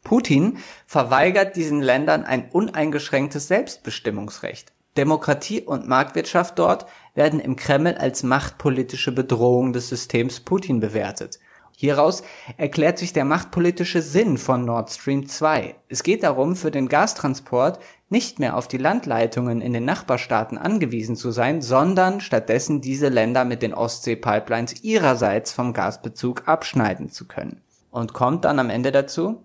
Putin 0.04 0.60
verweigert 0.86 1.56
diesen 1.56 1.82
Ländern 1.82 2.24
ein 2.24 2.50
uneingeschränktes 2.52 3.48
Selbstbestimmungsrecht. 3.48 4.72
Demokratie 4.98 5.62
und 5.62 5.88
Marktwirtschaft 5.88 6.58
dort 6.58 6.86
werden 7.16 7.40
im 7.40 7.56
Kreml 7.58 7.96
als 7.96 8.24
machtpolitische 8.24 9.12
Bedrohung 9.12 9.74
des 9.74 9.90
Systems 9.90 10.40
Putin 10.40 10.80
bewertet. 10.80 11.40
Hieraus 11.78 12.24
erklärt 12.56 12.98
sich 12.98 13.12
der 13.12 13.26
machtpolitische 13.26 14.02
Sinn 14.02 14.38
von 14.38 14.64
Nord 14.64 14.92
Stream 14.92 15.28
2. 15.28 15.76
Es 15.90 16.04
geht 16.04 16.24
darum, 16.24 16.56
für 16.56 16.72
den 16.72 16.88
Gastransport 16.88 17.80
nicht 18.10 18.40
mehr 18.40 18.56
auf 18.56 18.70
die 18.70 18.78
Landleitungen 18.78 19.60
in 19.60 19.74
den 19.74 19.84
Nachbarstaaten 19.84 20.58
angewiesen 20.58 21.18
zu 21.18 21.32
sein, 21.32 21.62
sondern 21.62 22.22
stattdessen 22.22 22.80
diese 22.80 23.10
Länder 23.10 23.44
mit 23.44 23.62
den 23.62 23.74
Ostsee-Pipelines 23.74 24.84
ihrerseits 24.84 25.52
vom 25.52 25.74
Gasbezug 25.74 26.48
abschneiden 26.48 27.10
zu 27.10 27.28
können. 27.28 27.62
Und 27.92 28.14
kommt 28.14 28.46
dann 28.46 28.60
am 28.60 28.70
Ende 28.70 28.92
dazu? 28.92 29.44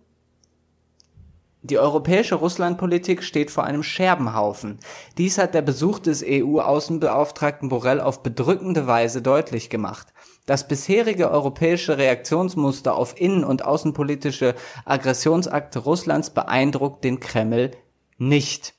Die 1.62 1.78
europäische 1.78 2.36
Russlandpolitik 2.36 3.22
steht 3.22 3.50
vor 3.50 3.64
einem 3.64 3.82
Scherbenhaufen. 3.82 4.78
Dies 5.18 5.36
hat 5.36 5.52
der 5.52 5.62
Besuch 5.62 5.98
des 5.98 6.24
EU-Außenbeauftragten 6.26 7.68
Borrell 7.68 8.00
auf 8.00 8.22
bedrückende 8.22 8.86
Weise 8.86 9.20
deutlich 9.20 9.68
gemacht. 9.68 10.06
Das 10.46 10.66
bisherige 10.66 11.30
europäische 11.30 11.98
Reaktionsmuster 11.98 12.96
auf 12.96 13.20
innen- 13.20 13.44
und 13.44 13.64
außenpolitische 13.64 14.54
Aggressionsakte 14.84 15.80
Russlands 15.80 16.30
beeindruckt 16.30 17.04
den 17.04 17.20
Kreml 17.20 17.72
nicht. 18.18 18.74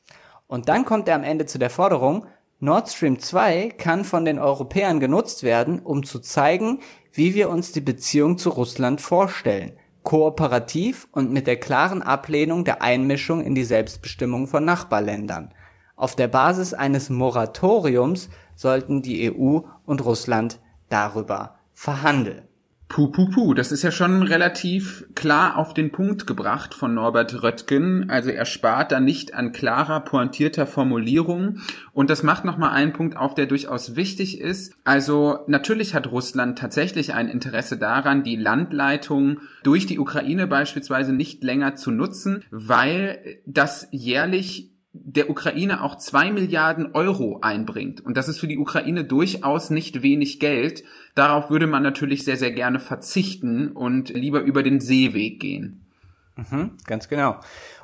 Und 0.47 0.67
dann 0.67 0.85
kommt 0.85 1.07
er 1.07 1.15
am 1.15 1.23
Ende 1.23 1.45
zu 1.45 1.59
der 1.59 1.69
Forderung, 1.69 2.25
Nord 2.63 2.89
Stream 2.89 3.17
2 3.17 3.69
kann 3.69 4.05
von 4.05 4.23
den 4.23 4.37
Europäern 4.37 4.99
genutzt 4.99 5.41
werden, 5.41 5.79
um 5.79 6.03
zu 6.03 6.19
zeigen, 6.19 6.79
wie 7.11 7.33
wir 7.33 7.49
uns 7.49 7.71
die 7.71 7.81
Beziehung 7.81 8.37
zu 8.37 8.49
Russland 8.49 9.01
vorstellen. 9.01 9.73
Kooperativ 10.03 11.07
und 11.11 11.31
mit 11.31 11.47
der 11.47 11.59
klaren 11.59 12.03
Ablehnung 12.03 12.63
der 12.63 12.83
Einmischung 12.83 13.41
in 13.41 13.55
die 13.55 13.63
Selbstbestimmung 13.63 14.45
von 14.45 14.63
Nachbarländern. 14.63 15.53
Auf 15.95 16.15
der 16.15 16.27
Basis 16.27 16.75
eines 16.75 17.09
Moratoriums 17.09 18.29
sollten 18.55 19.01
die 19.01 19.31
EU 19.31 19.61
und 19.85 20.05
Russland 20.05 20.59
darüber 20.91 21.55
verhandeln. 21.73 22.43
Puh, 22.91 23.07
puh, 23.07 23.29
puh, 23.29 23.53
das 23.53 23.71
ist 23.71 23.83
ja 23.83 23.91
schon 23.91 24.21
relativ 24.21 25.05
klar 25.15 25.57
auf 25.57 25.73
den 25.73 25.93
Punkt 25.93 26.27
gebracht 26.27 26.73
von 26.73 26.93
Norbert 26.93 27.41
Röttgen. 27.41 28.09
Also 28.09 28.31
er 28.31 28.43
spart 28.43 28.91
da 28.91 28.99
nicht 28.99 29.33
an 29.33 29.53
klarer, 29.53 30.01
pointierter 30.01 30.67
Formulierung. 30.67 31.59
Und 31.93 32.09
das 32.09 32.21
macht 32.21 32.43
nochmal 32.43 32.71
einen 32.71 32.91
Punkt 32.91 33.15
auf, 33.15 33.33
der 33.33 33.45
durchaus 33.45 33.95
wichtig 33.95 34.41
ist. 34.41 34.73
Also 34.83 35.39
natürlich 35.47 35.95
hat 35.95 36.11
Russland 36.11 36.57
tatsächlich 36.57 37.13
ein 37.13 37.29
Interesse 37.29 37.77
daran, 37.77 38.23
die 38.23 38.35
Landleitung 38.35 39.39
durch 39.63 39.85
die 39.85 39.97
Ukraine 39.97 40.45
beispielsweise 40.45 41.13
nicht 41.13 41.45
länger 41.45 41.77
zu 41.77 41.91
nutzen, 41.91 42.43
weil 42.51 43.19
das 43.45 43.87
jährlich 43.91 44.70
der 44.93 45.29
Ukraine 45.29 45.83
auch 45.83 45.97
zwei 45.97 46.31
Milliarden 46.31 46.93
Euro 46.93 47.39
einbringt. 47.41 48.01
Und 48.01 48.17
das 48.17 48.27
ist 48.27 48.39
für 48.39 48.47
die 48.47 48.57
Ukraine 48.57 49.05
durchaus 49.05 49.69
nicht 49.69 50.03
wenig 50.03 50.39
Geld. 50.39 50.83
Darauf 51.15 51.49
würde 51.49 51.67
man 51.67 51.83
natürlich 51.83 52.25
sehr, 52.25 52.37
sehr 52.37 52.51
gerne 52.51 52.79
verzichten 52.79 53.71
und 53.71 54.09
lieber 54.09 54.41
über 54.41 54.63
den 54.63 54.81
Seeweg 54.81 55.39
gehen. 55.39 55.85
Mhm, 56.35 56.71
ganz 56.85 57.07
genau. 57.07 57.39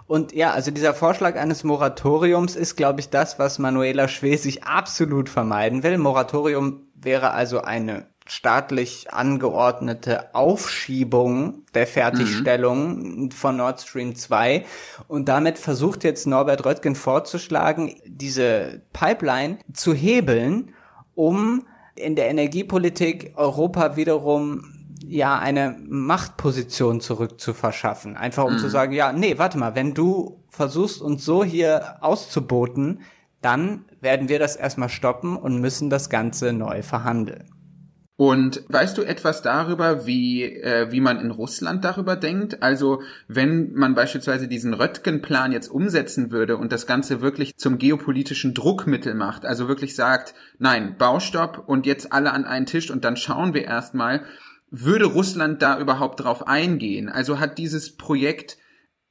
Und 0.06 0.34
ja, 0.34 0.52
also 0.52 0.72
dieser 0.72 0.94
Vorschlag 0.94 1.36
eines 1.36 1.64
Moratoriums 1.64 2.56
ist, 2.56 2.76
glaube 2.76 3.02
ich, 3.02 3.10
das, 3.10 3.40
was 3.40 3.60
Manuela 3.60 4.08
Schwesig 4.08 4.64
absolut 4.64 5.30
vermeiden 5.30 5.84
will. 5.84 5.98
Moratorium 5.98 6.88
wäre 6.96 7.32
also 7.32 7.62
eine 7.62 8.08
staatlich 8.28 9.14
angeordnete 9.14 10.34
Aufschiebung 10.36 11.66
der 11.74 11.88
Fertigstellung 11.88 13.24
mhm. 13.24 13.32
von 13.32 13.58
Nord 13.58 13.82
Stream 13.82 14.16
2. 14.16 14.66
Und 15.08 15.30
damit 15.30 15.58
versucht 15.58 16.04
jetzt 16.04 16.28
Norbert 16.28 16.66
Röttgen 16.66 16.96
vorzuschlagen, 16.96 17.96
diese 18.06 18.82
Pipeline 18.94 19.60
zu 19.74 19.94
hebeln, 19.94 20.74
um 21.16 21.66
in 21.96 22.16
der 22.16 22.30
Energiepolitik 22.30 23.34
Europa 23.36 23.96
wiederum 23.96 24.74
ja 25.06 25.38
eine 25.40 25.78
Machtposition 25.88 27.02
zurückzuverschaffen. 27.02 28.18
Einfach 28.18 28.46
um 28.46 28.54
mhm. 28.54 28.60
zu 28.60 28.70
sagen, 28.70 28.94
ja, 28.94 29.14
nee, 29.14 29.38
warte 29.38 29.58
mal, 29.58 29.76
wenn 29.76 29.94
du 29.94 30.44
versuchst 30.50 31.02
uns 31.02 31.24
so 31.24 31.44
hier 31.44 31.98
auszuboten, 32.02 33.02
dann 33.42 33.86
werden 34.02 34.30
wir 34.30 34.40
das 34.40 34.56
erstmal 34.56 34.90
stoppen 34.90 35.38
und 35.38 35.60
müssen 35.60 35.90
das 35.90 36.10
Ganze 36.10 36.54
neu 36.54 36.82
verhandeln. 36.82 37.50
Und 38.18 38.64
weißt 38.68 38.98
du 38.98 39.04
etwas 39.04 39.44
darüber, 39.44 40.08
wie, 40.08 40.44
äh, 40.44 40.92
wie 40.92 41.02
man 41.02 41.20
in 41.20 41.30
Russland 41.30 41.86
darüber 41.86 42.16
denkt? 42.16 42.64
Also 42.64 43.04
wenn 43.28 43.74
man 43.74 43.94
beispielsweise 43.94 44.48
diesen 44.48 44.74
Röttgen-Plan 44.74 45.52
jetzt 45.52 45.70
umsetzen 45.70 46.32
würde 46.32 46.58
und 46.58 46.72
das 46.72 46.88
Ganze 46.88 47.22
wirklich 47.22 47.56
zum 47.58 47.78
geopolitischen 47.78 48.56
Druckmittel 48.56 49.14
macht, 49.14 49.46
also 49.46 49.68
wirklich 49.68 49.96
sagt, 49.96 50.34
nein, 50.58 50.96
Baustopp 50.98 51.64
und 51.68 51.86
jetzt 51.86 52.12
alle 52.12 52.34
an 52.34 52.46
einen 52.46 52.66
Tisch 52.66 52.90
und 52.90 53.06
dann 53.06 53.18
schauen 53.18 53.54
wir 53.54 53.66
erstmal, 53.66 54.24
würde 54.72 55.06
Russland 55.06 55.62
da 55.62 55.80
überhaupt 55.80 56.20
drauf 56.20 56.48
eingehen? 56.48 57.10
Also 57.10 57.40
hat 57.40 57.60
dieses 57.60 57.98
Projekt 57.98 58.58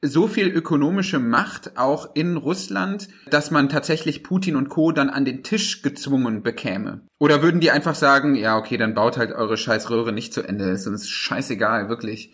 so 0.08 0.26
viel 0.26 0.48
ökonomische 0.48 1.18
Macht 1.18 1.76
auch 1.76 2.10
in 2.14 2.36
Russland, 2.36 3.08
dass 3.30 3.50
man 3.50 3.68
tatsächlich 3.68 4.22
Putin 4.22 4.56
und 4.56 4.68
Co. 4.68 4.92
dann 4.92 5.10
an 5.10 5.24
den 5.24 5.42
Tisch 5.42 5.82
gezwungen 5.82 6.42
bekäme? 6.42 7.00
Oder 7.18 7.42
würden 7.42 7.60
die 7.60 7.70
einfach 7.70 7.94
sagen, 7.94 8.34
ja, 8.34 8.56
okay, 8.56 8.76
dann 8.76 8.94
baut 8.94 9.16
halt 9.16 9.32
eure 9.32 9.56
scheiß 9.56 9.90
Röhre 9.90 10.12
nicht 10.12 10.32
zu 10.32 10.42
Ende, 10.42 10.70
ist 10.70 10.86
uns 10.86 11.08
scheißegal, 11.08 11.88
wirklich. 11.88 12.32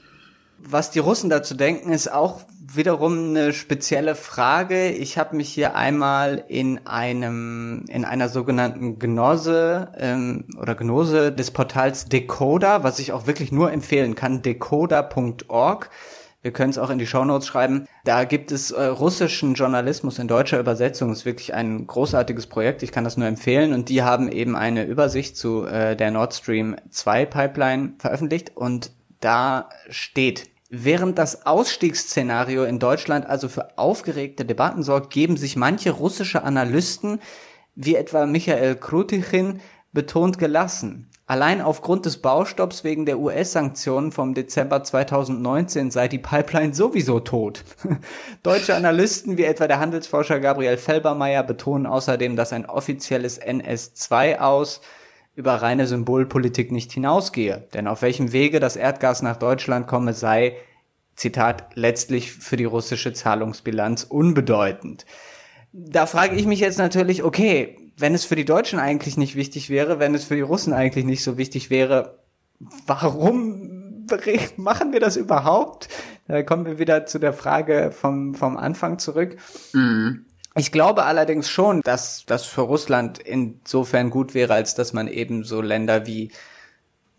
Was 0.65 0.93
die 0.93 1.01
Russen 1.01 1.29
dazu 1.29 1.55
denken, 1.55 1.93
ist 1.93 2.13
auch 2.13 2.43
wiederum 2.75 3.31
eine 3.31 3.53
spezielle 3.53 4.15
Frage. 4.15 4.91
Ich 4.91 5.19
habe 5.19 5.37
mich 5.37 5.49
hier 5.49 5.75
einmal 5.75 6.45
in 6.49 6.87
einem 6.87 7.85
in 7.89 8.05
einer 8.05 8.29
sogenannten 8.29 8.99
Gnose 8.99 9.89
ähm, 9.97 10.45
oder 10.57 10.77
Gnose 10.77 11.33
des 11.33 11.51
Portals 11.51 12.07
Decoder, 12.07 12.85
was 12.85 13.01
ich 13.01 13.13
auch 13.13 13.27
wirklich 13.27 13.51
nur 13.51 13.73
empfehlen 13.73 14.15
kann, 14.15 14.43
decoder.org 14.43 15.91
wir 16.43 16.53
können 16.53 16.71
es 16.71 16.79
auch 16.79 16.91
in 16.91 16.99
die 16.99 17.07
Shownotes 17.07 17.47
schreiben. 17.47 17.87
Da 18.05 18.25
gibt 18.25 18.51
es 18.51 18.73
äh, 18.73 18.85
russischen 18.85 19.55
Journalismus 19.55 20.19
in 20.19 20.29
deutscher 20.29 20.59
Übersetzung. 20.59 21.11
Das 21.11 21.21
ist 21.21 21.25
wirklich 21.25 21.55
ein 21.55 21.87
großartiges 21.87 22.49
Projekt. 22.49 22.83
Ich 22.83 22.93
kann 22.93 23.05
das 23.05 23.17
nur 23.17 23.29
empfehlen. 23.29 23.73
Und 23.73 23.89
die 23.89 24.03
haben 24.03 24.31
eben 24.31 24.57
eine 24.57 24.85
Übersicht 24.85 25.37
zu 25.37 25.65
äh, 25.65 25.97
der 25.97 26.11
Nord 26.11 26.35
Stream 26.35 26.77
2 26.91 27.27
Pipeline 27.27 27.93
veröffentlicht. 27.99 28.57
Und 28.57 28.93
da 29.21 29.69
steht, 29.89 30.51
Während 30.75 31.19
das 31.19 31.45
Ausstiegsszenario 31.45 32.65
in 32.65 32.79
Deutschland 32.79 33.27
also 33.27 33.51
für 33.51 33.77
aufgeregte 33.77 34.47
Debatten 34.47 34.83
sorgt, 34.83 35.13
geben 35.13 35.37
sich 35.37 35.55
manche 35.55 35.91
russische 35.91 36.45
Analysten, 36.45 37.21
wie 37.75 37.95
etwa 37.95 38.25
Michael 38.25 38.77
Krutichin, 38.77 39.61
betont 39.93 40.39
gelassen. 40.39 41.11
Allein 41.33 41.63
aufgrund 41.63 42.05
des 42.05 42.19
Baustopps 42.19 42.85
wegen 42.85 43.07
der 43.07 43.19
US-Sanktionen 43.19 44.13
vom 44.13 44.35
Dezember 44.35 44.85
2019 44.85 45.91
sei 45.91 46.07
die 46.07 46.19
Pipeline 46.19 46.75
sowieso 46.75 47.21
tot. 47.21 47.65
Deutsche 48.43 48.75
Analysten 48.75 49.39
wie 49.39 49.45
etwa 49.45 49.67
der 49.67 49.81
Handelsforscher 49.81 50.41
Gabriel 50.41 50.77
Felbermeier 50.77 51.43
betonen 51.43 51.87
außerdem, 51.87 52.37
dass 52.37 52.53
ein 52.53 52.67
offizielles 52.67 53.41
NS2 53.41 54.41
aus 54.41 54.83
über 55.35 55.55
reine 55.55 55.87
Symbolpolitik 55.87 56.71
nicht 56.71 56.93
hinausgehe. 56.93 57.67
Denn 57.73 57.87
auf 57.87 58.03
welchem 58.03 58.35
Wege 58.35 58.61
das 58.61 58.77
Erdgas 58.77 59.23
nach 59.23 59.39
Deutschland 59.39 59.87
komme, 59.87 60.13
sei, 60.13 60.59
Zitat, 61.17 61.71
letztlich 61.73 62.31
für 62.31 62.59
die 62.59 62.67
russische 62.67 63.15
Zahlungsbilanz 63.15 64.05
unbedeutend. 64.05 65.07
Da 65.73 66.05
frage 66.05 66.37
ich 66.37 66.45
mich 66.45 66.61
jetzt 66.61 66.77
natürlich, 66.77 67.23
okay, 67.23 67.79
wenn 67.97 68.15
es 68.15 68.25
für 68.25 68.37
die 68.37 68.45
Deutschen 68.45 68.79
eigentlich 68.79 69.17
nicht 69.17 69.37
wichtig 69.37 69.71
wäre, 69.71 69.99
wenn 69.99 70.15
es 70.15 70.25
für 70.25 70.37
die 70.37 70.41
Russen 70.43 70.73
eigentlich 70.73 71.05
nicht 71.05 71.23
so 71.23 71.37
wichtig 71.37 71.71
wäre, 71.71 72.19
warum 72.87 74.07
machen 74.57 74.93
wir 74.93 75.01
das 75.01 75.17
überhaupt? 75.17 75.89
Da 76.29 76.43
kommen 76.43 76.67
wir 76.67 76.79
wieder 76.79 77.07
zu 77.07 77.19
der 77.19 77.33
Frage 77.33 77.91
vom, 77.93 78.35
vom 78.35 78.57
Anfang 78.57 78.99
zurück. 78.99 79.37
Mhm. 79.73 80.27
Ich 80.55 80.71
glaube 80.71 81.05
allerdings 81.05 81.49
schon, 81.49 81.81
dass 81.81 82.27
das 82.27 82.45
für 82.45 82.61
Russland 82.63 83.19
insofern 83.19 84.11
gut 84.11 84.35
wäre, 84.35 84.53
als 84.53 84.75
dass 84.75 84.93
man 84.93 85.09
eben 85.09 85.45
so 85.45 85.63
Länder 85.63 86.07
wie 86.07 86.31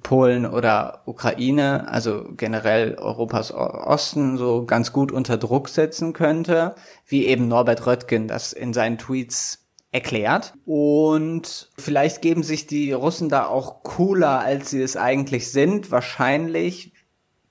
Polen 0.03 0.45
oder 0.45 1.01
Ukraine, 1.05 1.87
also 1.87 2.25
generell 2.37 2.95
Europas 2.95 3.51
Osten, 3.51 4.37
so 4.37 4.65
ganz 4.65 4.91
gut 4.91 5.11
unter 5.11 5.37
Druck 5.37 5.69
setzen 5.69 6.13
könnte, 6.13 6.75
wie 7.07 7.25
eben 7.25 7.47
Norbert 7.47 7.87
Röttgen 7.87 8.27
das 8.27 8.53
in 8.53 8.73
seinen 8.73 8.97
Tweets 8.97 9.62
erklärt. 9.93 10.53
Und 10.65 11.69
vielleicht 11.77 12.21
geben 12.21 12.43
sich 12.43 12.67
die 12.67 12.91
Russen 12.91 13.29
da 13.29 13.45
auch 13.45 13.83
cooler, 13.83 14.39
als 14.39 14.71
sie 14.71 14.81
es 14.81 14.97
eigentlich 14.97 15.51
sind. 15.51 15.91
Wahrscheinlich 15.91 16.91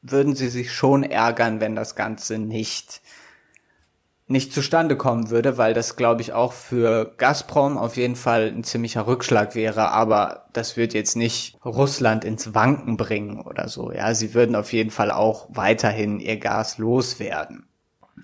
würden 0.02 0.34
sie 0.34 0.48
sich 0.48 0.72
schon 0.72 1.04
ärgern, 1.04 1.60
wenn 1.60 1.76
das 1.76 1.94
Ganze 1.94 2.38
nicht 2.38 3.00
nicht 4.32 4.52
zustande 4.52 4.96
kommen 4.96 5.30
würde, 5.30 5.58
weil 5.58 5.74
das, 5.74 5.96
glaube 5.96 6.22
ich, 6.22 6.32
auch 6.32 6.52
für 6.52 7.12
Gazprom 7.18 7.76
auf 7.76 7.96
jeden 7.96 8.16
Fall 8.16 8.48
ein 8.48 8.64
ziemlicher 8.64 9.06
Rückschlag 9.06 9.54
wäre, 9.54 9.90
aber 9.90 10.46
das 10.52 10.76
wird 10.76 10.94
jetzt 10.94 11.16
nicht 11.16 11.58
Russland 11.64 12.24
ins 12.24 12.54
Wanken 12.54 12.96
bringen 12.96 13.42
oder 13.42 13.68
so. 13.68 13.92
Ja, 13.92 14.14
sie 14.14 14.32
würden 14.32 14.56
auf 14.56 14.72
jeden 14.72 14.90
Fall 14.90 15.10
auch 15.10 15.48
weiterhin 15.50 16.18
ihr 16.18 16.38
Gas 16.38 16.78
loswerden. 16.78 17.66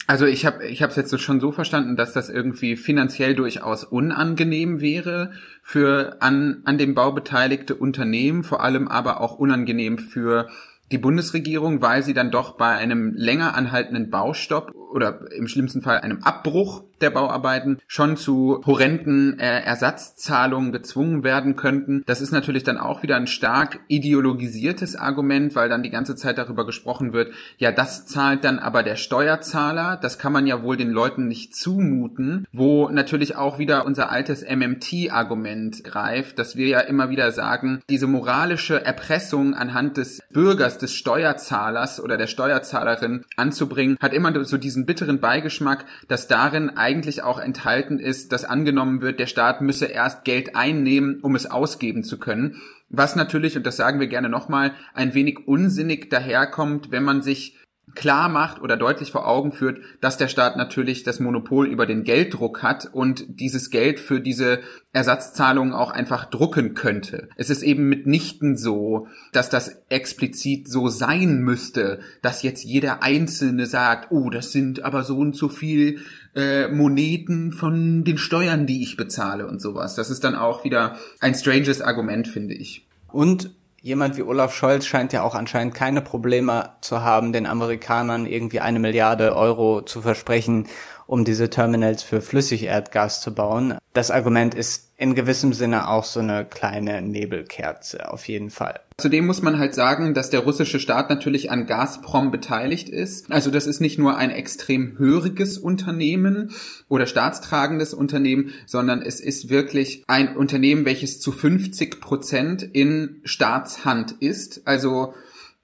Also 0.06 0.24
ich 0.24 0.46
habe 0.46 0.66
ich 0.66 0.82
habe 0.82 0.90
es 0.90 0.96
jetzt 0.96 1.20
schon 1.20 1.40
so 1.40 1.52
verstanden, 1.52 1.96
dass 1.96 2.12
das 2.12 2.30
irgendwie 2.30 2.76
finanziell 2.76 3.34
durchaus 3.34 3.84
unangenehm 3.84 4.80
wäre 4.80 5.32
für 5.62 6.16
an 6.20 6.62
an 6.64 6.78
dem 6.78 6.94
Bau 6.94 7.12
beteiligte 7.12 7.74
Unternehmen, 7.74 8.42
vor 8.42 8.62
allem 8.62 8.88
aber 8.88 9.20
auch 9.20 9.38
unangenehm 9.38 9.98
für 9.98 10.48
die 10.90 10.98
Bundesregierung, 10.98 11.82
weil 11.82 12.02
sie 12.02 12.14
dann 12.14 12.30
doch 12.30 12.56
bei 12.56 12.70
einem 12.70 13.12
länger 13.14 13.54
anhaltenden 13.54 14.08
Baustopp 14.10 14.72
oder 14.92 15.30
im 15.32 15.48
schlimmsten 15.48 15.82
Fall 15.82 15.98
einem 16.00 16.22
Abbruch 16.22 16.82
der 17.00 17.10
Bauarbeiten 17.10 17.78
schon 17.86 18.16
zu 18.16 18.60
horrenden 18.66 19.38
äh, 19.38 19.60
Ersatzzahlungen 19.60 20.72
gezwungen 20.72 21.22
werden 21.22 21.56
könnten. 21.56 22.02
Das 22.06 22.20
ist 22.20 22.32
natürlich 22.32 22.64
dann 22.64 22.78
auch 22.78 23.02
wieder 23.02 23.16
ein 23.16 23.26
stark 23.26 23.80
ideologisiertes 23.88 24.96
Argument, 24.96 25.54
weil 25.54 25.68
dann 25.68 25.82
die 25.82 25.90
ganze 25.90 26.16
Zeit 26.16 26.38
darüber 26.38 26.66
gesprochen 26.66 27.12
wird, 27.12 27.32
ja, 27.56 27.72
das 27.72 28.06
zahlt 28.06 28.44
dann 28.44 28.58
aber 28.58 28.82
der 28.82 28.96
Steuerzahler. 28.96 29.98
Das 30.00 30.18
kann 30.18 30.32
man 30.32 30.46
ja 30.46 30.62
wohl 30.62 30.76
den 30.76 30.90
Leuten 30.90 31.28
nicht 31.28 31.54
zumuten, 31.54 32.46
wo 32.52 32.88
natürlich 32.88 33.36
auch 33.36 33.58
wieder 33.58 33.86
unser 33.86 34.10
altes 34.10 34.44
MMT-Argument 34.44 35.84
greift, 35.84 36.38
dass 36.38 36.56
wir 36.56 36.66
ja 36.66 36.80
immer 36.80 37.10
wieder 37.10 37.32
sagen, 37.32 37.80
diese 37.88 38.06
moralische 38.06 38.84
Erpressung 38.84 39.54
anhand 39.54 39.96
des 39.96 40.20
Bürgers, 40.32 40.78
des 40.78 40.94
Steuerzahlers 40.94 42.00
oder 42.00 42.16
der 42.16 42.26
Steuerzahlerin 42.26 43.24
anzubringen, 43.36 43.96
hat 44.00 44.12
immer 44.12 44.44
so 44.44 44.56
diesen 44.56 44.77
bitteren 44.86 45.20
Beigeschmack, 45.20 45.84
dass 46.08 46.28
darin 46.28 46.70
eigentlich 46.70 47.22
auch 47.22 47.38
enthalten 47.38 47.98
ist, 47.98 48.32
dass 48.32 48.44
angenommen 48.44 49.00
wird, 49.00 49.20
der 49.20 49.26
Staat 49.26 49.60
müsse 49.60 49.86
erst 49.86 50.24
Geld 50.24 50.56
einnehmen, 50.56 51.20
um 51.20 51.34
es 51.34 51.50
ausgeben 51.50 52.04
zu 52.04 52.18
können. 52.18 52.60
Was 52.90 53.16
natürlich, 53.16 53.56
und 53.56 53.66
das 53.66 53.76
sagen 53.76 54.00
wir 54.00 54.06
gerne 54.06 54.28
nochmal, 54.28 54.72
ein 54.94 55.14
wenig 55.14 55.46
unsinnig 55.46 56.10
daherkommt, 56.10 56.90
wenn 56.90 57.04
man 57.04 57.22
sich 57.22 57.56
klar 57.94 58.28
macht 58.28 58.60
oder 58.60 58.76
deutlich 58.76 59.10
vor 59.10 59.26
Augen 59.26 59.52
führt, 59.52 59.80
dass 60.00 60.16
der 60.16 60.28
Staat 60.28 60.56
natürlich 60.56 61.02
das 61.02 61.20
Monopol 61.20 61.66
über 61.66 61.86
den 61.86 62.04
Gelddruck 62.04 62.62
hat 62.62 62.88
und 62.92 63.24
dieses 63.40 63.70
Geld 63.70 64.00
für 64.00 64.20
diese 64.20 64.60
Ersatzzahlungen 64.92 65.72
auch 65.72 65.90
einfach 65.90 66.24
drucken 66.26 66.74
könnte. 66.74 67.28
Es 67.36 67.50
ist 67.50 67.62
eben 67.62 67.88
mitnichten 67.88 68.56
so, 68.56 69.08
dass 69.32 69.50
das 69.50 69.82
explizit 69.88 70.68
so 70.68 70.88
sein 70.88 71.40
müsste, 71.40 72.00
dass 72.22 72.42
jetzt 72.42 72.64
jeder 72.64 73.02
Einzelne 73.02 73.66
sagt, 73.66 74.10
oh, 74.10 74.30
das 74.30 74.52
sind 74.52 74.84
aber 74.84 75.04
so 75.04 75.18
und 75.18 75.36
so 75.36 75.48
viel 75.48 76.00
äh, 76.34 76.68
Moneten 76.68 77.52
von 77.52 78.04
den 78.04 78.18
Steuern, 78.18 78.66
die 78.66 78.82
ich 78.82 78.96
bezahle 78.96 79.46
und 79.46 79.60
sowas. 79.60 79.94
Das 79.94 80.10
ist 80.10 80.24
dann 80.24 80.34
auch 80.34 80.64
wieder 80.64 80.96
ein 81.20 81.34
stranges 81.34 81.80
Argument, 81.80 82.28
finde 82.28 82.54
ich. 82.54 82.86
Und 83.10 83.50
jemand 83.80 84.16
wie 84.16 84.22
Olaf 84.22 84.54
Scholz 84.54 84.86
scheint 84.86 85.12
ja 85.12 85.22
auch 85.22 85.34
anscheinend 85.34 85.74
keine 85.74 86.00
Probleme 86.00 86.70
zu 86.80 87.02
haben, 87.02 87.32
den 87.32 87.46
Amerikanern 87.46 88.26
irgendwie 88.26 88.60
eine 88.60 88.78
Milliarde 88.78 89.36
Euro 89.36 89.82
zu 89.82 90.02
versprechen, 90.02 90.66
um 91.08 91.24
diese 91.24 91.48
Terminals 91.48 92.02
für 92.02 92.20
Flüssigerdgas 92.20 93.22
zu 93.22 93.34
bauen. 93.34 93.78
Das 93.94 94.10
Argument 94.10 94.54
ist 94.54 94.90
in 94.98 95.14
gewissem 95.14 95.54
Sinne 95.54 95.88
auch 95.88 96.04
so 96.04 96.20
eine 96.20 96.44
kleine 96.44 97.00
Nebelkerze, 97.00 98.12
auf 98.12 98.28
jeden 98.28 98.50
Fall. 98.50 98.80
Zudem 98.98 99.26
muss 99.26 99.40
man 99.40 99.58
halt 99.58 99.74
sagen, 99.74 100.12
dass 100.12 100.28
der 100.28 100.40
russische 100.40 100.78
Staat 100.78 101.08
natürlich 101.08 101.50
an 101.50 101.66
Gazprom 101.66 102.30
beteiligt 102.30 102.90
ist. 102.90 103.32
Also 103.32 103.50
das 103.50 103.66
ist 103.66 103.80
nicht 103.80 103.98
nur 103.98 104.18
ein 104.18 104.30
extrem 104.30 104.98
höriges 104.98 105.56
Unternehmen 105.56 106.50
oder 106.88 107.06
staatstragendes 107.06 107.94
Unternehmen, 107.94 108.52
sondern 108.66 109.00
es 109.00 109.20
ist 109.20 109.48
wirklich 109.48 110.04
ein 110.08 110.36
Unternehmen, 110.36 110.84
welches 110.84 111.20
zu 111.20 111.32
50 111.32 112.00
Prozent 112.00 112.62
in 112.62 113.20
Staatshand 113.24 114.16
ist. 114.20 114.62
Also 114.66 115.14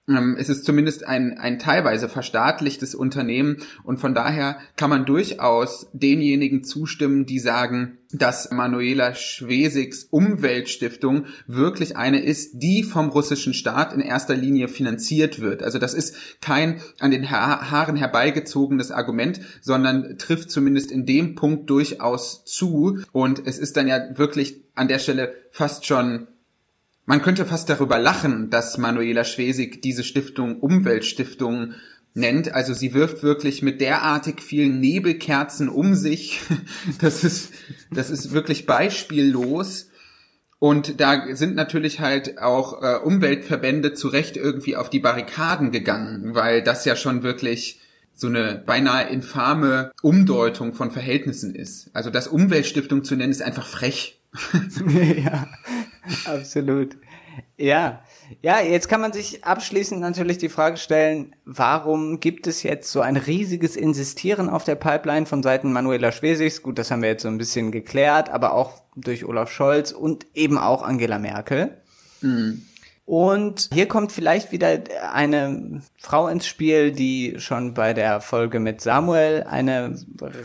es 0.07 0.51
ist 0.51 0.67
zumindest 0.67 1.07
ein, 1.07 1.39
ein 1.39 1.59
teilweise 1.59 2.11
verstaatlichtes 2.11 2.95
Unternehmen 2.95 3.57
und 3.85 4.01
von 4.01 4.15
daher 4.15 4.59
kann 4.77 4.91
man 4.91 5.07
durchaus 5.07 5.89
denjenigen 5.95 6.63
zustimmen, 6.63 7.25
die 7.25 7.39
sagen, 7.39 7.97
dass 8.13 8.51
Manuela 8.51 9.15
Schwesigs 9.15 10.05
Umweltstiftung 10.05 11.25
wirklich 11.47 11.97
eine 11.97 12.21
ist, 12.23 12.63
die 12.63 12.83
vom 12.83 13.09
russischen 13.09 13.55
Staat 13.55 13.95
in 13.95 14.01
erster 14.01 14.37
Linie 14.37 14.69
finanziert 14.69 15.41
wird. 15.41 15.63
Also 15.63 15.79
das 15.79 15.95
ist 15.95 16.15
kein 16.43 16.83
an 17.01 17.11
den 17.11 17.31
ha 17.31 17.71
Haaren 17.71 17.97
herbeigezogenes 17.97 18.91
Argument, 18.91 19.41
sondern 19.63 20.19
trifft 20.19 20.51
zumindest 20.51 20.93
in 20.93 21.07
dem 21.07 21.35
Punkt 21.35 21.71
durchaus 21.71 22.45
zu 22.45 22.99
und 23.13 23.47
es 23.47 23.59
ist 23.59 23.79
dann 23.79 23.89
ja 23.89 24.19
wirklich 24.19 24.61
an 24.75 24.89
der 24.89 24.99
Stelle 24.99 25.35
fast 25.51 25.87
schon 25.87 26.27
man 27.07 27.23
könnte 27.23 27.45
fast 27.45 27.69
darüber 27.69 27.99
lachen, 27.99 28.51
dass 28.51 28.79
Manuela 28.79 29.25
Schwesig 29.25 29.83
diese 29.83 30.05
Stiftung 30.05 30.59
Umweltstiftung 30.61 31.75
nennt. 32.15 32.55
Also 32.55 32.73
sie 32.73 32.95
wirft 32.95 33.23
wirklich 33.23 33.63
mit 33.63 33.81
derartig 33.81 34.41
vielen 34.41 34.81
Nebelkerzen 34.81 35.69
um 35.69 35.95
sich. 35.95 36.41
Das 37.01 37.25
ist, 37.25 37.53
das 37.91 38.11
ist 38.11 38.33
wirklich 38.33 38.67
beispiellos. 38.67 39.91
Und 40.59 41.01
da 41.01 41.35
sind 41.35 41.57
natürlich 41.57 42.01
halt 42.01 42.39
auch 42.39 42.83
äh, 42.83 42.97
Umweltverbände 42.97 43.93
zu 43.93 44.09
Recht 44.09 44.37
irgendwie 44.37 44.77
auf 44.77 44.89
die 44.89 45.01
Barrikaden 45.01 45.73
gegangen, 45.73 46.35
weil 46.35 46.63
das 46.63 46.85
ja 46.85 46.97
schon 46.97 47.23
wirklich 47.23 47.81
so 48.15 48.29
eine 48.29 48.63
beinahe 48.65 49.09
infame 49.09 49.91
Umdeutung 50.03 50.73
von 50.73 50.91
Verhältnissen 50.91 51.55
ist. 51.55 51.91
Also 51.93 52.11
das 52.11 52.29
Umweltstiftung 52.29 53.05
zu 53.05 53.17
nennen, 53.17 53.33
ist 53.33 53.43
einfach 53.43 53.67
frech. 53.67 54.23
ja, 54.87 55.49
absolut. 56.25 56.97
Ja, 57.57 58.03
ja, 58.43 58.61
jetzt 58.61 58.89
kann 58.89 59.01
man 59.01 59.13
sich 59.13 59.45
abschließend 59.45 60.01
natürlich 60.01 60.39
die 60.39 60.49
Frage 60.49 60.77
stellen, 60.77 61.35
warum 61.45 62.21
gibt 62.21 62.47
es 62.47 62.63
jetzt 62.63 62.91
so 62.91 63.01
ein 63.01 63.17
riesiges 63.17 63.77
Insistieren 63.77 64.49
auf 64.49 64.65
der 64.65 64.77
Pipeline 64.77 65.27
von 65.27 65.43
Seiten 65.43 65.73
Manuela 65.73 66.13
Schwesigs? 66.13 66.63
Gut, 66.63 66.79
das 66.79 66.91
haben 66.91 67.03
wir 67.03 67.09
jetzt 67.11 67.23
so 67.23 67.29
ein 67.29 67.39
bisschen 67.39 67.73
geklärt, 67.73 68.29
aber 68.31 68.55
auch 68.55 68.83
durch 68.97 69.25
Olaf 69.25 69.51
Scholz 69.51 69.93
und 69.93 70.27
eben 70.35 70.59
auch 70.59 70.83
Angela 70.83 71.19
Merkel. 71.19 71.77
Mhm. 72.21 72.63
Und 73.07 73.69
hier 73.71 73.87
kommt 73.87 74.13
vielleicht 74.13 74.51
wieder 74.51 74.79
eine 75.13 75.83
Frau 75.99 76.27
ins 76.27 76.47
Spiel, 76.47 76.91
die 76.91 77.35
schon 77.37 77.75
bei 77.75 77.93
der 77.93 78.23
Folge 78.23 78.61
mit 78.61 78.81
Samuel 78.81 79.45
eine 79.47 79.99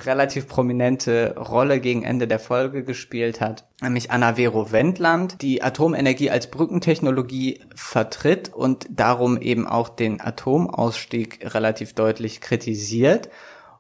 relativ 0.04 0.50
prominente 0.50 1.36
Rolle 1.38 1.80
gegen 1.80 2.04
Ende 2.04 2.28
der 2.28 2.40
Folge 2.40 2.84
gespielt 2.84 3.40
hat, 3.40 3.66
nämlich 3.82 4.12
Anna 4.12 4.36
Vero 4.36 4.74
Wendland, 4.74 5.42
die 5.42 5.64
Atomenergie 5.64 6.32
als 6.32 6.48
Brückentechnologie 6.52 7.62
vertritt 7.76 8.54
und 8.54 8.88
darum 8.90 9.42
eben 9.42 9.66
auch 9.66 9.88
den 9.88 10.20
Atomausstieg 10.20 11.54
relativ 11.54 11.94
deutlich 11.94 12.42
kritisiert. 12.42 13.30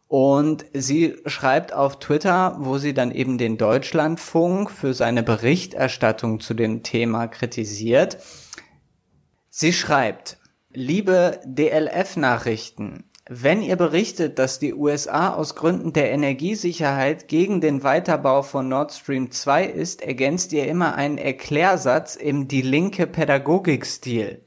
Und 0.07 0.65
sie 0.73 1.17
schreibt 1.27 1.71
auf 1.71 1.99
Twitter, 1.99 2.55
wo 2.59 2.80
sie 2.80 2.95
dann 2.95 3.11
eben 3.11 3.38
den 3.38 3.57
Deutschlandfunk 3.57 4.71
für 4.71 4.95
seine 4.95 5.21
Berichterstattung 5.21 6.39
zu 6.39 6.55
dem 6.55 6.82
Thema 6.82 7.27
kritisiert, 7.27 8.17
Sie 9.62 9.74
schreibt, 9.74 10.38
liebe 10.70 11.41
DLF-Nachrichten, 11.43 13.03
wenn 13.28 13.62
ihr 13.62 13.76
berichtet, 13.76 14.39
dass 14.39 14.57
die 14.57 14.74
USA 14.74 15.34
aus 15.34 15.53
Gründen 15.53 15.91
der 15.91 16.12
Energiesicherheit 16.12 17.28
gegen 17.28 17.60
den 17.60 17.84
Weiterbau 17.84 18.41
von 18.41 18.70
Nord 18.70 18.93
Stream 18.93 19.32
2 19.32 19.66
ist, 19.66 20.01
ergänzt 20.01 20.53
ihr 20.53 20.66
immer 20.70 20.95
einen 20.95 21.18
Erklärsatz 21.18 22.16
im 22.16 22.47
Die 22.47 22.62
linke 22.62 23.05
Pädagogik-Stil. 23.05 24.45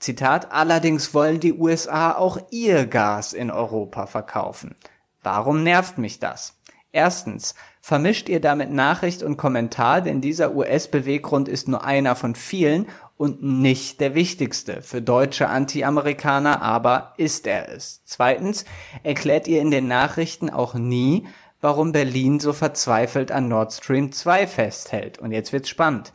Zitat, 0.00 0.50
allerdings 0.50 1.14
wollen 1.14 1.38
die 1.38 1.54
USA 1.54 2.10
auch 2.10 2.38
ihr 2.50 2.86
Gas 2.86 3.32
in 3.32 3.52
Europa 3.52 4.06
verkaufen. 4.06 4.74
Warum 5.22 5.62
nervt 5.62 5.98
mich 5.98 6.18
das? 6.18 6.58
Erstens, 6.90 7.54
vermischt 7.80 8.28
ihr 8.28 8.40
damit 8.40 8.70
Nachricht 8.70 9.22
und 9.22 9.36
Kommentar, 9.36 10.02
denn 10.02 10.20
dieser 10.20 10.56
US-Beweggrund 10.56 11.48
ist 11.48 11.68
nur 11.68 11.84
einer 11.84 12.16
von 12.16 12.34
vielen 12.34 12.86
und 13.22 13.40
nicht 13.40 14.00
der 14.00 14.16
wichtigste. 14.16 14.82
Für 14.82 15.00
deutsche 15.00 15.48
Anti-Amerikaner 15.48 16.60
aber 16.60 17.12
ist 17.18 17.46
er 17.46 17.68
es. 17.68 18.02
Zweitens 18.04 18.64
erklärt 19.04 19.46
ihr 19.46 19.60
in 19.60 19.70
den 19.70 19.86
Nachrichten 19.86 20.50
auch 20.50 20.74
nie, 20.74 21.28
warum 21.60 21.92
Berlin 21.92 22.40
so 22.40 22.52
verzweifelt 22.52 23.30
an 23.30 23.46
Nord 23.46 23.74
Stream 23.74 24.10
2 24.10 24.48
festhält. 24.48 25.18
Und 25.20 25.30
jetzt 25.30 25.52
wird's 25.52 25.68
spannend. 25.68 26.12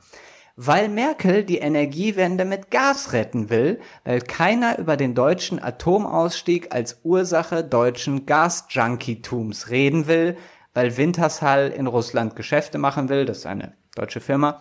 Weil 0.57 0.89
Merkel 0.89 1.45
die 1.45 1.59
Energiewende 1.59 2.43
mit 2.43 2.71
Gas 2.71 3.13
retten 3.13 3.49
will, 3.49 3.79
weil 4.03 4.19
keiner 4.19 4.77
über 4.77 4.97
den 4.97 5.15
deutschen 5.15 5.63
Atomausstieg 5.63 6.75
als 6.75 6.99
Ursache 7.05 7.63
deutschen 7.63 8.25
Gasjunkitums 8.25 9.69
reden 9.69 10.07
will, 10.07 10.35
weil 10.73 10.97
Wintershall 10.97 11.69
in 11.69 11.87
Russland 11.87 12.35
Geschäfte 12.35 12.77
machen 12.77 13.07
will, 13.07 13.23
das 13.23 13.37
ist 13.37 13.45
eine 13.45 13.77
deutsche 13.95 14.19
Firma. 14.19 14.59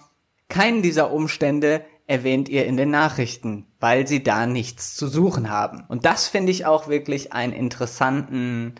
Keinen 0.48 0.80
dieser 0.80 1.10
Umstände 1.10 1.84
erwähnt 2.06 2.48
ihr 2.48 2.66
in 2.66 2.76
den 2.76 2.90
Nachrichten, 2.90 3.66
weil 3.80 4.06
sie 4.06 4.22
da 4.22 4.46
nichts 4.46 4.94
zu 4.94 5.08
suchen 5.08 5.50
haben. 5.50 5.84
Und 5.88 6.04
das 6.04 6.28
finde 6.28 6.52
ich 6.52 6.64
auch 6.64 6.88
wirklich 6.88 7.32
einen 7.32 7.52
interessanten, 7.52 8.74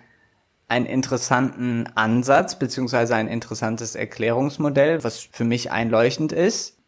einen 0.69 0.87
interessanten 0.87 1.89
Ansatz, 1.95 2.59
beziehungsweise 2.59 3.17
ein 3.17 3.29
interessantes 3.29 3.95
Erklärungsmodell, 3.95 5.03
was 5.03 5.19
für 5.19 5.45
mich 5.45 5.73
einleuchtend 5.73 6.33
ist. 6.33 6.79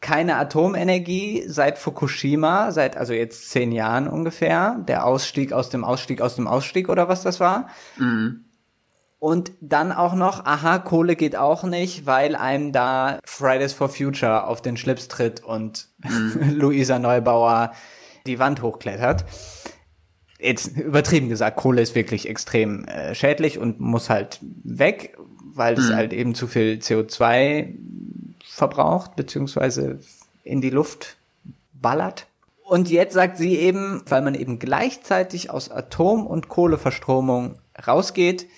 Keine 0.00 0.36
Atomenergie 0.36 1.44
seit 1.46 1.78
Fukushima, 1.78 2.72
seit 2.72 2.96
also 2.96 3.12
jetzt 3.14 3.50
zehn 3.50 3.72
Jahren 3.72 4.08
ungefähr. 4.08 4.80
Der 4.86 5.06
Ausstieg 5.06 5.52
aus 5.52 5.70
dem 5.70 5.84
Ausstieg 5.84 6.20
aus 6.20 6.36
dem 6.36 6.46
Ausstieg 6.46 6.88
oder 6.88 7.08
was 7.08 7.22
das 7.22 7.40
war. 7.40 7.68
Mhm. 7.96 8.43
Und 9.24 9.52
dann 9.62 9.90
auch 9.90 10.12
noch, 10.12 10.44
aha, 10.44 10.78
Kohle 10.78 11.16
geht 11.16 11.34
auch 11.34 11.62
nicht, 11.62 12.04
weil 12.04 12.36
einem 12.36 12.72
da 12.72 13.20
Fridays 13.24 13.72
for 13.72 13.88
Future 13.88 14.46
auf 14.46 14.60
den 14.60 14.76
Schlips 14.76 15.08
tritt 15.08 15.42
und 15.42 15.88
mhm. 16.06 16.50
Luisa 16.56 16.98
Neubauer 16.98 17.72
die 18.26 18.38
Wand 18.38 18.60
hochklettert. 18.60 19.24
Jetzt 20.38 20.76
übertrieben 20.76 21.30
gesagt, 21.30 21.56
Kohle 21.56 21.80
ist 21.80 21.94
wirklich 21.94 22.28
extrem 22.28 22.84
äh, 22.84 23.14
schädlich 23.14 23.58
und 23.58 23.80
muss 23.80 24.10
halt 24.10 24.40
weg, 24.62 25.16
weil 25.42 25.72
es 25.78 25.88
mhm. 25.88 25.94
halt 25.94 26.12
eben 26.12 26.34
zu 26.34 26.46
viel 26.46 26.74
CO2 26.82 27.72
verbraucht, 28.46 29.16
beziehungsweise 29.16 30.00
in 30.42 30.60
die 30.60 30.68
Luft 30.68 31.16
ballert. 31.72 32.26
Und 32.62 32.90
jetzt 32.90 33.14
sagt 33.14 33.38
sie 33.38 33.56
eben, 33.56 34.02
weil 34.06 34.20
man 34.20 34.34
eben 34.34 34.58
gleichzeitig 34.58 35.48
aus 35.48 35.70
Atom- 35.70 36.26
und 36.26 36.50
Kohleverstromung 36.50 37.54
rausgeht, 37.86 38.48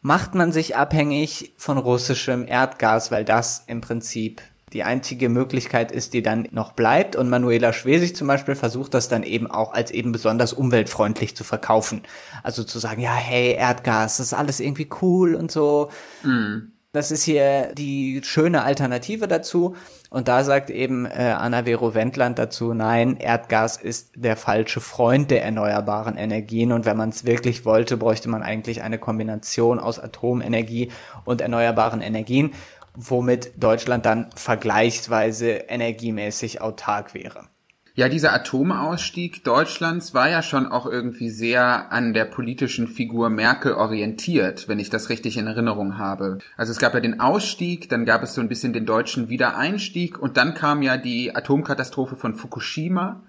macht 0.00 0.34
man 0.34 0.52
sich 0.52 0.76
abhängig 0.76 1.52
von 1.56 1.78
russischem 1.78 2.46
Erdgas, 2.46 3.10
weil 3.10 3.24
das 3.24 3.64
im 3.66 3.80
Prinzip 3.80 4.42
die 4.72 4.84
einzige 4.84 5.28
Möglichkeit 5.28 5.92
ist, 5.92 6.12
die 6.12 6.22
dann 6.22 6.46
noch 6.50 6.72
bleibt. 6.72 7.16
Und 7.16 7.30
Manuela 7.30 7.72
Schwesig 7.72 8.14
zum 8.14 8.28
Beispiel 8.28 8.54
versucht 8.54 8.94
das 8.94 9.08
dann 9.08 9.22
eben 9.22 9.50
auch 9.50 9.72
als 9.72 9.90
eben 9.90 10.12
besonders 10.12 10.52
umweltfreundlich 10.52 11.34
zu 11.34 11.44
verkaufen. 11.44 12.02
Also 12.42 12.64
zu 12.64 12.78
sagen, 12.78 13.00
ja, 13.00 13.14
hey, 13.14 13.54
Erdgas, 13.54 14.18
das 14.18 14.26
ist 14.26 14.34
alles 14.34 14.60
irgendwie 14.60 14.88
cool 15.02 15.34
und 15.34 15.50
so. 15.50 15.90
Mm. 16.22 16.72
Das 16.92 17.10
ist 17.10 17.22
hier 17.22 17.74
die 17.74 18.22
schöne 18.24 18.62
Alternative 18.62 19.28
dazu. 19.28 19.76
Und 20.08 20.26
da 20.26 20.42
sagt 20.42 20.70
eben 20.70 21.04
äh, 21.04 21.34
Anna 21.36 21.64
Vero 21.64 21.92
Wendland 21.94 22.38
dazu, 22.38 22.72
nein, 22.72 23.18
Erdgas 23.18 23.76
ist 23.76 24.12
der 24.16 24.38
falsche 24.38 24.80
Freund 24.80 25.30
der 25.30 25.44
erneuerbaren 25.44 26.16
Energien. 26.16 26.72
Und 26.72 26.86
wenn 26.86 26.96
man 26.96 27.10
es 27.10 27.26
wirklich 27.26 27.66
wollte, 27.66 27.98
bräuchte 27.98 28.30
man 28.30 28.42
eigentlich 28.42 28.80
eine 28.82 28.98
Kombination 28.98 29.78
aus 29.78 29.98
Atomenergie 29.98 30.90
und 31.26 31.42
erneuerbaren 31.42 32.00
Energien, 32.00 32.54
womit 32.94 33.52
Deutschland 33.62 34.06
dann 34.06 34.30
vergleichsweise 34.34 35.50
energiemäßig 35.50 36.62
autark 36.62 37.12
wäre. 37.12 37.48
Ja, 37.98 38.08
dieser 38.08 38.32
Atomausstieg 38.32 39.42
Deutschlands 39.42 40.14
war 40.14 40.30
ja 40.30 40.40
schon 40.40 40.66
auch 40.66 40.86
irgendwie 40.86 41.30
sehr 41.30 41.90
an 41.90 42.12
der 42.12 42.26
politischen 42.26 42.86
Figur 42.86 43.28
Merkel 43.28 43.72
orientiert, 43.72 44.68
wenn 44.68 44.78
ich 44.78 44.88
das 44.88 45.08
richtig 45.08 45.36
in 45.36 45.48
Erinnerung 45.48 45.98
habe. 45.98 46.38
Also 46.56 46.70
es 46.70 46.78
gab 46.78 46.94
ja 46.94 47.00
den 47.00 47.18
Ausstieg, 47.18 47.88
dann 47.88 48.04
gab 48.04 48.22
es 48.22 48.34
so 48.34 48.40
ein 48.40 48.48
bisschen 48.48 48.72
den 48.72 48.86
deutschen 48.86 49.30
Wiedereinstieg 49.30 50.16
und 50.16 50.36
dann 50.36 50.54
kam 50.54 50.80
ja 50.82 50.96
die 50.96 51.34
Atomkatastrophe 51.34 52.14
von 52.14 52.36
Fukushima, 52.36 53.20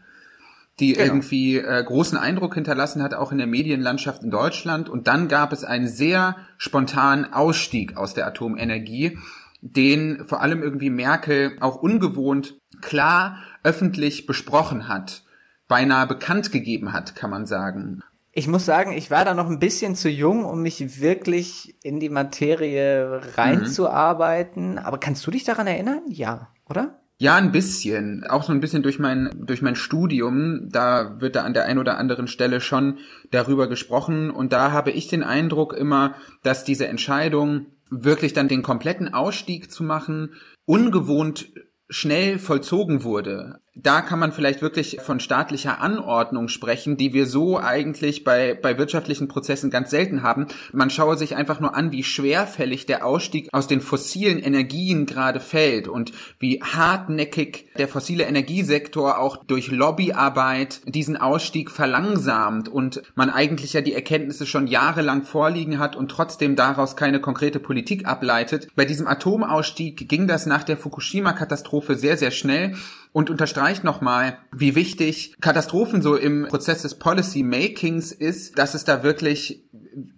die 0.80 0.94
genau. 0.94 1.06
irgendwie 1.06 1.58
äh, 1.58 1.84
großen 1.84 2.20
Eindruck 2.20 2.54
hinterlassen 2.54 3.02
hat, 3.02 3.16
auch 3.16 3.32
in 3.32 3.40
der 3.40 3.48
Medienlandschaft 3.48 4.22
in 4.22 4.30
Deutschland. 4.30 4.88
Und 4.88 5.08
dann 5.08 5.30
gab 5.30 5.52
es 5.52 5.64
einen 5.64 5.88
sehr 5.88 6.36
spontanen 6.60 7.34
Ausstieg 7.34 7.98
aus 7.98 8.14
der 8.14 8.28
Atomenergie, 8.28 9.18
den 9.62 10.26
vor 10.26 10.42
allem 10.42 10.64
irgendwie 10.64 10.90
Merkel 10.90 11.58
auch 11.60 11.76
ungewohnt 11.76 12.60
klar 12.82 13.38
öffentlich 13.64 14.26
besprochen 14.26 14.88
hat, 14.88 15.24
beinahe 15.68 16.08
bekannt 16.08 16.52
gegeben 16.52 16.94
hat, 16.94 17.16
kann 17.16 17.30
man 17.30 17.46
sagen. 17.46 18.02
Ich 18.32 18.48
muss 18.48 18.66
sagen, 18.66 18.94
ich 18.94 19.12
war 19.12 19.26
da 19.26 19.34
noch 19.34 19.50
ein 19.50 19.60
bisschen 19.60 19.96
zu 19.96 20.08
jung, 20.08 20.46
um 20.46 20.62
mich 20.62 21.02
wirklich 21.02 21.76
in 21.84 22.00
die 22.00 22.10
Materie 22.10 23.22
reinzuarbeiten. 23.36 24.74
Mhm. 24.74 24.78
Aber 24.78 25.00
kannst 25.00 25.26
du 25.26 25.32
dich 25.32 25.44
daran 25.44 25.68
erinnern? 25.68 26.04
Ja, 26.08 26.50
oder? 26.70 27.00
Ja, 27.18 27.36
ein 27.36 27.52
bisschen. 27.52 28.24
Auch 28.26 28.44
so 28.44 28.54
ein 28.54 28.62
bisschen 28.62 28.82
durch 28.82 28.98
mein, 28.98 29.30
durch 29.36 29.62
mein 29.62 29.76
Studium. 29.76 30.70
Da 30.72 31.20
wird 31.20 31.36
da 31.36 31.44
an 31.44 31.54
der 31.54 31.66
einen 31.66 31.80
oder 31.80 31.98
anderen 31.98 32.28
Stelle 32.28 32.62
schon 32.62 33.00
darüber 33.32 33.68
gesprochen. 33.68 34.32
Und 34.32 34.54
da 34.54 34.72
habe 34.72 34.92
ich 34.92 35.08
den 35.10 35.24
Eindruck 35.24 35.74
immer, 35.74 36.16
dass 36.44 36.64
diese 36.64 36.88
Entscheidung, 36.88 37.66
wirklich 37.90 38.34
dann 38.34 38.48
den 38.48 38.64
kompletten 38.64 39.14
Ausstieg 39.14 39.72
zu 39.72 39.84
machen, 39.84 40.34
ungewohnt 40.66 41.52
schnell 41.90 42.38
vollzogen 42.38 43.04
wurde 43.04 43.60
da 43.84 44.02
kann 44.02 44.20
man 44.20 44.32
vielleicht 44.32 44.62
wirklich 44.62 45.00
von 45.02 45.20
staatlicher 45.20 45.82
Anordnung 45.82 46.48
sprechen, 46.50 46.98
die 46.98 47.14
wir 47.14 47.26
so 47.26 47.60
eigentlich 47.60 48.24
bei, 48.24 48.54
bei 48.54 48.78
wirtschaftlichen 48.78 49.28
Prozessen 49.28 49.70
ganz 49.70 49.90
selten 49.90 50.22
haben. 50.24 50.48
Man 50.74 50.90
schaue 50.90 51.18
sich 51.18 51.36
einfach 51.36 51.60
nur 51.60 51.76
an, 51.76 51.92
wie 51.92 52.04
schwerfällig 52.04 52.86
der 52.86 53.06
Ausstieg 53.06 53.50
aus 53.54 53.68
den 53.68 53.82
fossilen 53.82 54.40
Energien 54.40 55.06
gerade 55.06 55.40
fällt 55.40 55.88
und 55.88 56.12
wie 56.40 56.62
hartnäckig 56.62 57.68
der 57.78 57.88
fossile 57.88 58.26
Energiesektor 58.26 59.18
auch 59.18 59.38
durch 59.38 59.72
Lobbyarbeit 59.72 60.82
diesen 60.86 61.18
Ausstieg 61.18 61.72
verlangsamt 61.72 62.68
und 62.68 63.02
man 63.16 63.30
eigentlich 63.30 63.74
ja 63.74 63.82
die 63.82 63.94
Erkenntnisse 63.94 64.46
schon 64.46 64.68
jahrelang 64.68 65.24
vorliegen 65.24 65.80
hat 65.80 65.96
und 65.96 66.12
trotzdem 66.12 66.56
daraus 66.56 66.96
keine 66.96 67.22
konkrete 67.22 67.60
Politik 67.60 68.08
ableitet. 68.08 68.68
Bei 68.76 68.86
diesem 68.86 69.08
Atomausstieg 69.08 70.10
ging 70.10 70.28
das 70.28 70.46
nach 70.46 70.64
der 70.64 70.78
Fukushima-Katastrophe 70.78 71.96
sehr, 71.96 72.18
sehr 72.18 72.32
schnell 72.32 72.76
und 73.12 73.30
unterstreicht 73.30 73.84
nochmal, 73.84 74.38
wie 74.52 74.76
wichtig 74.76 75.36
Katastrophen 75.42 76.02
so 76.02 76.16
im 76.16 76.48
Prozess 76.48 76.84
des 76.84 76.96
Policy 76.96 77.44
Makings 77.44 78.12
ist, 78.12 78.58
dass 78.60 78.76
es 78.76 78.84
da 78.84 79.04
wirklich, 79.04 79.64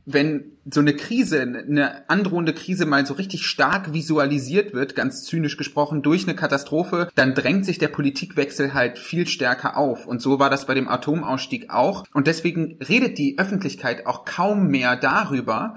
wenn 0.06 0.58
so 0.70 0.82
eine 0.82 0.94
Krise, 0.94 1.42
eine 1.42 2.10
androhende 2.10 2.54
Krise 2.54 2.86
mal 2.86 3.06
so 3.06 3.14
richtig 3.14 3.46
stark 3.46 3.94
visualisiert 3.94 4.74
wird, 4.74 4.96
ganz 4.96 5.24
zynisch 5.24 5.58
gesprochen, 5.58 6.02
durch 6.02 6.24
eine 6.28 6.36
Katastrophe, 6.36 7.10
dann 7.16 7.34
drängt 7.34 7.66
sich 7.66 7.78
der 7.78 7.88
Politikwechsel 7.88 8.74
halt 8.74 9.00
viel 9.00 9.26
stärker 9.26 9.78
auf. 9.78 10.06
Und 10.06 10.22
so 10.22 10.40
war 10.40 10.50
das 10.50 10.66
bei 10.66 10.74
dem 10.74 10.90
Atomausstieg 10.90 11.70
auch. 11.70 12.06
Und 12.14 12.28
deswegen 12.28 12.78
redet 12.88 13.18
die 13.18 13.40
Öffentlichkeit 13.40 14.06
auch 14.06 14.26
kaum 14.26 14.68
mehr 14.68 14.98
darüber, 14.98 15.76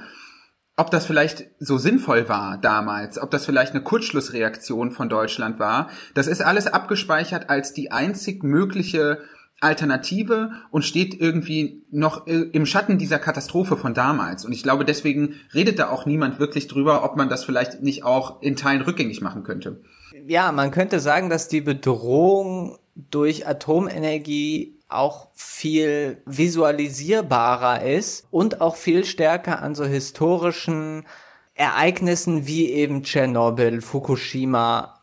ob 0.77 0.91
das 0.91 1.07
vielleicht 1.07 1.47
so 1.61 1.79
sinnvoll 1.79 2.29
war 2.29 2.59
damals, 2.59 3.19
ob 3.19 3.31
das 3.31 3.47
vielleicht 3.47 3.73
eine 3.73 3.83
Kurzschlussreaktion 3.83 4.91
von 4.91 5.09
Deutschland 5.09 5.59
war, 5.59 5.89
das 6.15 6.27
ist 6.27 6.43
alles 6.43 6.67
abgespeichert 6.67 7.49
als 7.49 7.73
die 7.73 7.93
einzig 7.93 8.43
mögliche 8.43 9.21
Alternative 9.61 10.51
und 10.71 10.85
steht 10.85 11.19
irgendwie 11.19 11.85
noch 11.91 12.27
im 12.27 12.67
Schatten 12.67 12.99
dieser 12.99 13.19
Katastrophe 13.19 13.77
von 13.77 13.95
damals. 13.95 14.45
Und 14.45 14.53
ich 14.53 14.63
glaube, 14.63 14.85
deswegen 14.85 15.37
redet 15.55 15.79
da 15.79 15.91
auch 15.91 16.07
niemand 16.07 16.39
wirklich 16.39 16.67
drüber, 16.67 17.05
ob 17.05 17.17
man 17.17 17.29
das 17.29 17.45
vielleicht 17.45 17.81
nicht 17.81 18.05
auch 18.05 18.43
in 18.43 18.57
Teilen 18.57 18.83
rückgängig 18.83 19.21
machen 19.21 19.45
könnte. 19.45 19.81
Ja, 20.27 20.53
man 20.53 20.71
könnte 20.71 21.01
sagen, 21.01 21.31
dass 21.31 21.49
die 21.49 21.61
Bedrohung 21.61 22.79
durch 22.95 23.47
Atomenergie 23.47 24.74
auch 24.95 25.29
viel 25.35 26.23
visualisierbarer 26.27 27.83
ist 27.83 28.27
und 28.31 28.61
auch 28.61 28.77
viel 28.77 29.05
stärker 29.05 29.63
an 29.63 29.75
so 29.75 29.85
historischen 29.85 31.07
Ereignissen 31.55 32.47
wie 32.47 32.71
eben 32.71 33.03
Tschernobyl, 33.03 33.81
Fukushima 33.81 35.01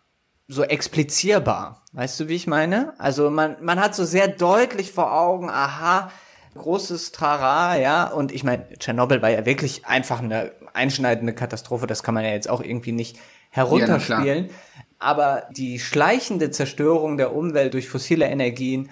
so 0.47 0.63
explizierbar. 0.63 1.81
Weißt 1.93 2.19
du, 2.19 2.27
wie 2.27 2.35
ich 2.35 2.47
meine? 2.47 2.93
Also 2.99 3.29
man, 3.29 3.55
man 3.61 3.79
hat 3.79 3.95
so 3.95 4.03
sehr 4.03 4.27
deutlich 4.27 4.91
vor 4.91 5.13
Augen, 5.13 5.49
aha, 5.49 6.11
großes 6.55 7.11
Trara, 7.11 7.77
ja. 7.77 8.05
Und 8.07 8.31
ich 8.31 8.43
meine, 8.43 8.67
Tschernobyl 8.77 9.21
war 9.21 9.29
ja 9.29 9.45
wirklich 9.45 9.85
einfach 9.85 10.21
eine 10.21 10.51
einschneidende 10.73 11.33
Katastrophe. 11.33 11.87
Das 11.87 12.03
kann 12.03 12.13
man 12.13 12.25
ja 12.25 12.31
jetzt 12.31 12.49
auch 12.49 12.61
irgendwie 12.61 12.91
nicht 12.91 13.17
herunterspielen. 13.49 14.47
Ja, 14.47 14.53
aber 14.99 15.43
die 15.51 15.79
schleichende 15.79 16.51
Zerstörung 16.51 17.17
der 17.17 17.33
Umwelt 17.33 17.73
durch 17.73 17.89
fossile 17.89 18.25
Energien 18.25 18.89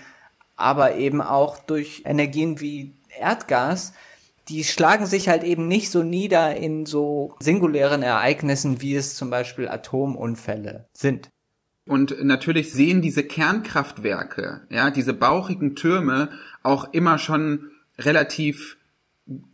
aber 0.59 0.95
eben 0.95 1.21
auch 1.21 1.57
durch 1.59 2.03
Energien 2.05 2.59
wie 2.59 2.93
Erdgas, 3.19 3.93
die 4.47 4.63
schlagen 4.63 5.05
sich 5.05 5.29
halt 5.29 5.43
eben 5.43 5.67
nicht 5.67 5.91
so 5.91 6.03
nieder 6.03 6.55
in 6.55 6.85
so 6.85 7.35
singulären 7.39 8.01
Ereignissen, 8.01 8.81
wie 8.81 8.95
es 8.95 9.15
zum 9.15 9.29
Beispiel 9.29 9.67
Atomunfälle 9.67 10.87
sind. 10.93 11.29
Und 11.87 12.23
natürlich 12.23 12.71
sehen 12.71 13.01
diese 13.01 13.23
Kernkraftwerke, 13.23 14.61
ja, 14.69 14.91
diese 14.91 15.13
bauchigen 15.13 15.75
Türme 15.75 16.29
auch 16.61 16.93
immer 16.93 17.17
schon 17.17 17.71
relativ 17.97 18.77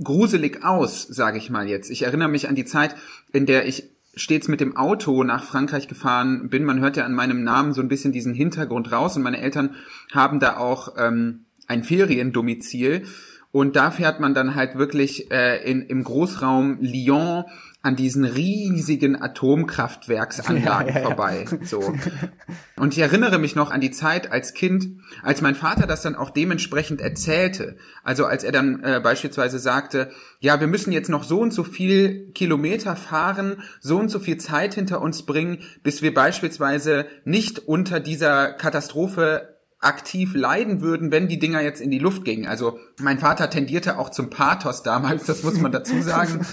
gruselig 0.04 0.64
aus, 0.64 1.04
sage 1.04 1.38
ich 1.38 1.50
mal 1.50 1.68
jetzt. 1.68 1.90
Ich 1.90 2.04
erinnere 2.04 2.30
mich 2.30 2.48
an 2.48 2.56
die 2.56 2.66
Zeit, 2.66 2.96
in 3.32 3.46
der 3.46 3.68
ich 3.68 3.95
stets 4.16 4.48
mit 4.48 4.62
dem 4.62 4.78
Auto 4.78 5.24
nach 5.24 5.44
Frankreich 5.44 5.88
gefahren 5.88 6.50
bin. 6.50 6.64
Man 6.64 6.80
hört 6.80 6.98
ja 6.98 7.06
an 7.06 7.14
meinem 7.14 7.44
Namen 7.44 7.74
so 7.74 7.82
ein 7.82 7.88
bisschen 7.88 8.12
diesen 8.12 8.34
Hintergrund 8.34 8.92
raus 8.92 9.18
und 9.18 9.24
meine 9.24 9.42
Eltern 9.42 9.76
haben 10.14 10.40
da 10.40 10.58
auch 10.58 10.96
ähm, 10.98 11.46
ein 11.68 11.84
Feriendomizil 11.84 13.06
und 13.52 13.76
da 13.78 13.90
fährt 13.90 14.20
man 14.20 14.34
dann 14.34 14.56
halt 14.56 14.78
wirklich 14.78 15.32
äh, 15.32 15.64
in, 15.70 15.82
im 15.84 16.04
Großraum 16.04 16.78
Lyon 16.82 17.46
an 17.86 17.96
diesen 17.96 18.26
riesigen 18.26 19.22
Atomkraftwerksanlagen 19.22 20.88
ja, 20.94 21.02
ja, 21.02 21.06
vorbei. 21.06 21.46
Ja. 21.50 21.66
So. 21.66 21.94
Und 22.78 22.94
ich 22.94 23.00
erinnere 23.00 23.38
mich 23.38 23.56
noch 23.56 23.70
an 23.70 23.80
die 23.80 23.92
Zeit 23.92 24.32
als 24.32 24.54
Kind, 24.56 24.88
als 25.22 25.42
mein 25.42 25.54
Vater 25.54 25.86
das 25.86 26.02
dann 26.02 26.16
auch 26.16 26.32
dementsprechend 26.32 27.00
erzählte. 27.00 27.78
Also 28.04 28.26
als 28.26 28.44
er 28.44 28.52
dann 28.52 28.84
äh, 28.84 29.00
beispielsweise 29.04 29.60
sagte, 29.60 30.10
ja, 30.40 30.60
wir 30.60 30.68
müssen 30.68 30.92
jetzt 30.92 31.10
noch 31.10 31.24
so 31.24 31.40
und 31.40 31.54
so 31.54 31.64
viel 31.64 32.32
Kilometer 32.32 32.96
fahren, 32.96 33.62
so 33.80 33.98
und 34.00 34.10
so 34.10 34.20
viel 34.20 34.38
Zeit 34.38 34.74
hinter 34.74 35.00
uns 35.02 35.24
bringen, 35.24 35.60
bis 35.84 36.02
wir 36.02 36.14
beispielsweise 36.14 37.06
nicht 37.24 37.60
unter 37.60 38.00
dieser 38.00 38.54
Katastrophe 38.54 39.55
aktiv 39.80 40.34
leiden 40.34 40.82
würden, 40.82 41.12
wenn 41.12 41.28
die 41.28 41.38
Dinger 41.38 41.62
jetzt 41.62 41.82
in 41.82 41.92
die 41.92 42.00
Luft 42.00 42.26
gingen. 42.26 42.48
Also 42.48 42.80
mein 43.00 43.20
Vater 43.20 43.50
tendierte 43.50 44.00
auch 44.00 44.10
zum 44.10 44.30
Pathos 44.30 44.84
damals, 44.84 45.26
das 45.26 45.44
muss 45.44 45.60
man 45.60 45.72
dazu 45.72 46.02
sagen. 46.02 46.46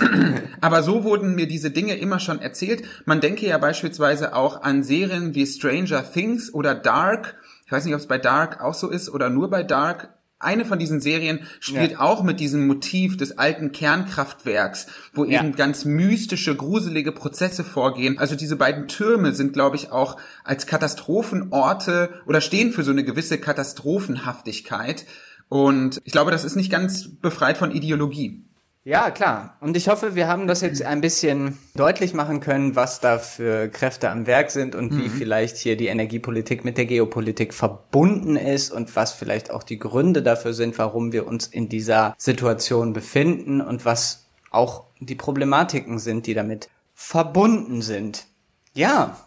Aber 0.60 0.82
so 0.82 1.04
wurden 1.04 1.34
mir 1.34 1.46
diese 1.46 1.70
Dinge 1.70 1.96
immer 1.96 2.20
schon 2.20 2.40
erzählt. 2.40 2.82
Man 3.04 3.20
denke 3.20 3.46
ja 3.46 3.58
beispielsweise 3.58 4.34
auch 4.34 4.62
an 4.62 4.82
Serien 4.82 5.34
wie 5.34 5.46
Stranger 5.46 6.10
Things 6.10 6.52
oder 6.54 6.74
Dark. 6.74 7.36
Ich 7.66 7.72
weiß 7.72 7.84
nicht, 7.84 7.94
ob 7.94 8.00
es 8.00 8.08
bei 8.08 8.18
Dark 8.18 8.62
auch 8.62 8.74
so 8.74 8.88
ist 8.88 9.10
oder 9.10 9.30
nur 9.30 9.50
bei 9.50 9.62
Dark 9.62 10.14
eine 10.40 10.64
von 10.64 10.78
diesen 10.78 11.00
Serien 11.00 11.46
spielt 11.60 11.92
ja. 11.92 12.00
auch 12.00 12.22
mit 12.22 12.40
diesem 12.40 12.66
Motiv 12.66 13.16
des 13.16 13.38
alten 13.38 13.72
Kernkraftwerks, 13.72 14.86
wo 15.12 15.24
ja. 15.24 15.40
eben 15.40 15.54
ganz 15.54 15.84
mystische, 15.84 16.56
gruselige 16.56 17.12
Prozesse 17.12 17.62
vorgehen. 17.62 18.18
Also 18.18 18.34
diese 18.34 18.56
beiden 18.56 18.88
Türme 18.88 19.34
sind, 19.34 19.52
glaube 19.52 19.76
ich, 19.76 19.92
auch 19.92 20.16
als 20.42 20.66
Katastrophenorte 20.66 22.10
oder 22.26 22.40
stehen 22.40 22.72
für 22.72 22.82
so 22.82 22.90
eine 22.90 23.04
gewisse 23.04 23.38
Katastrophenhaftigkeit. 23.38 25.04
Und 25.48 26.00
ich 26.04 26.12
glaube, 26.12 26.30
das 26.30 26.44
ist 26.44 26.56
nicht 26.56 26.70
ganz 26.70 27.08
befreit 27.20 27.58
von 27.58 27.70
Ideologie. 27.70 28.44
Ja, 28.82 29.10
klar. 29.10 29.58
Und 29.60 29.76
ich 29.76 29.88
hoffe, 29.88 30.14
wir 30.14 30.26
haben 30.26 30.46
das 30.46 30.62
jetzt 30.62 30.82
ein 30.82 31.02
bisschen 31.02 31.58
deutlich 31.74 32.14
machen 32.14 32.40
können, 32.40 32.76
was 32.76 32.98
da 33.00 33.18
für 33.18 33.68
Kräfte 33.68 34.08
am 34.08 34.26
Werk 34.26 34.50
sind 34.50 34.74
und 34.74 34.92
mhm. 34.92 35.04
wie 35.04 35.08
vielleicht 35.10 35.58
hier 35.58 35.76
die 35.76 35.88
Energiepolitik 35.88 36.64
mit 36.64 36.78
der 36.78 36.86
Geopolitik 36.86 37.52
verbunden 37.52 38.36
ist 38.36 38.70
und 38.70 38.96
was 38.96 39.12
vielleicht 39.12 39.50
auch 39.50 39.62
die 39.62 39.78
Gründe 39.78 40.22
dafür 40.22 40.54
sind, 40.54 40.78
warum 40.78 41.12
wir 41.12 41.26
uns 41.26 41.46
in 41.46 41.68
dieser 41.68 42.14
Situation 42.16 42.94
befinden 42.94 43.60
und 43.60 43.84
was 43.84 44.24
auch 44.50 44.86
die 44.98 45.14
Problematiken 45.14 45.98
sind, 45.98 46.26
die 46.26 46.34
damit 46.34 46.70
verbunden 46.94 47.82
sind. 47.82 48.26
Ja. 48.72 49.18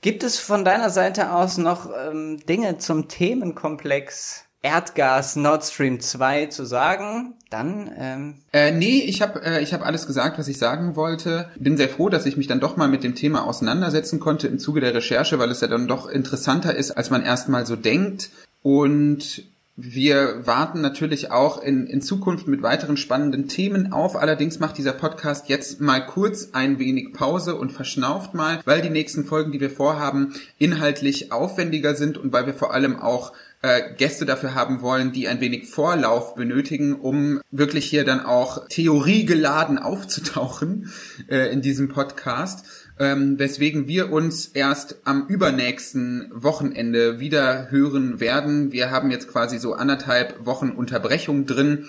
Gibt 0.00 0.22
es 0.22 0.38
von 0.40 0.64
deiner 0.64 0.90
Seite 0.90 1.32
aus 1.32 1.58
noch 1.58 1.90
ähm, 1.92 2.38
Dinge 2.46 2.78
zum 2.78 3.08
Themenkomplex 3.08 4.47
Erdgas 4.62 5.36
Nord 5.36 5.64
Stream 5.64 6.00
2 6.00 6.46
zu 6.46 6.64
sagen, 6.64 7.34
dann 7.48 7.90
ähm 7.96 8.34
äh, 8.52 8.72
nee, 8.72 9.02
ich 9.06 9.22
habe 9.22 9.42
äh, 9.42 9.62
ich 9.62 9.72
habe 9.72 9.86
alles 9.86 10.06
gesagt, 10.06 10.38
was 10.38 10.48
ich 10.48 10.58
sagen 10.58 10.96
wollte. 10.96 11.48
Bin 11.56 11.76
sehr 11.76 11.88
froh, 11.88 12.08
dass 12.08 12.26
ich 12.26 12.36
mich 12.36 12.48
dann 12.48 12.60
doch 12.60 12.76
mal 12.76 12.88
mit 12.88 13.04
dem 13.04 13.14
Thema 13.14 13.46
auseinandersetzen 13.46 14.18
konnte 14.20 14.48
im 14.48 14.58
Zuge 14.58 14.80
der 14.80 14.94
Recherche, 14.94 15.38
weil 15.38 15.50
es 15.50 15.60
ja 15.60 15.68
dann 15.68 15.86
doch 15.86 16.08
interessanter 16.08 16.74
ist, 16.74 16.90
als 16.90 17.10
man 17.10 17.22
erstmal 17.22 17.66
so 17.66 17.76
denkt 17.76 18.30
und 18.62 19.44
wir 19.80 20.44
warten 20.44 20.80
natürlich 20.80 21.30
auch 21.30 21.62
in, 21.62 21.86
in 21.86 22.02
Zukunft 22.02 22.48
mit 22.48 22.62
weiteren 22.62 22.96
spannenden 22.96 23.46
Themen 23.46 23.92
auf. 23.92 24.16
Allerdings 24.16 24.58
macht 24.58 24.76
dieser 24.76 24.92
Podcast 24.92 25.48
jetzt 25.48 25.80
mal 25.80 26.04
kurz 26.04 26.48
ein 26.52 26.80
wenig 26.80 27.12
Pause 27.12 27.54
und 27.54 27.70
verschnauft 27.70 28.34
mal, 28.34 28.60
weil 28.64 28.82
die 28.82 28.90
nächsten 28.90 29.24
Folgen, 29.24 29.52
die 29.52 29.60
wir 29.60 29.70
vorhaben, 29.70 30.34
inhaltlich 30.58 31.30
aufwendiger 31.30 31.94
sind 31.94 32.18
und 32.18 32.32
weil 32.32 32.46
wir 32.46 32.54
vor 32.54 32.74
allem 32.74 32.98
auch 32.98 33.32
äh, 33.62 33.94
Gäste 33.94 34.24
dafür 34.24 34.54
haben 34.54 34.82
wollen, 34.82 35.12
die 35.12 35.28
ein 35.28 35.40
wenig 35.40 35.68
Vorlauf 35.68 36.34
benötigen, 36.34 36.94
um 36.94 37.40
wirklich 37.50 37.86
hier 37.86 38.04
dann 38.04 38.24
auch 38.24 38.68
theoriegeladen 38.68 39.78
aufzutauchen 39.78 40.92
äh, 41.28 41.52
in 41.52 41.62
diesem 41.62 41.88
Podcast. 41.88 42.64
Ähm, 43.00 43.38
weswegen 43.38 43.86
wir 43.86 44.12
uns 44.12 44.46
erst 44.46 44.96
am 45.04 45.26
übernächsten 45.28 46.30
Wochenende 46.34 47.20
wieder 47.20 47.70
hören 47.70 48.18
werden. 48.18 48.72
Wir 48.72 48.90
haben 48.90 49.10
jetzt 49.10 49.28
quasi 49.28 49.58
so 49.58 49.74
anderthalb 49.74 50.44
Wochen 50.44 50.70
Unterbrechung 50.70 51.46
drin 51.46 51.88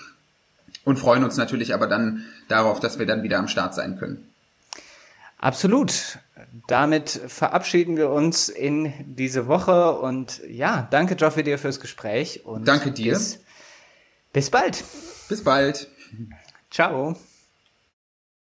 und 0.84 0.98
freuen 0.98 1.24
uns 1.24 1.36
natürlich 1.36 1.74
aber 1.74 1.88
dann 1.88 2.24
darauf, 2.48 2.78
dass 2.78 2.98
wir 2.98 3.06
dann 3.06 3.22
wieder 3.24 3.38
am 3.38 3.48
Start 3.48 3.74
sein 3.74 3.98
können. 3.98 4.30
Absolut. 5.38 6.18
Damit 6.66 7.10
verabschieden 7.10 7.96
wir 7.96 8.10
uns 8.10 8.48
in 8.48 8.92
diese 9.06 9.46
Woche 9.46 9.92
und 9.92 10.40
ja, 10.48 10.88
danke 10.90 11.16
Geoffrey 11.16 11.42
dir 11.42 11.58
fürs 11.58 11.80
Gespräch 11.80 12.44
und 12.44 12.66
danke 12.66 12.92
dir. 12.92 13.12
Bis, 13.12 13.40
bis 14.32 14.50
bald. 14.50 14.84
Bis 15.28 15.44
bald. 15.44 15.88
Ciao. 16.70 17.16